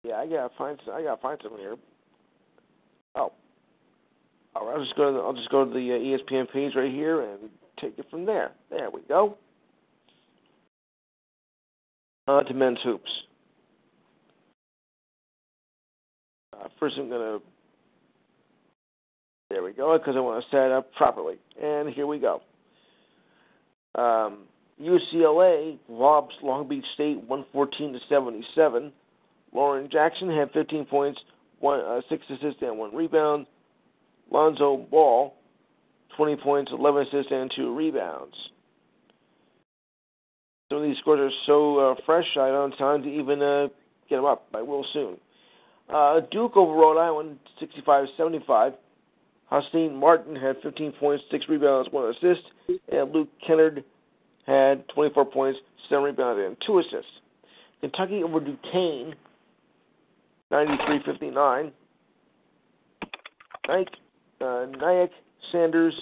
yeah, 0.04 0.14
I 0.14 0.26
gotta 0.26 0.50
find 0.56 0.80
I 0.92 1.02
gotta 1.02 1.20
find 1.20 1.38
some 1.42 1.58
here. 1.58 1.76
Oh, 3.14 3.32
all 4.54 4.66
right. 4.66 4.76
I'll 4.76 4.84
just 4.84 4.96
go. 4.96 5.10
To 5.10 5.18
the, 5.18 5.22
I'll 5.22 5.34
just 5.34 5.50
go 5.50 5.64
to 5.64 5.70
the 5.70 5.92
uh, 5.92 6.32
ESPN 6.32 6.50
page 6.50 6.72
right 6.74 6.90
here 6.90 7.22
and 7.22 7.50
take 7.80 7.98
it 7.98 8.06
from 8.10 8.24
there. 8.24 8.52
There 8.70 8.90
we 8.90 9.00
go. 9.02 9.36
On 12.26 12.44
to 12.44 12.54
men's 12.54 12.78
hoops. 12.82 13.10
Uh, 16.54 16.68
first, 16.78 16.96
I'm 16.98 17.08
gonna. 17.08 17.38
There 19.50 19.62
we 19.62 19.72
go, 19.72 19.96
because 19.96 20.14
I 20.14 20.20
want 20.20 20.44
to 20.44 20.50
set 20.50 20.66
it 20.66 20.72
up 20.72 20.92
properly. 20.94 21.36
And 21.62 21.88
here 21.88 22.06
we 22.06 22.18
go. 22.18 22.42
Um, 23.94 24.40
UCLA 24.80 25.78
robs 25.88 26.34
Long 26.42 26.68
Beach 26.68 26.84
State 26.94 27.16
114 27.16 27.94
to 27.94 27.98
77. 28.08 28.92
Lauren 29.54 29.88
Jackson 29.90 30.28
had 30.28 30.50
15 30.52 30.84
points, 30.84 31.18
one 31.60 31.80
uh, 31.80 32.02
six 32.10 32.22
assists 32.28 32.60
and 32.60 32.78
one 32.78 32.94
rebound. 32.94 33.46
Lonzo 34.30 34.86
Ball, 34.90 35.34
20 36.18 36.36
points, 36.36 36.70
11 36.70 37.06
assists 37.06 37.32
and 37.32 37.50
two 37.56 37.74
rebounds. 37.74 38.34
Some 40.70 40.82
of 40.82 40.84
these 40.84 40.98
scores 40.98 41.32
are 41.32 41.36
so 41.46 41.78
uh, 41.78 41.94
fresh, 42.04 42.26
I 42.38 42.48
don't 42.48 42.70
have 42.70 42.78
time 42.78 43.02
to 43.02 43.08
even 43.08 43.40
uh, 43.40 43.68
get 44.10 44.16
them 44.16 44.26
up. 44.26 44.46
I 44.54 44.60
will 44.60 44.84
soon. 44.92 45.16
Uh, 45.88 46.20
Duke 46.30 46.58
over 46.58 46.74
Rhode 46.74 46.98
Island, 46.98 47.38
65-75. 47.62 48.74
Hosteen 49.50 49.94
Martin 49.94 50.36
had 50.36 50.56
15 50.62 50.92
points, 50.92 51.24
6 51.30 51.46
rebounds, 51.48 51.88
1 51.90 52.14
assist. 52.14 52.42
And 52.92 53.12
Luke 53.12 53.28
Kennard 53.46 53.84
had 54.46 54.86
24 54.88 55.24
points, 55.26 55.58
7 55.88 56.04
rebounds, 56.04 56.42
and 56.44 56.56
2 56.66 56.78
assists. 56.80 57.10
Kentucky 57.80 58.22
over 58.22 58.40
Duquesne, 58.40 59.14
93-59. 60.52 61.72
Nike, 63.68 63.90
uh, 64.40 64.66
Nyack 64.78 65.10
Sanders, 65.52 65.94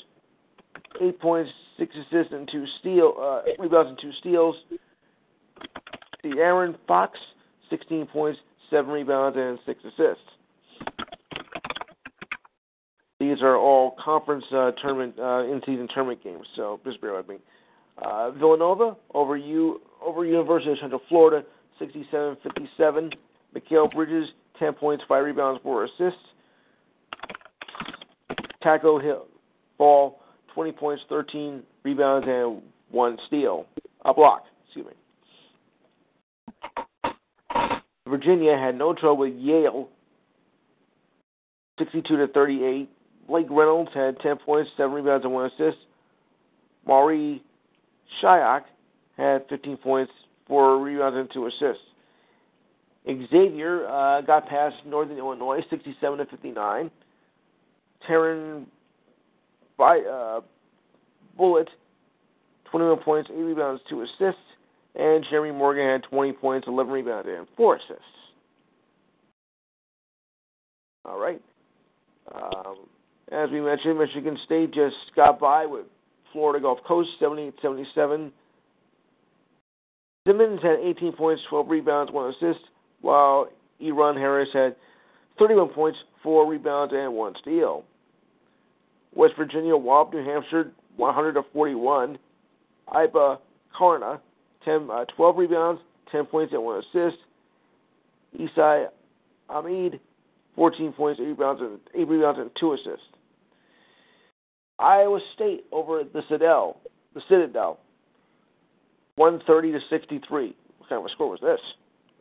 8 1.00 1.20
points, 1.20 1.50
6 1.78 1.94
assists, 1.96 2.32
and 2.32 2.48
2 2.50 2.64
steal, 2.80 3.14
uh, 3.20 3.42
rebounds 3.58 3.90
and 3.90 3.98
2 4.00 4.12
steals. 4.20 4.56
De'Aaron 6.24 6.76
Fox, 6.88 7.18
16 7.70 8.06
points, 8.06 8.38
7 8.70 8.90
rebounds, 8.90 9.36
and 9.38 9.58
6 9.66 9.80
assists. 9.84 10.22
These 13.18 13.40
are 13.40 13.56
all 13.56 13.96
conference 14.02 14.44
uh, 14.52 14.72
tournament, 14.82 15.18
uh, 15.18 15.44
in-season 15.44 15.88
tournament 15.92 16.22
games, 16.22 16.46
so 16.54 16.80
just 16.84 17.00
bear 17.00 17.14
with 17.14 17.28
me. 17.28 17.36
Uh, 18.04 18.30
Villanova 18.32 18.94
over 19.14 19.36
U 19.38 19.80
over 20.04 20.26
University 20.26 20.72
of 20.72 20.78
Central 20.78 21.00
Florida, 21.08 21.46
67-57. 21.80 23.14
Mikal 23.54 23.90
Bridges, 23.90 24.28
10 24.58 24.74
points, 24.74 25.02
5 25.08 25.24
rebounds, 25.24 25.60
4 25.62 25.84
assists. 25.84 26.20
Taco 28.62 28.98
Hill 28.98 29.26
Ball, 29.78 30.18
20 30.54 30.72
points, 30.72 31.02
13 31.08 31.62
rebounds, 31.84 32.26
and 32.28 32.60
1 32.90 33.18
steal. 33.26 33.66
A 34.04 34.12
block, 34.12 34.44
excuse 34.66 34.86
me. 34.86 34.92
Virginia 38.08 38.56
had 38.56 38.76
no 38.76 38.92
trouble 38.92 39.18
with 39.18 39.34
Yale, 39.34 39.88
62 41.78 42.16
to 42.16 42.28
38. 42.28 42.88
Blake 43.26 43.46
Reynolds 43.50 43.90
had 43.94 44.18
10 44.20 44.36
points, 44.44 44.70
7 44.76 44.92
rebounds, 44.92 45.24
and 45.24 45.34
1 45.34 45.46
assist. 45.46 45.78
Marial 46.86 47.40
Shayok 48.22 48.62
had 49.16 49.46
15 49.48 49.76
points, 49.78 50.12
4 50.46 50.80
rebounds, 50.80 51.16
and 51.16 51.28
2 51.32 51.46
assists. 51.46 51.82
Xavier 53.06 53.86
uh, 53.86 54.20
got 54.20 54.48
past 54.48 54.76
Northern 54.84 55.16
Illinois, 55.18 55.60
67 55.70 56.18
to 56.18 56.26
59. 56.26 56.90
Taryn 58.08 58.64
by 59.78 59.98
uh, 60.00 60.40
Bluiett, 61.38 61.68
21 62.70 62.98
points, 63.02 63.30
8 63.32 63.36
rebounds, 63.40 63.82
2 63.88 64.02
assists. 64.02 64.40
And 64.94 65.24
Jeremy 65.28 65.56
Morgan 65.56 65.86
had 65.86 66.02
20 66.04 66.32
points, 66.32 66.66
11 66.66 66.92
rebounds, 66.92 67.28
and 67.30 67.46
4 67.56 67.76
assists. 67.76 68.02
All 71.04 71.18
right. 71.18 71.40
Um, 72.34 72.76
as 73.32 73.50
we 73.50 73.60
mentioned, 73.60 73.98
Michigan 73.98 74.38
State 74.44 74.72
just 74.72 74.96
got 75.14 75.40
by 75.40 75.66
with 75.66 75.86
Florida 76.32 76.62
Gulf 76.62 76.78
Coast, 76.86 77.10
78 77.18 77.54
77. 77.60 78.32
Simmons 80.26 80.60
had 80.62 80.78
18 80.82 81.12
points, 81.12 81.42
12 81.48 81.68
rebounds, 81.68 82.12
1 82.12 82.34
assist, 82.34 82.64
while 83.00 83.48
Eron 83.80 84.16
Harris 84.16 84.48
had 84.52 84.76
31 85.38 85.68
points, 85.70 85.98
4 86.22 86.48
rebounds, 86.48 86.92
and 86.94 87.14
1 87.14 87.34
steal. 87.40 87.84
West 89.14 89.34
Virginia 89.36 89.76
walloped 89.76 90.14
New 90.14 90.24
Hampshire 90.24 90.72
100 90.96 91.32
to 91.34 91.42
41. 91.52 92.18
Iba 92.88 93.38
Karna, 93.76 94.20
10, 94.64 94.88
uh, 94.90 95.04
12 95.16 95.36
rebounds, 95.36 95.80
10 96.12 96.26
points, 96.26 96.52
and 96.52 96.62
1 96.62 96.78
assist. 96.78 97.16
Esa 98.38 98.88
Ahmad, 99.48 100.00
14 100.54 100.92
points, 100.92 101.20
8 101.20 101.26
rebounds, 101.26 101.62
and 101.62 101.78
8 101.94 102.08
rebounds 102.08 102.40
and 102.40 102.50
2 102.58 102.72
assists. 102.74 103.15
Iowa 104.78 105.20
State 105.34 105.64
over 105.72 106.02
the 106.04 106.22
Citadel, 106.28 106.80
the 107.14 107.22
Citadel, 107.28 107.78
130 109.16 109.72
to 109.72 109.80
63. 109.88 110.56
What 110.78 110.88
kind 110.88 111.00
of 111.00 111.06
a 111.06 111.08
score 111.10 111.30
was 111.30 111.40
this? 111.40 111.60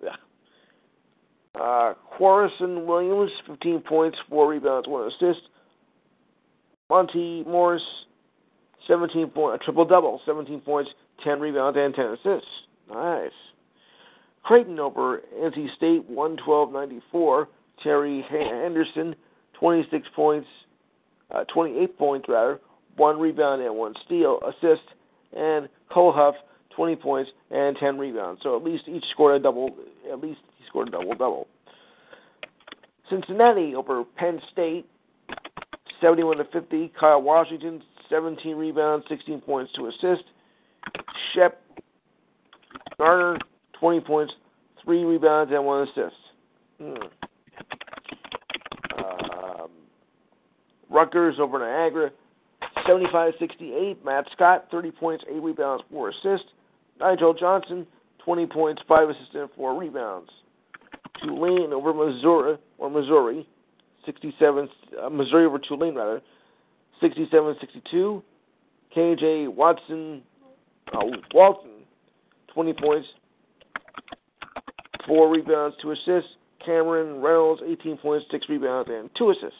Yeah. 0.03 1.61
Uh, 1.61 1.93
Quarrison 2.17 2.85
Williams, 2.85 3.31
15 3.47 3.81
points, 3.81 4.17
4 4.29 4.49
rebounds, 4.49 4.87
1 4.87 5.07
assist. 5.07 5.41
Monté 6.89 7.45
Morris, 7.47 7.83
17 8.87 9.27
point, 9.29 9.59
a 9.59 9.63
triple 9.63 9.85
double, 9.85 10.21
17 10.25 10.61
points, 10.61 10.91
10 11.23 11.39
rebounds, 11.39 11.77
and 11.79 11.93
10 11.93 12.05
assists. 12.05 12.47
Nice. 12.89 13.31
Creighton 14.43 14.79
over 14.79 15.23
NC 15.35 15.75
State, 15.75 16.09
112-94. 16.11 17.47
Terry 17.81 18.25
Henderson, 18.29 19.15
26 19.59 20.07
points, 20.15 20.47
uh, 21.31 21.43
28 21.45 21.97
points 21.97 22.27
rather, 22.29 22.59
one 22.97 23.19
rebound 23.19 23.61
and 23.61 23.75
one 23.75 23.93
steal, 24.05 24.39
assist, 24.47 24.83
and 25.35 25.67
Cole 25.91 26.13
Huff, 26.13 26.35
20 26.75 26.95
points 26.97 27.31
and 27.51 27.75
10 27.77 27.97
rebounds. 27.97 28.41
So 28.43 28.55
at 28.55 28.63
least 28.63 28.83
each 28.87 29.03
scored 29.11 29.39
a 29.39 29.43
double. 29.43 29.75
At 30.11 30.19
least 30.19 30.39
he 30.57 30.65
scored 30.67 30.89
a 30.89 30.91
double 30.91 31.15
double. 31.15 31.47
Cincinnati 33.09 33.75
over 33.75 34.03
Penn 34.03 34.41
State, 34.51 34.85
71 36.01 36.37
to 36.37 36.45
50. 36.45 36.91
Kyle 36.99 37.21
Washington, 37.21 37.81
17 38.09 38.55
rebounds, 38.55 39.05
16 39.09 39.41
points 39.41 39.71
to 39.73 39.87
assist. 39.87 40.23
Shep 41.33 41.61
Garner, 42.97 43.37
20 43.79 43.99
points, 44.01 44.33
3 44.83 45.03
rebounds, 45.03 45.51
and 45.53 45.65
1 45.65 45.87
assist. 45.87 46.15
Hmm. 46.79 46.95
Um, 48.97 49.69
Rutgers 50.89 51.35
over 51.39 51.59
Niagara, 51.59 52.11
75 52.87 53.33
68. 53.39 54.05
Matt 54.05 54.25
Scott, 54.33 54.67
30 54.71 54.91
points, 54.91 55.23
8 55.29 55.41
rebounds, 55.41 55.83
4 55.91 56.09
assists. 56.09 56.47
Nigel 56.99 57.33
Johnson, 57.33 57.85
20 58.23 58.45
points, 58.47 58.81
5 58.87 59.09
assists, 59.09 59.35
and 59.35 59.49
4 59.55 59.79
rebounds. 59.79 60.29
Tulane 61.23 61.73
over 61.73 61.93
Missouri, 61.93 62.57
or 62.77 62.89
Missouri, 62.89 63.47
67, 64.05 64.69
uh, 65.01 65.09
Missouri 65.09 65.45
over 65.45 65.59
Tulane, 65.59 65.95
rather, 65.95 66.21
67 67.01 67.55
62. 67.59 68.23
KJ 68.95 69.53
Watson, 69.53 70.21
uh, 70.93 70.99
Walton, 71.33 71.83
20 72.53 72.73
points, 72.73 73.07
4 75.07 75.29
rebounds, 75.29 75.75
2 75.81 75.91
assists. 75.91 76.29
Cameron 76.65 77.21
Reynolds, 77.21 77.61
18 77.65 77.97
points, 77.97 78.25
6 78.31 78.49
rebounds, 78.49 78.89
and 78.91 79.09
2 79.17 79.29
assists. 79.29 79.57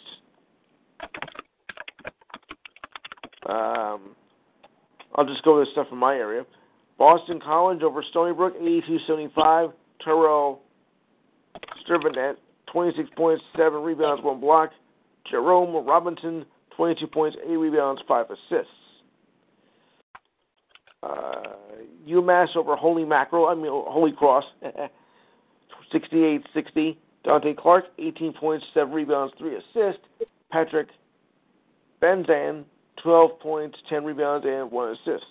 Um, 3.48 4.16
I'll 5.16 5.26
just 5.26 5.44
go 5.44 5.60
with 5.60 5.68
the 5.68 5.72
stuff 5.72 5.90
from 5.90 6.00
my 6.00 6.16
area. 6.16 6.46
Boston 6.98 7.40
College 7.40 7.84
over 7.84 8.04
Stony 8.10 8.34
Brook, 8.34 8.56
82-75. 8.60 9.74
Terrell 10.04 10.62
Sturbinet, 11.88 12.36
26 12.72 13.10
points, 13.16 13.44
7 13.58 13.82
rebounds, 13.82 14.24
1 14.24 14.40
block. 14.40 14.72
Jerome 15.30 15.86
Robinson, 15.86 16.46
22 16.76 17.08
points, 17.08 17.38
8 17.48 17.56
rebounds, 17.56 18.02
5 18.08 18.26
assists. 18.30 18.72
Uh, 21.02 21.44
UMass 22.08 22.56
over 22.56 22.76
Holy 22.76 23.06
Mackerel, 23.06 23.48
I 23.48 23.56
mean 23.56 23.68
Holy 23.68 24.12
Cross, 24.12 24.46
68-60. 25.94 26.98
Donte 27.26 27.58
Clark, 27.58 27.86
18 27.98 28.34
points, 28.34 28.66
7 28.74 28.94
rebounds, 28.94 29.34
3 29.38 29.56
assists. 29.56 30.02
Patrick 30.52 30.90
Benzan, 32.02 32.64
12 33.04 33.40
points, 33.40 33.78
10 33.90 34.04
rebounds, 34.04 34.46
and 34.48 34.72
1 34.72 34.92
assist. 34.92 35.26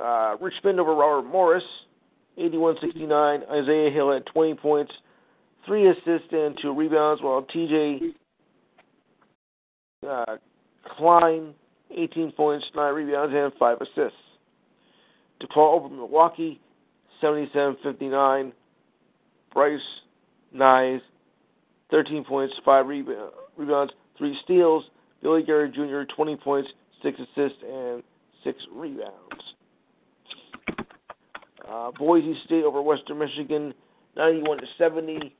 Uh, 0.00 0.36
Richmond 0.40 0.80
over 0.80 0.94
Robert 0.94 1.28
Morris, 1.28 1.64
81-69. 2.38 3.50
Isaiah 3.50 3.90
Hill 3.90 4.12
had 4.12 4.26
20 4.26 4.54
points, 4.54 4.92
3 5.66 5.88
assists, 5.88 6.28
and 6.32 6.58
2 6.60 6.74
rebounds, 6.74 7.22
while 7.22 7.42
TJ 7.54 8.14
uh, 10.08 10.36
Cline, 10.96 11.54
18 11.94 12.32
points, 12.32 12.66
9 12.74 12.94
rebounds, 12.94 13.34
and 13.34 13.52
5 13.58 13.78
assists. 13.80 14.18
DePaul 15.42 15.74
over 15.74 15.88
Milwaukee, 15.88 16.60
77-59. 17.22 18.52
Bryce 19.52 19.80
Nyes, 20.56 21.00
13 21.90 22.24
points, 22.24 22.54
5 22.64 22.86
rebounds, 22.86 23.92
3 24.18 24.38
steals. 24.44 24.84
Billy 25.22 25.42
Garrett 25.42 25.74
Jr., 25.74 26.02
20 26.14 26.36
points, 26.36 26.68
6 27.02 27.18
assists, 27.20 27.58
and 27.62 28.02
6 28.44 28.58
rebounds. 28.74 29.12
Uh, 31.68 31.90
Boise 31.92 32.36
State 32.44 32.64
over 32.64 32.82
Western 32.82 33.18
Michigan, 33.18 33.72
91 34.16 34.58
to 34.58 34.66
70. 34.78 35.34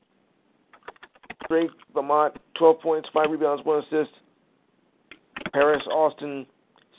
Drake 1.49 1.69
Lamont, 1.93 2.33
12 2.57 2.79
points, 2.79 3.09
5 3.13 3.29
rebounds, 3.29 3.65
1 3.65 3.83
assist. 3.83 4.11
Paris 5.51 5.83
Austin, 5.91 6.45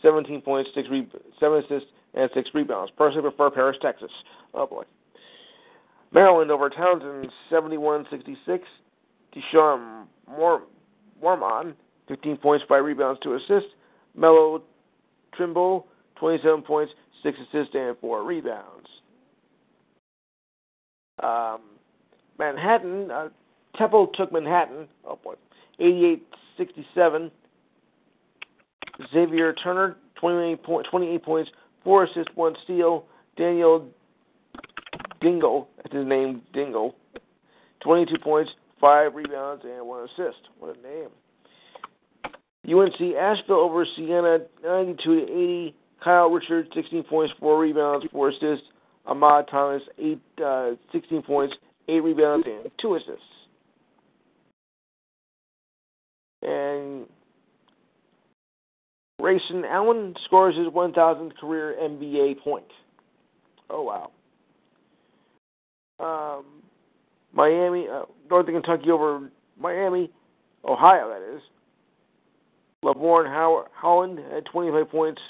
17 0.03 0.43
points, 0.43 0.71
6 0.75 0.89
re- 0.91 1.09
7 1.41 1.65
assists, 1.65 1.89
and 2.15 2.31
6 2.35 2.51
rebounds. 2.55 2.93
Personally 2.97 3.23
prefer 3.23 3.51
Paris, 3.51 3.77
Texas. 3.81 4.11
Oh 4.53 4.67
boy. 4.67 4.85
Maryland 6.13 6.51
over 6.51 6.71
Towson, 6.71 7.29
71-66. 7.51 8.61
Deshaun 9.35 10.07
Mormon, 10.29 11.75
15 12.09 12.37
points, 12.37 12.65
5 12.69 12.85
rebounds, 12.85 13.21
2 13.23 13.35
assists. 13.35 13.71
Melo 14.17 14.63
Trimble, 15.35 15.87
27 16.17 16.63
points, 16.63 16.93
6 17.23 17.39
assists, 17.49 17.75
and 17.75 17.97
4 18.01 18.25
rebounds. 18.25 18.89
Um, 21.23 21.61
Manhattan, 22.39 23.11
uh, 23.11 23.29
Temple 23.77 24.09
took 24.15 24.33
Manhattan, 24.33 24.89
oh 25.07 25.19
boy, 25.23 25.35
88-67. 25.81 27.31
Xavier 29.13 29.53
Turner, 29.55 29.97
28, 30.21 30.63
point, 30.63 30.87
28 30.91 31.23
points, 31.23 31.51
4 31.83 32.05
assists, 32.05 32.31
1 32.35 32.55
steal. 32.65 33.07
Daniel 33.37 33.89
Dingle, 35.21 35.69
that's 35.77 35.93
his 35.93 36.07
name, 36.07 36.43
Dingle, 36.53 36.95
22 37.83 38.19
points, 38.23 38.51
5 38.81 39.15
rebounds, 39.15 39.65
and 39.65 39.85
1 39.87 40.05
assist. 40.05 40.39
What 40.59 40.77
a 40.77 40.83
name. 40.83 41.09
UNC 42.67 43.15
Asheville 43.17 43.57
over 43.57 43.87
Siena, 43.97 44.39
92 44.65 44.97
to 45.03 45.23
80. 45.23 45.75
Kyle 46.03 46.31
Richards, 46.31 46.69
16 46.75 47.03
points, 47.05 47.33
4 47.41 47.59
rebounds, 47.59 48.07
4 48.13 48.29
assists. 48.29 48.67
Ahmad 49.07 49.47
Thomas, 49.51 49.83
eight, 49.99 50.21
uh, 50.45 50.73
16 50.93 51.23
points, 51.23 51.55
8 51.89 52.01
rebounds, 52.01 52.47
and 52.47 52.71
2 52.81 52.95
assists. 52.95 53.23
And 56.43 57.07
Grayson 59.21 59.65
Allen 59.65 60.15
scores 60.25 60.57
his 60.57 60.69
1,000th 60.69 61.37
career 61.39 61.77
NBA 61.81 62.41
point. 62.43 62.67
Oh, 63.71 63.83
wow. 63.83 64.11
Um, 66.01 66.45
Miami, 67.33 67.87
uh, 67.89 68.03
Northern 68.29 68.55
Kentucky 68.55 68.91
over 68.91 69.31
Miami, 69.59 70.11
Ohio, 70.65 71.09
that 71.09 71.37
is. 71.37 71.43
Lavone 72.85 73.27
Howard, 73.27 73.69
Holland 73.75 74.21
had 74.31 74.45
25 74.45 74.91
points, 74.91 75.21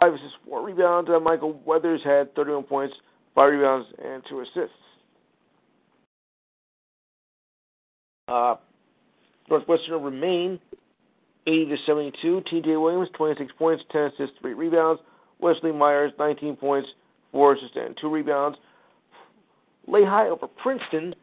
5 0.00 0.12
assists, 0.12 0.36
4 0.48 0.64
rebounds. 0.64 1.08
And 1.10 1.24
Michael 1.24 1.60
Weathers 1.64 2.00
had 2.04 2.34
31 2.34 2.64
points, 2.64 2.94
5 3.34 3.52
rebounds, 3.52 3.88
and 4.04 4.22
2 4.28 4.40
assists. 4.40 4.74
Uh, 8.26 8.56
Northwestern 9.48 9.94
over 9.94 10.10
Maine, 10.10 10.58
80 11.46 11.66
to 11.66 11.76
72. 11.86 12.42
T.J. 12.50 12.76
Williams, 12.76 13.08
26 13.16 13.52
points, 13.56 13.82
10 13.90 14.02
assists, 14.02 14.36
3 14.40 14.54
rebounds. 14.54 15.00
Wesley 15.40 15.72
Myers, 15.72 16.12
19 16.18 16.56
points, 16.56 16.88
4 17.32 17.54
assists, 17.54 17.76
and 17.76 17.96
2 18.00 18.10
rebounds. 18.10 18.58
Lehigh 19.86 20.28
over 20.28 20.48
Princeton, 20.48 21.14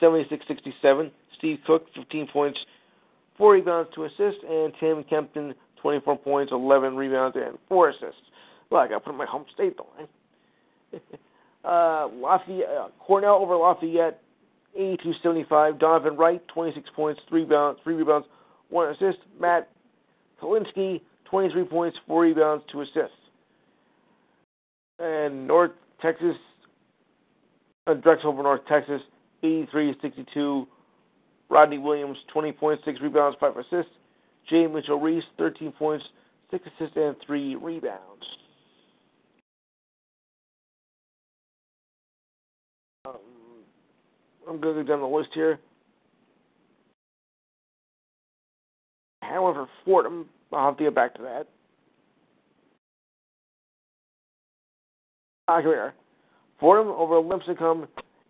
76-67. 0.00 1.10
Steve 1.38 1.58
Cook, 1.66 1.86
15 1.96 2.28
points, 2.28 2.58
4 3.40 3.54
rebounds, 3.54 3.90
2 3.94 4.04
assists, 4.04 4.44
and 4.46 4.72
Tim 4.78 5.02
Kempton, 5.04 5.54
24 5.80 6.18
points, 6.18 6.52
11 6.52 6.94
rebounds, 6.94 7.36
and 7.36 7.56
4 7.70 7.88
assists. 7.88 8.20
Well, 8.68 8.82
I 8.82 8.86
got 8.86 8.98
to 8.98 9.00
put 9.00 9.12
in 9.12 9.16
my 9.16 9.24
home 9.24 9.46
state, 9.52 9.76
though. 9.76 10.98
Uh, 11.62 12.08
Lafayette, 12.14 12.70
uh, 12.70 12.88
Cornell 12.98 13.34
over 13.34 13.54
Lafayette, 13.54 14.22
82-75. 14.80 15.78
Donovan 15.78 16.16
Wright, 16.16 16.40
26 16.48 16.88
points, 16.96 17.20
three 17.28 17.42
rebounds, 17.42 17.78
three 17.84 17.94
rebounds, 17.96 18.26
one 18.70 18.88
assist. 18.88 19.18
Matt 19.38 19.68
Kalinsky, 20.40 21.02
23 21.26 21.64
points, 21.64 21.98
four 22.06 22.22
rebounds, 22.22 22.64
two 22.72 22.80
assists. 22.80 23.12
And 24.98 25.46
North 25.46 25.72
Texas, 26.00 26.36
uh, 27.86 27.92
Drexel 27.92 28.30
over 28.30 28.42
North 28.42 28.62
Texas, 28.66 29.02
83-62. 29.44 30.66
Rodney 31.50 31.78
Williams, 31.78 32.16
20 32.32 32.52
points, 32.52 32.84
six 32.84 33.00
rebounds, 33.00 33.36
five 33.40 33.56
assists. 33.56 33.92
Jay 34.48 34.66
Mitchell 34.66 35.00
Reese, 35.00 35.24
13 35.36 35.72
points, 35.72 36.04
six 36.50 36.64
assists, 36.66 36.96
and 36.96 37.16
three 37.26 37.56
rebounds. 37.56 38.24
Um, 43.06 43.14
I'm 44.48 44.60
going 44.60 44.76
to 44.76 44.84
go 44.84 44.88
down 44.88 45.00
the 45.00 45.16
list 45.16 45.30
here. 45.34 45.58
However, 49.22 49.68
Fordham, 49.84 50.26
I'll 50.52 50.66
have 50.66 50.78
to 50.78 50.84
get 50.84 50.94
back 50.94 51.14
to 51.16 51.22
that. 51.22 51.46
Ah, 55.46 55.60
here 55.60 55.70
we 55.70 55.74
are. 55.74 55.94
Fordham 56.58 56.88
over 56.88 57.20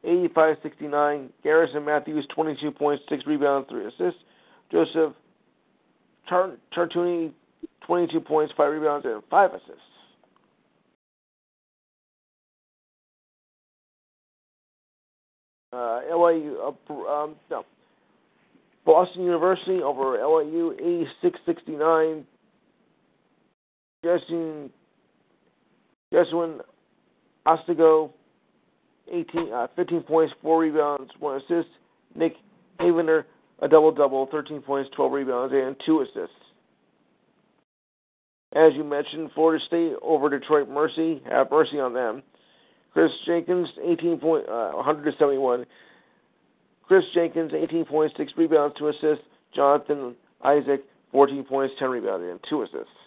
Lipscomb, 0.03 0.29
85-69. 0.35 1.29
Garrison 1.43 1.85
Mathews, 1.85 2.27
22 2.35 2.71
points, 2.71 3.03
6 3.09 3.27
rebounds, 3.27 3.69
3 3.69 3.87
assists. 3.87 4.21
Joseph 4.71 5.15
Char- 6.29 6.57
Chartouny, 6.75 7.33
22 7.87 8.21
points, 8.21 8.53
5 8.57 8.73
rebounds, 8.73 9.07
and 9.07 9.23
5 9.31 9.51
assists. 9.55 9.75
Uh, 15.73 16.01
uh, 16.13 16.69
um, 17.09 17.37
no. 17.51 17.65
Boston 18.85 19.23
University 19.25 19.83
over 19.83 20.13
LIU, 20.13 20.75
86-69. 21.23 22.25
Jesuin, 24.05 24.71
Jesuin 26.13 26.61
Ostago, 27.47 28.11
18, 29.11 29.53
uh, 29.53 29.67
15 29.77 30.03
points, 30.03 30.33
4 30.43 30.59
rebounds, 30.59 31.11
1 31.19 31.37
assist. 31.37 31.69
Nick 32.15 32.35
Havener, 32.81 33.25
a 33.61 33.69
double 33.69 33.93
double, 33.93 34.27
13 34.31 34.61
points, 34.63 34.91
12 34.95 35.13
rebounds, 35.13 35.55
and 35.55 35.77
2 35.85 36.01
assists. 36.01 36.35
As 38.53 38.73
you 38.75 38.83
mentioned, 38.83 39.31
Florida 39.35 39.65
State 39.65 39.93
over 40.03 40.29
Detroit 40.29 40.69
Mercy. 40.69 41.23
Have 41.31 41.51
mercy 41.51 41.79
on 41.79 41.95
them. 41.95 42.23
Chris 42.93 43.11
Jenkins, 43.25 43.69
18 43.85 44.19
point, 44.19 44.49
uh, 44.49 44.73
171. 44.73 45.65
Chris 46.83 47.05
Jenkins, 47.15 47.53
18 47.55 47.85
points, 47.85 48.15
6 48.17 48.33
rebounds, 48.37 48.75
2 48.79 48.89
assists. 48.89 49.25
Jonathan 49.55 50.17
Isaac, 50.43 50.85
14 51.13 51.45
points, 51.45 51.75
10 51.79 51.89
rebounds, 51.89 52.25
and 52.29 52.41
2 52.49 52.63
assists. 52.63 53.00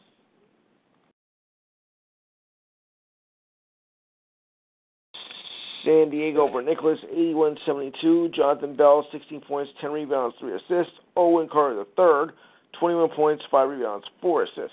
San 5.83 6.09
Diego 6.09 6.47
over 6.47 6.61
Nicholls, 6.61 6.99
81-72. 7.13 8.33
Jonathan 8.33 8.75
Bell, 8.75 9.05
16 9.11 9.41
points, 9.41 9.71
10 9.81 9.91
rebounds, 9.91 10.35
3 10.39 10.53
assists. 10.53 10.93
Owen 11.15 11.47
Carter 11.51 11.75
the 11.75 11.87
third, 11.97 12.33
21 12.79 13.09
points, 13.09 13.43
5 13.51 13.69
rebounds, 13.69 14.05
4 14.21 14.43
assists. 14.43 14.71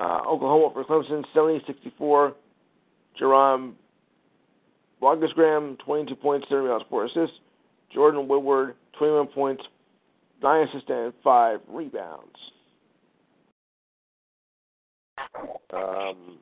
Uh, 0.00 0.20
Oklahoma 0.26 0.70
for 0.72 0.84
Clemson, 0.84 1.24
70-64. 1.34 2.34
Jaron 3.20 3.72
Blossomgame, 5.02 5.78
22 5.80 6.14
points, 6.14 6.46
7 6.48 6.64
rebounds, 6.64 6.84
4 6.88 7.04
assists. 7.06 7.36
Jordan 7.92 8.28
Woodard, 8.28 8.76
21 8.98 9.26
points, 9.28 9.62
9 10.42 10.68
assists, 10.68 10.88
and 10.88 11.12
5 11.22 11.60
rebounds. 11.68 12.36
Um, 15.72 16.38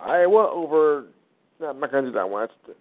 Iowa 0.00 0.50
over. 0.50 1.06
Not 1.60 1.80
do 1.80 2.12
that 2.12 2.28
one. 2.28 2.48
That's 2.66 2.78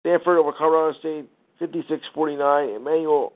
Stanford 0.00 0.38
over 0.38 0.52
Colorado 0.52 0.98
State, 0.98 1.28
56-49. 1.60 2.76
Emmanuel 2.76 3.32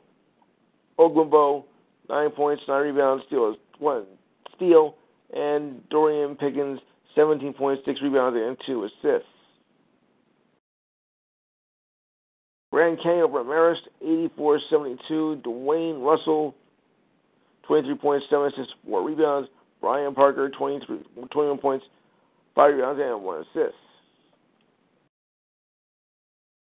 Omogbo, 0.99 1.65
nine 2.09 2.31
points, 2.31 2.63
nine 2.69 2.83
rebounds, 2.83 3.25
steal 3.27 3.57
one 3.79 4.05
steal, 4.57 4.97
and 5.35 5.87
Dorian 5.89 6.37
Pickens, 6.37 6.81
17 7.15 7.53
points, 7.55 7.83
six 7.85 8.01
rebounds, 8.03 8.39
and 8.41 8.57
two 8.67 8.85
assists. 8.85 9.29
Grand 12.73 12.99
Canyon 13.03 13.25
over 13.25 13.45
Marist, 13.45 13.87
84-72. 14.05 15.43
Dewayne 15.43 16.05
Russell, 16.05 16.55
23 17.67 17.95
points, 17.97 18.27
seven 18.29 18.49
assists, 18.49 18.73
four 18.87 19.03
rebounds. 19.07 19.49
Brian 19.87 20.17
Parker, 20.17 20.51
23, 20.51 20.99
21 21.31 21.59
points, 21.59 21.87
5 22.57 22.75
rebounds, 22.75 23.01
and 23.01 23.23
1 23.23 23.41
assist. 23.43 23.77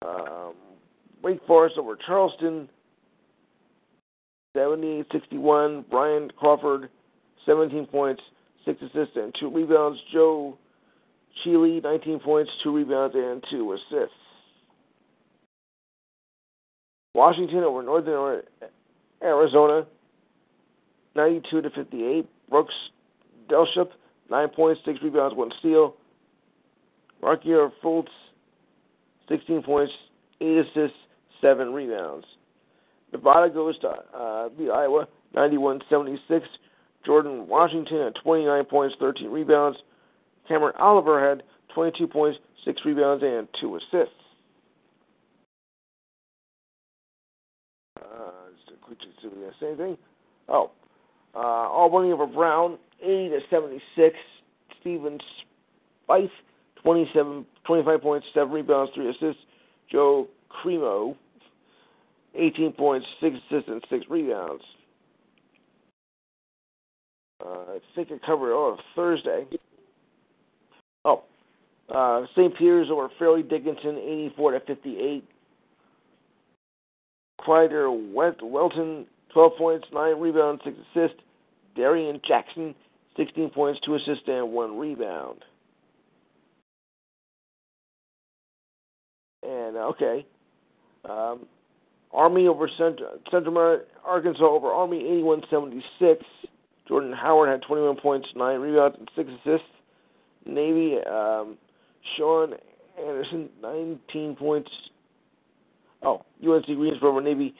Um, 0.08 0.54
Wake 1.22 1.42
Forest 1.46 1.76
over 1.78 1.98
Charleston, 1.98 2.70
70-61. 4.56 5.90
Bryant 5.90 6.34
Crawford, 6.38 6.90
17 7.46 7.88
points, 7.88 8.22
6 8.64 8.82
assists, 8.84 9.18
and 9.18 9.36
2 9.38 9.54
rebounds. 9.54 10.00
Joe 10.14 10.58
Chealey, 11.44 11.82
19 11.84 12.22
points, 12.22 12.50
2 12.64 12.74
rebounds, 12.74 13.16
and 13.18 13.44
2 13.52 13.74
assists. 13.74 14.16
Washington 17.14 17.66
over 17.66 17.84
Northern 17.84 18.44
Arizona, 19.22 19.86
92 21.18 21.62
to 21.64 21.70
58. 21.72 22.26
Brooks 22.50 22.74
Delship, 23.50 23.90
nine 24.30 24.50
points, 24.50 24.82
six 24.86 25.00
rebounds, 25.02 25.36
one 25.36 25.52
steal. 25.60 25.96
Markelle 27.22 27.74
Fultz, 27.84 28.08
16 29.28 29.64
points, 29.64 29.92
eight 30.42 30.58
assists, 30.58 30.98
seven 31.42 31.74
rebounds. 31.74 32.26
Nevada 33.12 33.50
goes 33.50 33.78
to 33.80 33.90
uh, 33.90 34.50
beat 34.50 34.70
Iowa, 34.70 35.08
91-76. 35.36 36.42
Jordan 37.06 37.48
Washington 37.48 38.04
had 38.04 38.16
29 38.24 38.66
points, 38.66 38.96
13 39.00 39.30
rebounds. 39.30 39.78
Cameron 40.48 40.74
Oliver 40.80 41.28
had 41.28 41.44
22 41.74 42.08
points, 42.08 42.40
six 42.66 42.82
rebounds, 42.86 43.24
and 43.24 43.48
two 43.60 43.76
assists. 43.76 44.14
Uh, 48.00 48.32
just 48.68 48.82
we 48.90 48.96
got 49.44 49.68
anything. 49.68 49.98
Oh, 50.48 50.72
uh, 51.36 51.38
Albany 51.38 52.12
over 52.12 52.26
Brown, 52.26 52.78
80 53.02 53.30
to 53.30 53.40
76. 53.50 54.16
Stevens 54.82 55.22
Fife, 56.08 56.30
27, 56.84 57.46
25 57.66 58.02
points, 58.02 58.28
7 58.34 58.52
rebounds, 58.52 58.92
3 58.96 59.10
assists. 59.10 59.42
Joe 59.92 60.28
Cremo, 60.50 61.16
18 62.36 62.72
points, 62.74 63.08
6 63.22 63.36
assists, 63.48 63.70
and 63.70 63.84
6 63.90 64.06
rebounds. 64.10 64.64
Uh, 67.44 67.50
I 67.50 67.80
think 67.96 68.10
I 68.12 68.26
covered 68.26 68.54
all 68.54 68.74
of 68.74 68.80
Thursday. 68.96 69.46
Oh, 71.06 71.24
uh, 71.94 72.26
St. 72.36 72.56
Peter's 72.58 72.90
over 72.92 73.10
Fairleigh 73.18 73.44
Dickinson, 73.44 73.98
84 73.98 74.52
to 74.52 74.60
58. 74.62 75.24
Crider 77.40 77.90
Welton, 77.90 79.06
12 79.34 79.52
points, 79.58 79.88
9 79.94 80.20
rebounds, 80.20 80.62
6 80.66 80.76
assists. 80.92 81.22
Darian 81.76 82.20
Jackson, 82.28 82.76
16 83.18 83.50
points, 83.50 83.80
2 83.86 83.96
assists, 83.96 84.24
and 84.28 84.52
1 84.52 84.78
rebound. 84.78 85.44
And, 89.44 89.78
okay. 89.78 90.26
Um, 91.10 91.46
Army 92.12 92.48
over 92.48 92.70
Central, 92.78 93.12
Central 93.30 93.82
Arkansas 94.06 94.44
over 94.44 94.68
Army, 94.68 95.00
81 95.00 95.44
76. 95.50 96.24
Jordan 96.88 97.14
Howard 97.14 97.50
had 97.50 97.62
21 97.68 97.98
points, 97.98 98.28
9 98.36 98.60
rebounds, 98.60 98.98
and 98.98 99.10
6 99.16 99.30
assists. 99.30 99.68
Navy, 100.46 100.98
um, 101.06 101.58
Sean 102.18 102.54
Anderson, 103.00 103.50
19 103.62 104.36
points. 104.36 104.70
Oh, 106.02 106.24
UNC 106.44 106.66
Greensboro 106.66 107.12
over 107.12 107.22
Navy, 107.22 107.54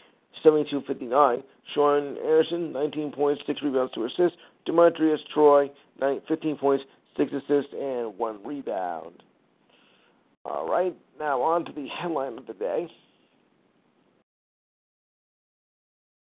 72 0.44 0.82
59. 0.88 1.44
Sean 1.76 2.18
Anderson, 2.18 2.72
19 2.72 3.12
points, 3.12 3.42
6 3.46 3.62
rebounds, 3.62 3.94
2 3.94 4.06
assists. 4.06 4.38
Demetrius 4.70 5.20
Troy, 5.34 5.72
15 6.00 6.58
points, 6.58 6.84
6 7.18 7.32
assists, 7.34 7.74
and 7.74 8.16
1 8.16 8.40
rebound. 8.46 9.24
All 10.46 10.70
right, 10.70 10.96
now 11.18 11.42
on 11.42 11.66
to 11.66 11.72
the 11.72 11.88
headline 11.88 12.38
of 12.38 12.46
the 12.46 12.54
day. 12.54 12.88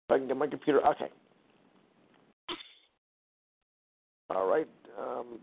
If 0.08 0.14
I 0.14 0.16
can 0.16 0.26
get 0.26 0.38
my 0.38 0.46
computer. 0.46 0.80
Okay. 0.86 1.10
All 4.34 4.46
right. 4.46 4.68
Um, 4.98 5.38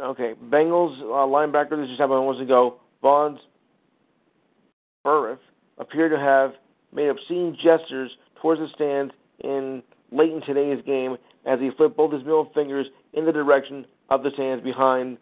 Okay, 0.00 0.32
Bengals 0.48 0.98
uh, 1.02 1.28
linebacker. 1.28 1.78
This 1.78 1.88
just 1.88 2.00
happened 2.00 2.24
months 2.24 2.40
ago. 2.40 2.76
Von 3.02 3.38
Burfict 5.04 5.36
appeared 5.76 6.10
to 6.12 6.18
have 6.18 6.52
made 6.94 7.08
obscene 7.08 7.54
gestures 7.62 8.10
towards 8.40 8.60
the 8.60 8.68
stands 8.74 9.12
in 9.42 9.82
late 10.12 10.32
in 10.32 10.40
today's 10.42 10.82
game 10.84 11.16
as 11.46 11.60
he 11.60 11.70
flipped 11.76 11.96
both 11.96 12.12
his 12.12 12.22
middle 12.22 12.50
fingers 12.54 12.86
in 13.12 13.24
the 13.24 13.32
direction 13.32 13.86
of 14.10 14.22
the 14.22 14.30
stands 14.34 14.62
behind 14.62 15.18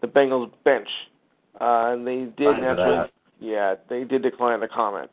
the 0.00 0.06
Bengals 0.06 0.50
bench. 0.64 0.88
Uh, 1.60 1.92
and 1.92 2.06
they 2.06 2.30
did 2.36 2.54
Fine 2.54 2.62
naturally, 2.62 3.10
yeah, 3.40 3.74
they 3.88 4.04
did 4.04 4.22
decline 4.22 4.60
the 4.60 4.68
comment. 4.68 5.10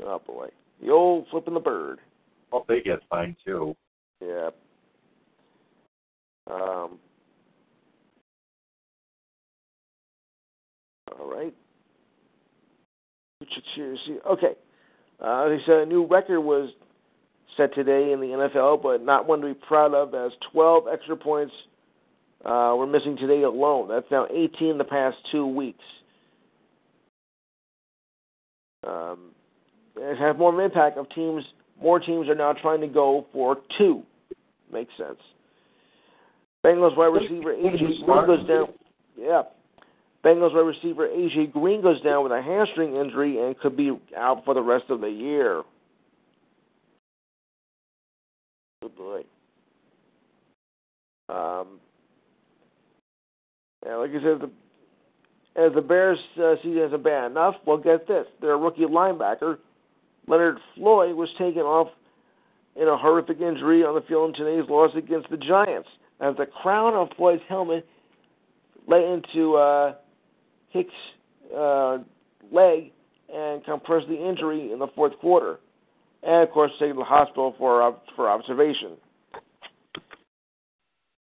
Oh 0.00 0.20
boy, 0.24 0.48
the 0.82 0.90
old 0.90 1.26
flipping 1.30 1.54
the 1.54 1.60
bird. 1.60 1.98
Well, 2.52 2.64
they 2.68 2.80
get 2.80 3.00
fined 3.10 3.36
too. 3.44 3.76
Yeah. 4.24 4.50
Um, 6.50 6.98
all 11.12 11.30
right. 11.30 11.54
Okay. 14.26 14.54
Uh, 15.20 15.48
they 15.48 15.58
said 15.66 15.76
a 15.78 15.86
new 15.86 16.06
record 16.06 16.40
was 16.40 16.70
set 17.56 17.74
today 17.74 18.12
in 18.12 18.20
the 18.20 18.26
NFL, 18.26 18.82
but 18.82 19.02
not 19.04 19.26
one 19.26 19.40
to 19.40 19.48
be 19.48 19.54
proud 19.54 19.94
of, 19.94 20.14
as 20.14 20.32
12 20.52 20.84
extra 20.92 21.16
points 21.16 21.52
uh, 22.44 22.74
were 22.76 22.86
missing 22.86 23.16
today 23.16 23.42
alone. 23.42 23.88
That's 23.88 24.06
now 24.10 24.26
18 24.30 24.68
in 24.68 24.78
the 24.78 24.84
past 24.84 25.16
two 25.32 25.46
weeks. 25.46 25.82
Um, 28.86 29.32
it 29.96 30.16
has 30.18 30.36
more 30.38 30.52
of 30.52 30.58
an 30.58 30.64
impact 30.64 30.96
of 30.98 31.10
teams. 31.10 31.44
More 31.82 31.98
teams 31.98 32.28
are 32.28 32.34
now 32.34 32.52
trying 32.52 32.80
to 32.80 32.86
go 32.86 33.26
for 33.32 33.58
two. 33.76 34.02
Makes 34.72 34.92
sense. 34.96 35.18
Bengals 36.64 36.96
wide 36.96 37.06
receiver 37.06 37.54
AJ 37.54 38.04
Green 38.04 38.26
goes 38.26 38.46
down. 38.46 38.68
Yeah. 39.16 39.42
Bengals 40.24 40.54
wide 40.54 40.60
receiver 40.60 41.08
AJ 41.08 41.52
Green 41.52 41.80
goes 41.80 42.00
down 42.02 42.24
with 42.24 42.32
a 42.32 42.42
hamstring 42.42 42.96
injury 42.96 43.38
and 43.40 43.58
could 43.58 43.76
be 43.76 43.92
out 44.16 44.44
for 44.44 44.54
the 44.54 44.62
rest 44.62 44.84
of 44.88 45.00
the 45.00 45.08
year. 45.08 45.62
Good 48.82 48.96
boy. 48.96 49.20
Um, 51.28 51.78
yeah, 53.84 53.96
like 53.96 54.10
I 54.10 54.14
said, 54.14 54.40
the, 54.40 54.50
as 55.60 55.72
the 55.74 55.82
Bears 55.82 56.18
uh, 56.42 56.54
season 56.62 56.78
isn't 56.78 57.04
bad 57.04 57.30
enough, 57.30 57.54
well, 57.66 57.76
get 57.76 58.08
this: 58.08 58.26
their 58.40 58.56
rookie 58.56 58.82
linebacker 58.82 59.58
Leonard 60.26 60.58
Floyd 60.74 61.14
was 61.14 61.28
taken 61.38 61.62
off 61.62 61.88
in 62.76 62.86
a 62.86 62.96
horrific 62.96 63.40
injury 63.40 63.84
on 63.84 63.94
the 63.94 64.02
field 64.02 64.30
in 64.30 64.44
today's 64.44 64.68
loss 64.68 64.90
against 64.96 65.30
the 65.30 65.36
Giants, 65.36 65.88
as 66.20 66.36
the 66.36 66.46
crown 66.46 66.94
of 66.94 67.08
Floyd's 67.16 67.42
helmet 67.48 67.86
let 68.86 69.02
into 69.02 69.56
uh, 69.56 69.94
Hicks' 70.70 70.90
uh, 71.56 71.98
leg 72.52 72.92
and 73.32 73.64
compressed 73.64 74.08
the 74.08 74.28
injury 74.28 74.72
in 74.72 74.78
the 74.78 74.88
fourth 74.94 75.18
quarter, 75.20 75.58
and 76.22 76.48
of 76.48 76.50
course 76.50 76.70
taken 76.78 76.96
to 76.96 77.00
the 77.00 77.04
hospital 77.04 77.54
for 77.58 77.96
for 78.16 78.28
observation. 78.28 78.96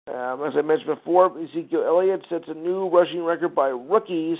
Um, 0.08 0.42
as 0.42 0.54
I 0.56 0.62
mentioned 0.62 0.96
before, 0.96 1.38
Ezekiel 1.38 1.84
Elliott 1.86 2.24
sets 2.30 2.44
a 2.48 2.54
new 2.54 2.88
rushing 2.88 3.22
record 3.22 3.54
by 3.54 3.68
rookies, 3.68 4.38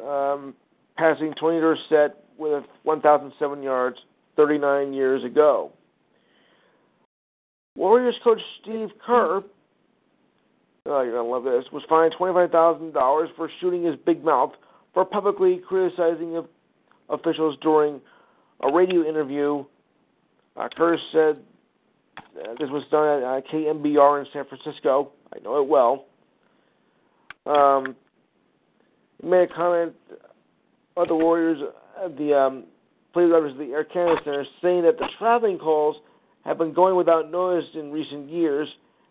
um, 0.00 0.54
passing 0.96 1.34
Tony 1.38 1.60
Dorsett 1.60 2.16
with 2.38 2.64
1,007 2.84 3.62
yards 3.62 3.96
39 4.36 4.92
years 4.92 5.24
ago. 5.24 5.72
Warriors 7.76 8.14
coach 8.22 8.40
Steve 8.62 8.88
Kerr, 9.04 9.42
oh, 10.86 11.02
you're 11.02 11.14
to 11.14 11.22
love 11.22 11.44
this, 11.44 11.64
was 11.72 11.82
fined 11.88 12.14
$25,000 12.18 13.36
for 13.36 13.50
shooting 13.60 13.84
his 13.84 13.96
big 14.06 14.24
mouth 14.24 14.52
for 14.94 15.04
publicly 15.04 15.60
criticizing 15.66 16.36
of 16.36 16.46
officials 17.08 17.56
during 17.62 18.00
a 18.62 18.72
radio 18.72 19.08
interview. 19.08 19.64
Uh, 20.56 20.68
Kerr 20.76 20.98
said 21.12 21.42
uh, 22.18 22.52
this 22.58 22.68
was 22.70 22.84
done 22.90 23.18
at 23.18 23.22
uh, 23.22 23.40
KNBR 23.52 24.20
in 24.20 24.26
San 24.32 24.44
Francisco. 24.46 25.12
I 25.34 25.38
know 25.42 25.62
it 25.62 25.68
well. 25.68 26.06
Um, 27.46 27.96
he 29.20 29.28
made 29.28 29.50
a 29.50 29.54
comment 29.54 29.94
about 30.92 31.08
the 31.08 31.14
Warriors, 31.14 31.58
uh, 32.02 32.08
the 32.08 32.36
um, 32.36 32.64
police 33.12 33.32
officers 33.34 33.52
at 33.52 33.66
the 33.66 33.72
Air 33.72 33.84
Canada 33.84 34.20
Center, 34.24 34.44
saying 34.62 34.82
that 34.82 34.98
the 34.98 35.06
traveling 35.18 35.58
calls 35.58 35.96
have 36.44 36.58
been 36.58 36.72
going 36.72 36.96
without 36.96 37.30
notice 37.30 37.68
in 37.74 37.90
recent 37.90 38.30
years, 38.30 38.68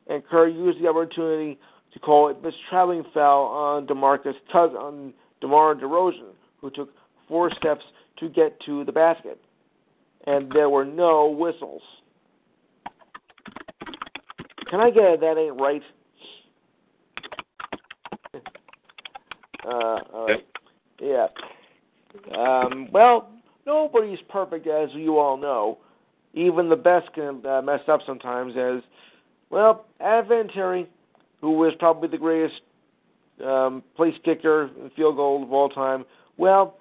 and 0.10 0.26
Kerr 0.26 0.48
used 0.48 0.84
the 0.84 0.88
opportunity 0.88 1.58
to 1.94 2.00
call 2.00 2.30
it 2.30 2.44
this 2.44 2.54
traveling 2.70 3.04
foul 3.14 3.46
on 3.46 3.88
DeMarcus 3.88 4.34
Cousins, 4.52 4.78
on 4.78 5.14
DeMar 5.42 5.76
DeRozan, 5.76 6.34
who 6.60 6.70
took 6.72 6.90
four 7.28 7.52
steps 7.52 7.84
to 8.20 8.28
get 8.30 8.60
to 8.66 8.84
the 8.84 8.92
basket, 8.92 9.40
and 10.26 10.52
there 10.52 10.70
were 10.70 10.86
no 10.86 11.30
whistles. 11.30 11.82
Can 14.70 14.82
I 14.82 14.90
get 14.90 15.04
it? 15.04 15.20
That 15.22 15.38
ain't 15.38 15.60
right. 15.60 15.82
uh, 19.66 20.00
all 20.14 20.28
right. 20.28 20.46
Yeah. 21.02 21.28
Um, 22.38 22.90
well, 22.92 23.32
nobody's 23.66 24.20
perfect, 24.30 24.68
as 24.68 24.90
you 24.94 25.18
all 25.18 25.38
know. 25.38 25.80
Even 26.34 26.70
the 26.70 26.76
best 26.76 27.12
can 27.14 27.44
uh, 27.46 27.62
mess 27.62 27.80
up 27.88 28.02
sometimes. 28.06 28.54
As 28.56 28.82
well, 29.50 29.86
Vinatieri, 30.02 30.88
who 31.42 31.52
was 31.52 31.74
probably 31.80 32.10
the 32.10 32.18
greatest 32.18 32.62
um, 33.46 33.84
place 33.96 34.14
kicker 34.24 34.64
and 34.82 34.92
field 34.94 35.16
goal 35.16 35.44
of 35.44 35.52
all 35.52 35.70
time. 35.70 36.06
Well, 36.38 36.78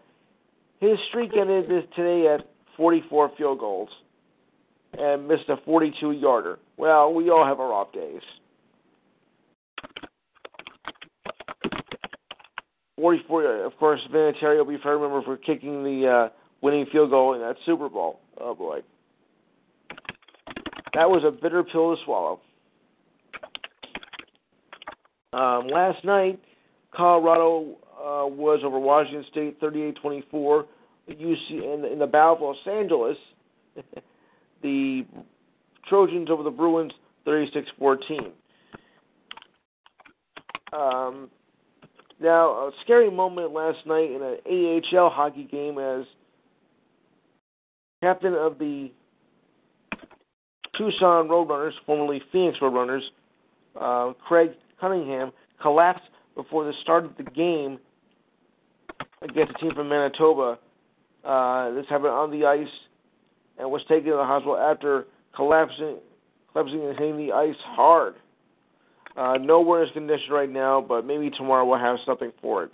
his 0.80 0.98
streak 1.08 1.32
ended 1.38 1.68
today 1.94 2.32
at 2.32 2.48
44 2.76 3.32
field 3.36 3.58
goals 3.58 3.88
and 4.96 5.26
missed 5.28 5.48
a 5.48 5.56
42 5.64 6.12
yarder. 6.12 6.58
Well, 6.76 7.12
we 7.12 7.30
all 7.30 7.44
have 7.44 7.60
our 7.60 7.72
off 7.72 7.92
days. 7.92 8.22
44, 12.96 13.64
of 13.64 13.76
course, 13.78 14.00
Vinatieri 14.12 14.58
will 14.58 14.64
be 14.64 14.82
fair 14.82 14.98
remember 14.98 15.22
for 15.22 15.36
kicking 15.36 15.84
the 15.84 16.08
uh, 16.08 16.28
winning 16.62 16.86
field 16.90 17.10
goal 17.10 17.34
in 17.34 17.40
that 17.40 17.54
Super 17.64 17.88
Bowl. 17.88 18.18
Oh 18.40 18.54
boy, 18.56 18.80
that 20.94 21.08
was 21.08 21.22
a 21.24 21.30
bitter 21.30 21.62
pill 21.62 21.94
to 21.94 22.02
swallow. 22.04 22.40
Um, 25.32 25.68
last 25.68 26.04
night, 26.04 26.40
Colorado 26.94 27.76
uh, 27.98 28.26
was 28.26 28.60
over 28.64 28.78
Washington 28.78 29.24
State 29.30 29.60
38-24. 29.60 30.64
UC 31.10 31.50
in, 31.50 31.84
in 31.90 31.98
the 31.98 32.06
Battle 32.06 32.34
of 32.34 32.40
Los 32.40 32.56
Angeles, 32.66 33.16
the 34.62 35.06
Trojans 35.88 36.28
over 36.30 36.42
the 36.42 36.50
Bruins 36.50 36.92
36-14. 37.26 38.32
Um, 40.72 41.30
now, 42.20 42.50
a 42.50 42.70
scary 42.84 43.10
moment 43.10 43.52
last 43.52 43.78
night 43.86 44.10
in 44.10 44.22
an 44.22 44.82
AHL 44.94 45.08
hockey 45.08 45.44
game 45.44 45.78
as 45.78 46.04
captain 48.02 48.34
of 48.34 48.58
the 48.58 48.90
Tucson 50.76 51.28
Roadrunners, 51.28 51.72
formerly 51.86 52.20
Phoenix 52.30 52.58
Roadrunners, 52.58 53.02
uh, 53.80 54.12
Craig 54.26 54.50
Cunningham, 54.80 55.32
collapsed 55.60 56.08
before 56.34 56.64
the 56.64 56.72
start 56.82 57.04
of 57.04 57.16
the 57.16 57.24
game 57.24 57.78
against 59.22 59.52
a 59.56 59.58
team 59.58 59.72
from 59.74 59.88
Manitoba. 59.88 60.58
Uh, 61.24 61.70
this 61.72 61.84
happened 61.88 62.08
on 62.10 62.30
the 62.30 62.46
ice 62.46 62.66
and 63.58 63.70
was 63.70 63.82
taken 63.88 64.10
to 64.10 64.16
the 64.16 64.24
hospital 64.24 64.56
after 64.56 65.06
collapsing, 65.34 65.96
collapsing 66.52 66.84
and 66.84 66.98
hitting 66.98 67.16
the 67.16 67.32
ice 67.32 67.56
hard. 67.60 68.14
Uh, 69.16 69.36
no 69.40 69.56
awareness 69.56 69.92
condition 69.92 70.30
right 70.30 70.50
now, 70.50 70.80
but 70.80 71.04
maybe 71.04 71.28
tomorrow 71.30 71.64
we'll 71.64 71.78
have 71.78 71.96
something 72.06 72.30
for 72.40 72.64
it. 72.64 72.70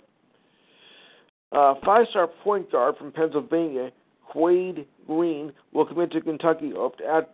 Uh, 1.51 1.73
five-star 1.83 2.27
point 2.43 2.71
guard 2.71 2.95
from 2.97 3.11
Pennsylvania, 3.11 3.89
Quade 4.27 4.85
Green, 5.07 5.51
will 5.73 5.85
commit 5.85 6.11
to 6.11 6.21
Kentucky 6.21 6.73
after 7.09 7.29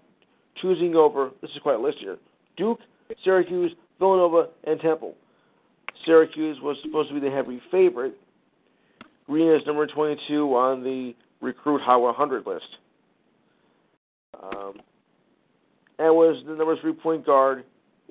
choosing 0.62 0.96
over, 0.96 1.32
this 1.42 1.52
is 1.52 1.58
quite 1.62 1.76
a 1.76 1.82
list 1.82 1.98
here, 2.00 2.18
Duke, 2.56 2.80
Syracuse, 3.24 3.72
Villanova, 4.02 4.50
and 4.64 4.80
Temple. 4.80 5.16
Syracuse 6.06 6.58
was 6.62 6.76
supposed 6.84 7.10
to 7.10 7.14
be 7.14 7.22
the 7.22 7.34
heavy 7.34 7.62
favorite. 7.70 8.18
Green 9.28 9.52
is 9.52 9.62
number 9.68 9.86
22 9.86 10.56
on 10.56 10.84
the 10.84 11.14
Recruit 11.40 11.82
Hot 11.82 12.02
100 12.02 12.48
list. 12.48 12.66
Um, 14.42 14.74
and 16.00 16.16
was 16.16 16.44
the 16.48 16.56
number 16.56 16.76
three 16.82 16.94
point 16.94 17.26
guard 17.26 17.64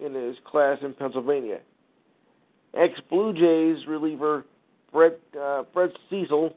in 0.03 0.15
his 0.15 0.37
class 0.45 0.79
in 0.83 0.95
Pennsylvania. 0.95 1.59
Ex 2.75 2.95
Blue 3.11 3.33
Jays 3.33 3.85
reliever 3.89 4.45
Brett 4.93 5.19
uh, 5.39 5.65
Brett 5.75 5.91
Cecil 6.09 6.55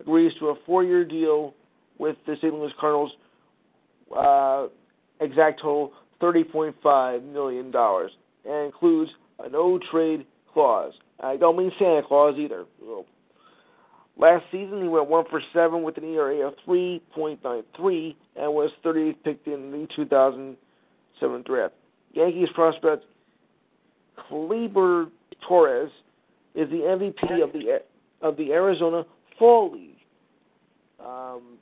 agrees 0.00 0.32
to 0.38 0.48
a 0.48 0.54
four-year 0.66 1.06
deal 1.06 1.54
with 1.98 2.16
the 2.26 2.36
St. 2.36 2.52
Louis 2.52 2.72
Cardinals. 2.78 3.12
Uh, 4.14 4.66
exact 5.24 5.62
total 5.62 5.92
thirty 6.20 6.44
point 6.44 6.76
five 6.82 7.22
million 7.22 7.70
dollars. 7.70 8.10
And 8.44 8.66
includes 8.66 9.10
a 9.40 9.48
no 9.48 9.78
trade 9.90 10.26
clause. 10.52 10.92
I 11.20 11.36
don't 11.36 11.56
mean 11.56 11.72
Santa 11.78 12.02
Claus 12.06 12.36
either. 12.38 12.64
Last 14.16 14.44
season, 14.52 14.82
he 14.82 14.88
went 14.88 15.08
one 15.08 15.24
for 15.28 15.40
seven 15.52 15.82
with 15.82 15.96
an 15.98 16.04
ERA 16.04 16.46
of 16.46 16.54
3.93 16.66 18.14
and 18.36 18.52
was 18.52 18.70
30th 18.84 19.16
picked 19.24 19.48
in 19.48 19.72
the 19.72 19.88
2007 19.96 21.42
draft. 21.44 21.74
Yankees 22.12 22.48
prospect 22.54 23.04
Gleyber 24.30 25.10
Torres 25.46 25.90
is 26.54 26.70
the 26.70 26.76
MVP 26.76 27.42
of 27.42 27.52
the 27.52 27.80
of 28.22 28.36
the 28.36 28.52
Arizona 28.52 29.04
Fall 29.38 29.72
League. 29.72 29.90
Um, 31.04 31.58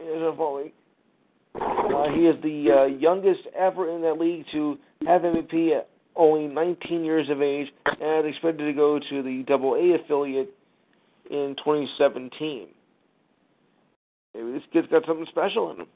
Arizona 0.00 0.36
Fall 0.36 0.62
League. 0.62 0.72
Uh, 1.54 2.08
he 2.14 2.26
is 2.26 2.40
the 2.42 2.70
uh, 2.70 2.84
youngest 2.86 3.40
ever 3.58 3.94
in 3.94 4.02
that 4.02 4.18
league 4.18 4.44
to 4.52 4.78
have 5.06 5.22
MVP 5.22 5.76
at 5.76 5.88
only 6.16 6.46
19 6.46 7.04
years 7.04 7.28
of 7.30 7.42
age 7.42 7.68
and 8.00 8.26
expected 8.26 8.64
to 8.64 8.72
go 8.72 8.98
to 8.98 9.22
the 9.22 9.44
Double 9.46 9.74
A 9.74 10.02
affiliate 10.02 10.54
in 11.30 11.54
2017. 11.58 12.68
Maybe 14.34 14.52
this 14.52 14.62
kid's 14.72 14.88
got 14.88 15.04
something 15.06 15.26
special 15.28 15.70
in 15.72 15.80
him. 15.80 15.86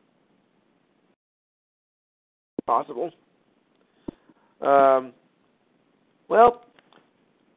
Possible. 2.67 3.11
Um, 4.61 5.13
well, 6.29 6.65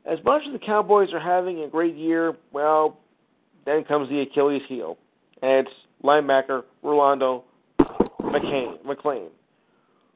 as 0.05 0.19
much 0.23 0.43
as 0.47 0.53
the 0.53 0.65
Cowboys 0.65 1.09
are 1.13 1.19
having 1.19 1.63
a 1.63 1.67
great 1.67 1.95
year, 1.95 2.33
well, 2.53 2.99
then 3.65 3.83
comes 3.83 4.09
the 4.09 4.21
Achilles 4.21 4.61
heel. 4.69 4.97
And 5.41 5.67
it's 5.67 5.75
linebacker 6.03 6.63
Rolando 6.83 7.43
McCain, 8.29 8.81
McClain, 8.85 9.29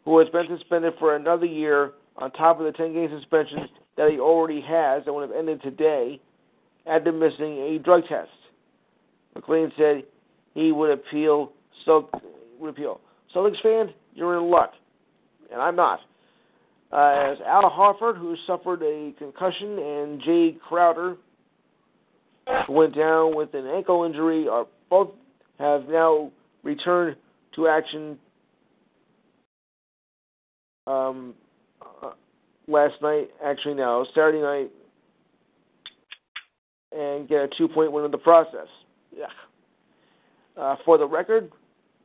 who 0.06 0.20
has 0.20 0.30
been 0.30 0.46
suspended 0.58 0.94
for 1.00 1.16
another 1.16 1.46
year 1.46 1.94
on 2.18 2.32
top 2.32 2.60
of 2.60 2.66
the 2.66 2.72
10 2.72 2.94
game 2.94 3.10
suspension 3.20 3.68
that 3.98 4.12
he 4.12 4.20
already 4.20 4.62
has 4.62 5.04
that 5.06 5.14
would 5.14 5.28
have 5.28 5.38
ended 5.38 5.62
today 5.62 6.20
after 6.86 7.12
missing 7.12 7.58
a 7.60 7.80
drug 7.80 8.04
test. 8.08 8.30
McClain 9.36 9.72
said 9.78 10.04
he 10.54 10.72
would 10.72 10.92
appeal. 10.92 11.52
So 11.86 12.10
would 12.60 12.70
appeal. 12.70 13.02
Celtics 13.36 13.62
fans, 13.62 13.90
you're 14.14 14.38
in 14.38 14.50
luck, 14.50 14.74
and 15.52 15.62
I'm 15.62 15.76
not. 15.76 16.00
Uh, 16.92 17.32
as 17.32 17.38
Al 17.48 17.72
Horford, 17.72 18.18
who 18.18 18.36
suffered 18.46 18.84
a 18.84 19.14
concussion, 19.18 19.80
and 19.80 20.22
Jae 20.22 20.60
Crowder, 20.60 21.18
who 22.68 22.74
went 22.74 22.96
down 22.96 23.36
with 23.36 23.56
an 23.56 23.66
ankle 23.66 24.04
injury, 24.04 24.48
are 24.48 24.68
both 24.92 25.10
have 25.58 25.88
now 25.90 26.32
returned 26.62 27.16
to 27.56 27.68
action 27.68 28.18
um, 30.88 31.34
uh, 31.82 32.12
last 32.68 32.96
night, 33.02 33.30
actually 33.44 33.76
now 33.76 34.06
Saturday 34.14 34.42
night, 34.42 34.72
and 36.92 37.28
get 37.28 37.42
a 37.42 37.48
two-point 37.58 37.92
win 37.92 38.06
in 38.06 38.12
the 38.12 38.18
process. 38.18 38.68
Yeah. 39.16 39.26
Uh, 40.56 40.76
for 40.86 40.98
the 40.98 41.08
record, 41.08 41.52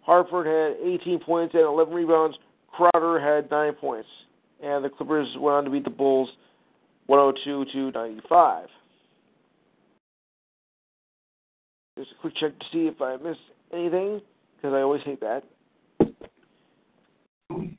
Horford 0.07 0.47
had 0.47 0.87
18 0.87 1.21
points 1.21 1.55
and 1.55 1.65
11 1.65 1.93
rebounds. 1.93 2.37
Crowder 2.73 3.21
had 3.21 3.51
nine 3.51 3.75
points, 3.75 4.09
and 4.63 4.85
the 4.85 4.89
Clippers 4.89 5.29
went 5.39 5.57
on 5.57 5.65
to 5.65 5.71
beat 5.71 5.85
the 5.85 5.91
Bulls 5.91 6.29
102 7.07 7.65
to 7.73 7.91
95. 7.99 8.69
Just 11.99 12.13
a 12.13 12.21
quick 12.21 12.35
check 12.37 12.59
to 12.59 12.65
see 12.73 12.87
if 12.87 13.03
I 13.03 13.17
missed 13.17 13.41
anything, 13.73 14.21
because 14.61 14.75
I 14.75 14.81
always 14.81 15.03
hate 15.05 15.21
that. 15.21 15.45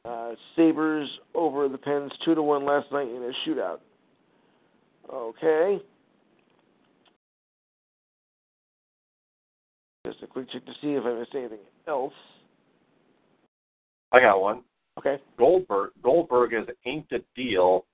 Uh, 0.06 0.31
Sabres 0.56 1.07
over 1.35 1.68
the 1.68 1.77
Pens 1.77 2.11
two 2.26 2.34
to 2.34 2.41
one 2.41 2.65
last 2.65 2.91
night 2.91 3.07
in 3.07 3.22
a 3.22 3.49
shootout. 3.49 3.80
Okay. 5.14 5.80
Just 10.06 10.23
a 10.23 10.27
quick 10.27 10.49
check 10.51 10.65
to 10.65 10.72
see 10.81 10.93
if 10.93 11.03
I 11.06 11.14
missed 11.14 11.35
anything 11.35 11.60
else. 11.88 12.14
I 14.11 14.19
got 14.22 14.41
one. 14.41 14.64
Okay. 14.97 15.18
Goldberg 15.38 15.91
Goldberg 16.01 16.53
has 16.53 16.65
inked 16.85 17.11
a 17.11 17.19
deal 17.35 17.85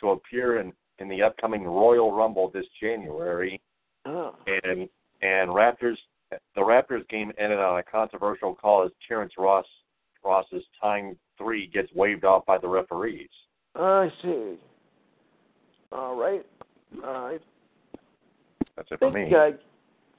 to 0.00 0.10
appear 0.10 0.60
in 0.60 0.72
in 1.00 1.08
the 1.08 1.22
upcoming 1.22 1.64
Royal 1.64 2.12
Rumble 2.12 2.50
this 2.50 2.66
January, 2.80 3.60
Oh. 4.06 4.36
and 4.46 4.88
and 5.22 5.50
Raptors 5.50 5.96
the 6.30 6.60
Raptors 6.60 7.08
game 7.08 7.32
ended 7.38 7.58
on 7.58 7.78
a 7.78 7.82
controversial 7.82 8.54
call 8.54 8.84
as 8.84 8.90
Terrence 9.06 9.32
Ross 9.38 9.66
Ross's 10.24 10.64
tying 10.80 11.16
three 11.36 11.66
gets 11.66 11.88
waved 11.94 12.24
off 12.24 12.46
by 12.46 12.58
the 12.58 12.68
referees. 12.68 13.28
I 13.74 14.10
see. 14.22 14.56
All 15.92 16.16
right. 16.16 16.44
All 17.04 17.28
right. 17.28 17.40
That's 18.76 18.88
it 18.90 18.98
for 18.98 19.12
think 19.12 19.30
me. 19.30 19.36
I 19.36 19.52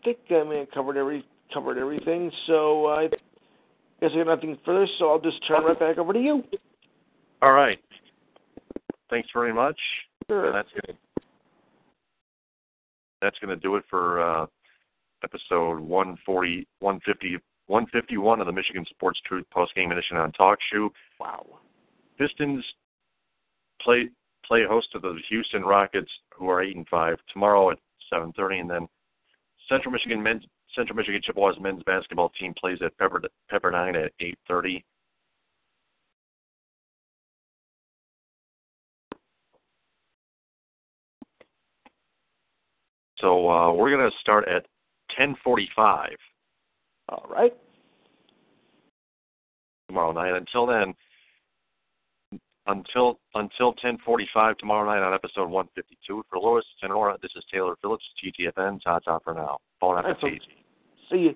think 0.03 0.18
I 0.30 0.44
may 0.44 0.60
have 0.60 0.72
covered 0.72 0.98
every 0.98 1.26
covered 1.53 1.77
everything. 1.77 2.32
So 2.48 2.88
I 2.88 3.07
guess 3.07 4.11
I 4.14 4.18
got 4.18 4.27
nothing 4.27 4.57
further. 4.65 4.88
So 4.99 5.10
I'll 5.10 5.19
just 5.19 5.45
turn 5.48 5.64
right 5.64 5.80
back 5.80 5.98
over 5.98 6.14
to 6.14 6.19
you. 6.19 6.44
All 7.41 7.53
right. 7.53 7.80
Thanks 9.10 9.30
very 9.34 9.53
much. 9.53 9.80
Sure. 10.30 10.48
And 10.48 10.56
that's 10.56 10.69
gonna 10.69 10.98
that's 13.22 13.38
gonna 13.40 13.56
do 13.56 13.76
it 13.76 13.84
for 13.90 14.22
uh, 14.22 14.45
episode 15.26 15.80
140, 15.80 16.68
150, 16.80 17.38
151 17.68 18.39
of 18.39 18.45
the 18.45 18.53
Michigan 18.53 18.85
Sports 18.91 19.19
Truth 19.26 19.45
Post 19.52 19.73
Game 19.76 19.91
Edition 19.91 20.18
on 20.18 20.31
Talk 20.34 20.60
Shoe. 20.72 20.91
Wow. 21.19 21.45
Pistons 22.18 22.64
play 23.81 24.10
play 24.45 24.61
host 24.69 24.88
to 24.93 24.99
the 24.99 25.18
Houston 25.30 25.64
Rockets, 25.64 26.10
who 26.38 26.47
are 26.49 26.61
eight 26.61 26.76
and 26.76 26.88
five 26.88 27.18
tomorrow 27.34 27.72
at 27.72 27.80
seven 28.14 28.31
thirty, 28.34 28.60
and 28.60 28.69
then 28.69 28.88
Central 29.68 29.91
Michigan 29.91 30.22
men's 30.22 30.43
Central 30.76 30.95
Michigan 30.95 31.22
Chippewas 31.26 31.56
men's 31.60 31.81
basketball 31.84 32.30
team 32.39 32.53
plays 32.60 32.77
at 32.85 32.95
Pepper 32.99 33.22
Pepperdine 33.52 34.06
at 34.06 34.11
eight 34.19 34.38
thirty. 34.47 34.85
So 43.19 43.49
uh, 43.49 43.72
we're 43.72 43.89
going 43.89 44.07
to 44.07 44.15
start 44.19 44.47
at 44.47 44.68
ten 45.17 45.35
forty-five 45.43 46.15
All 47.09 47.25
right. 47.29 47.53
tomorrow 49.87 50.11
night. 50.11 50.33
Until 50.35 50.65
then, 50.65 50.93
until 52.67 53.19
until 53.35 53.73
ten 53.73 53.97
forty-five 54.05 54.57
tomorrow 54.57 54.85
night 54.85 55.05
on 55.05 55.13
episode 55.13 55.49
one 55.49 55.67
fifty-two. 55.75 56.23
For 56.29 56.39
Lois 56.39 56.65
Tenora, 56.83 57.17
this 57.21 57.31
is 57.35 57.43
Taylor 57.53 57.75
Phillips, 57.81 58.05
GTFN. 58.23 58.81
Ta 58.83 58.99
ta 58.99 59.19
for 59.23 59.33
now. 59.33 59.57
Bon 59.79 59.97
appetit. 59.97 60.41
See 61.11 61.17
you. 61.17 61.35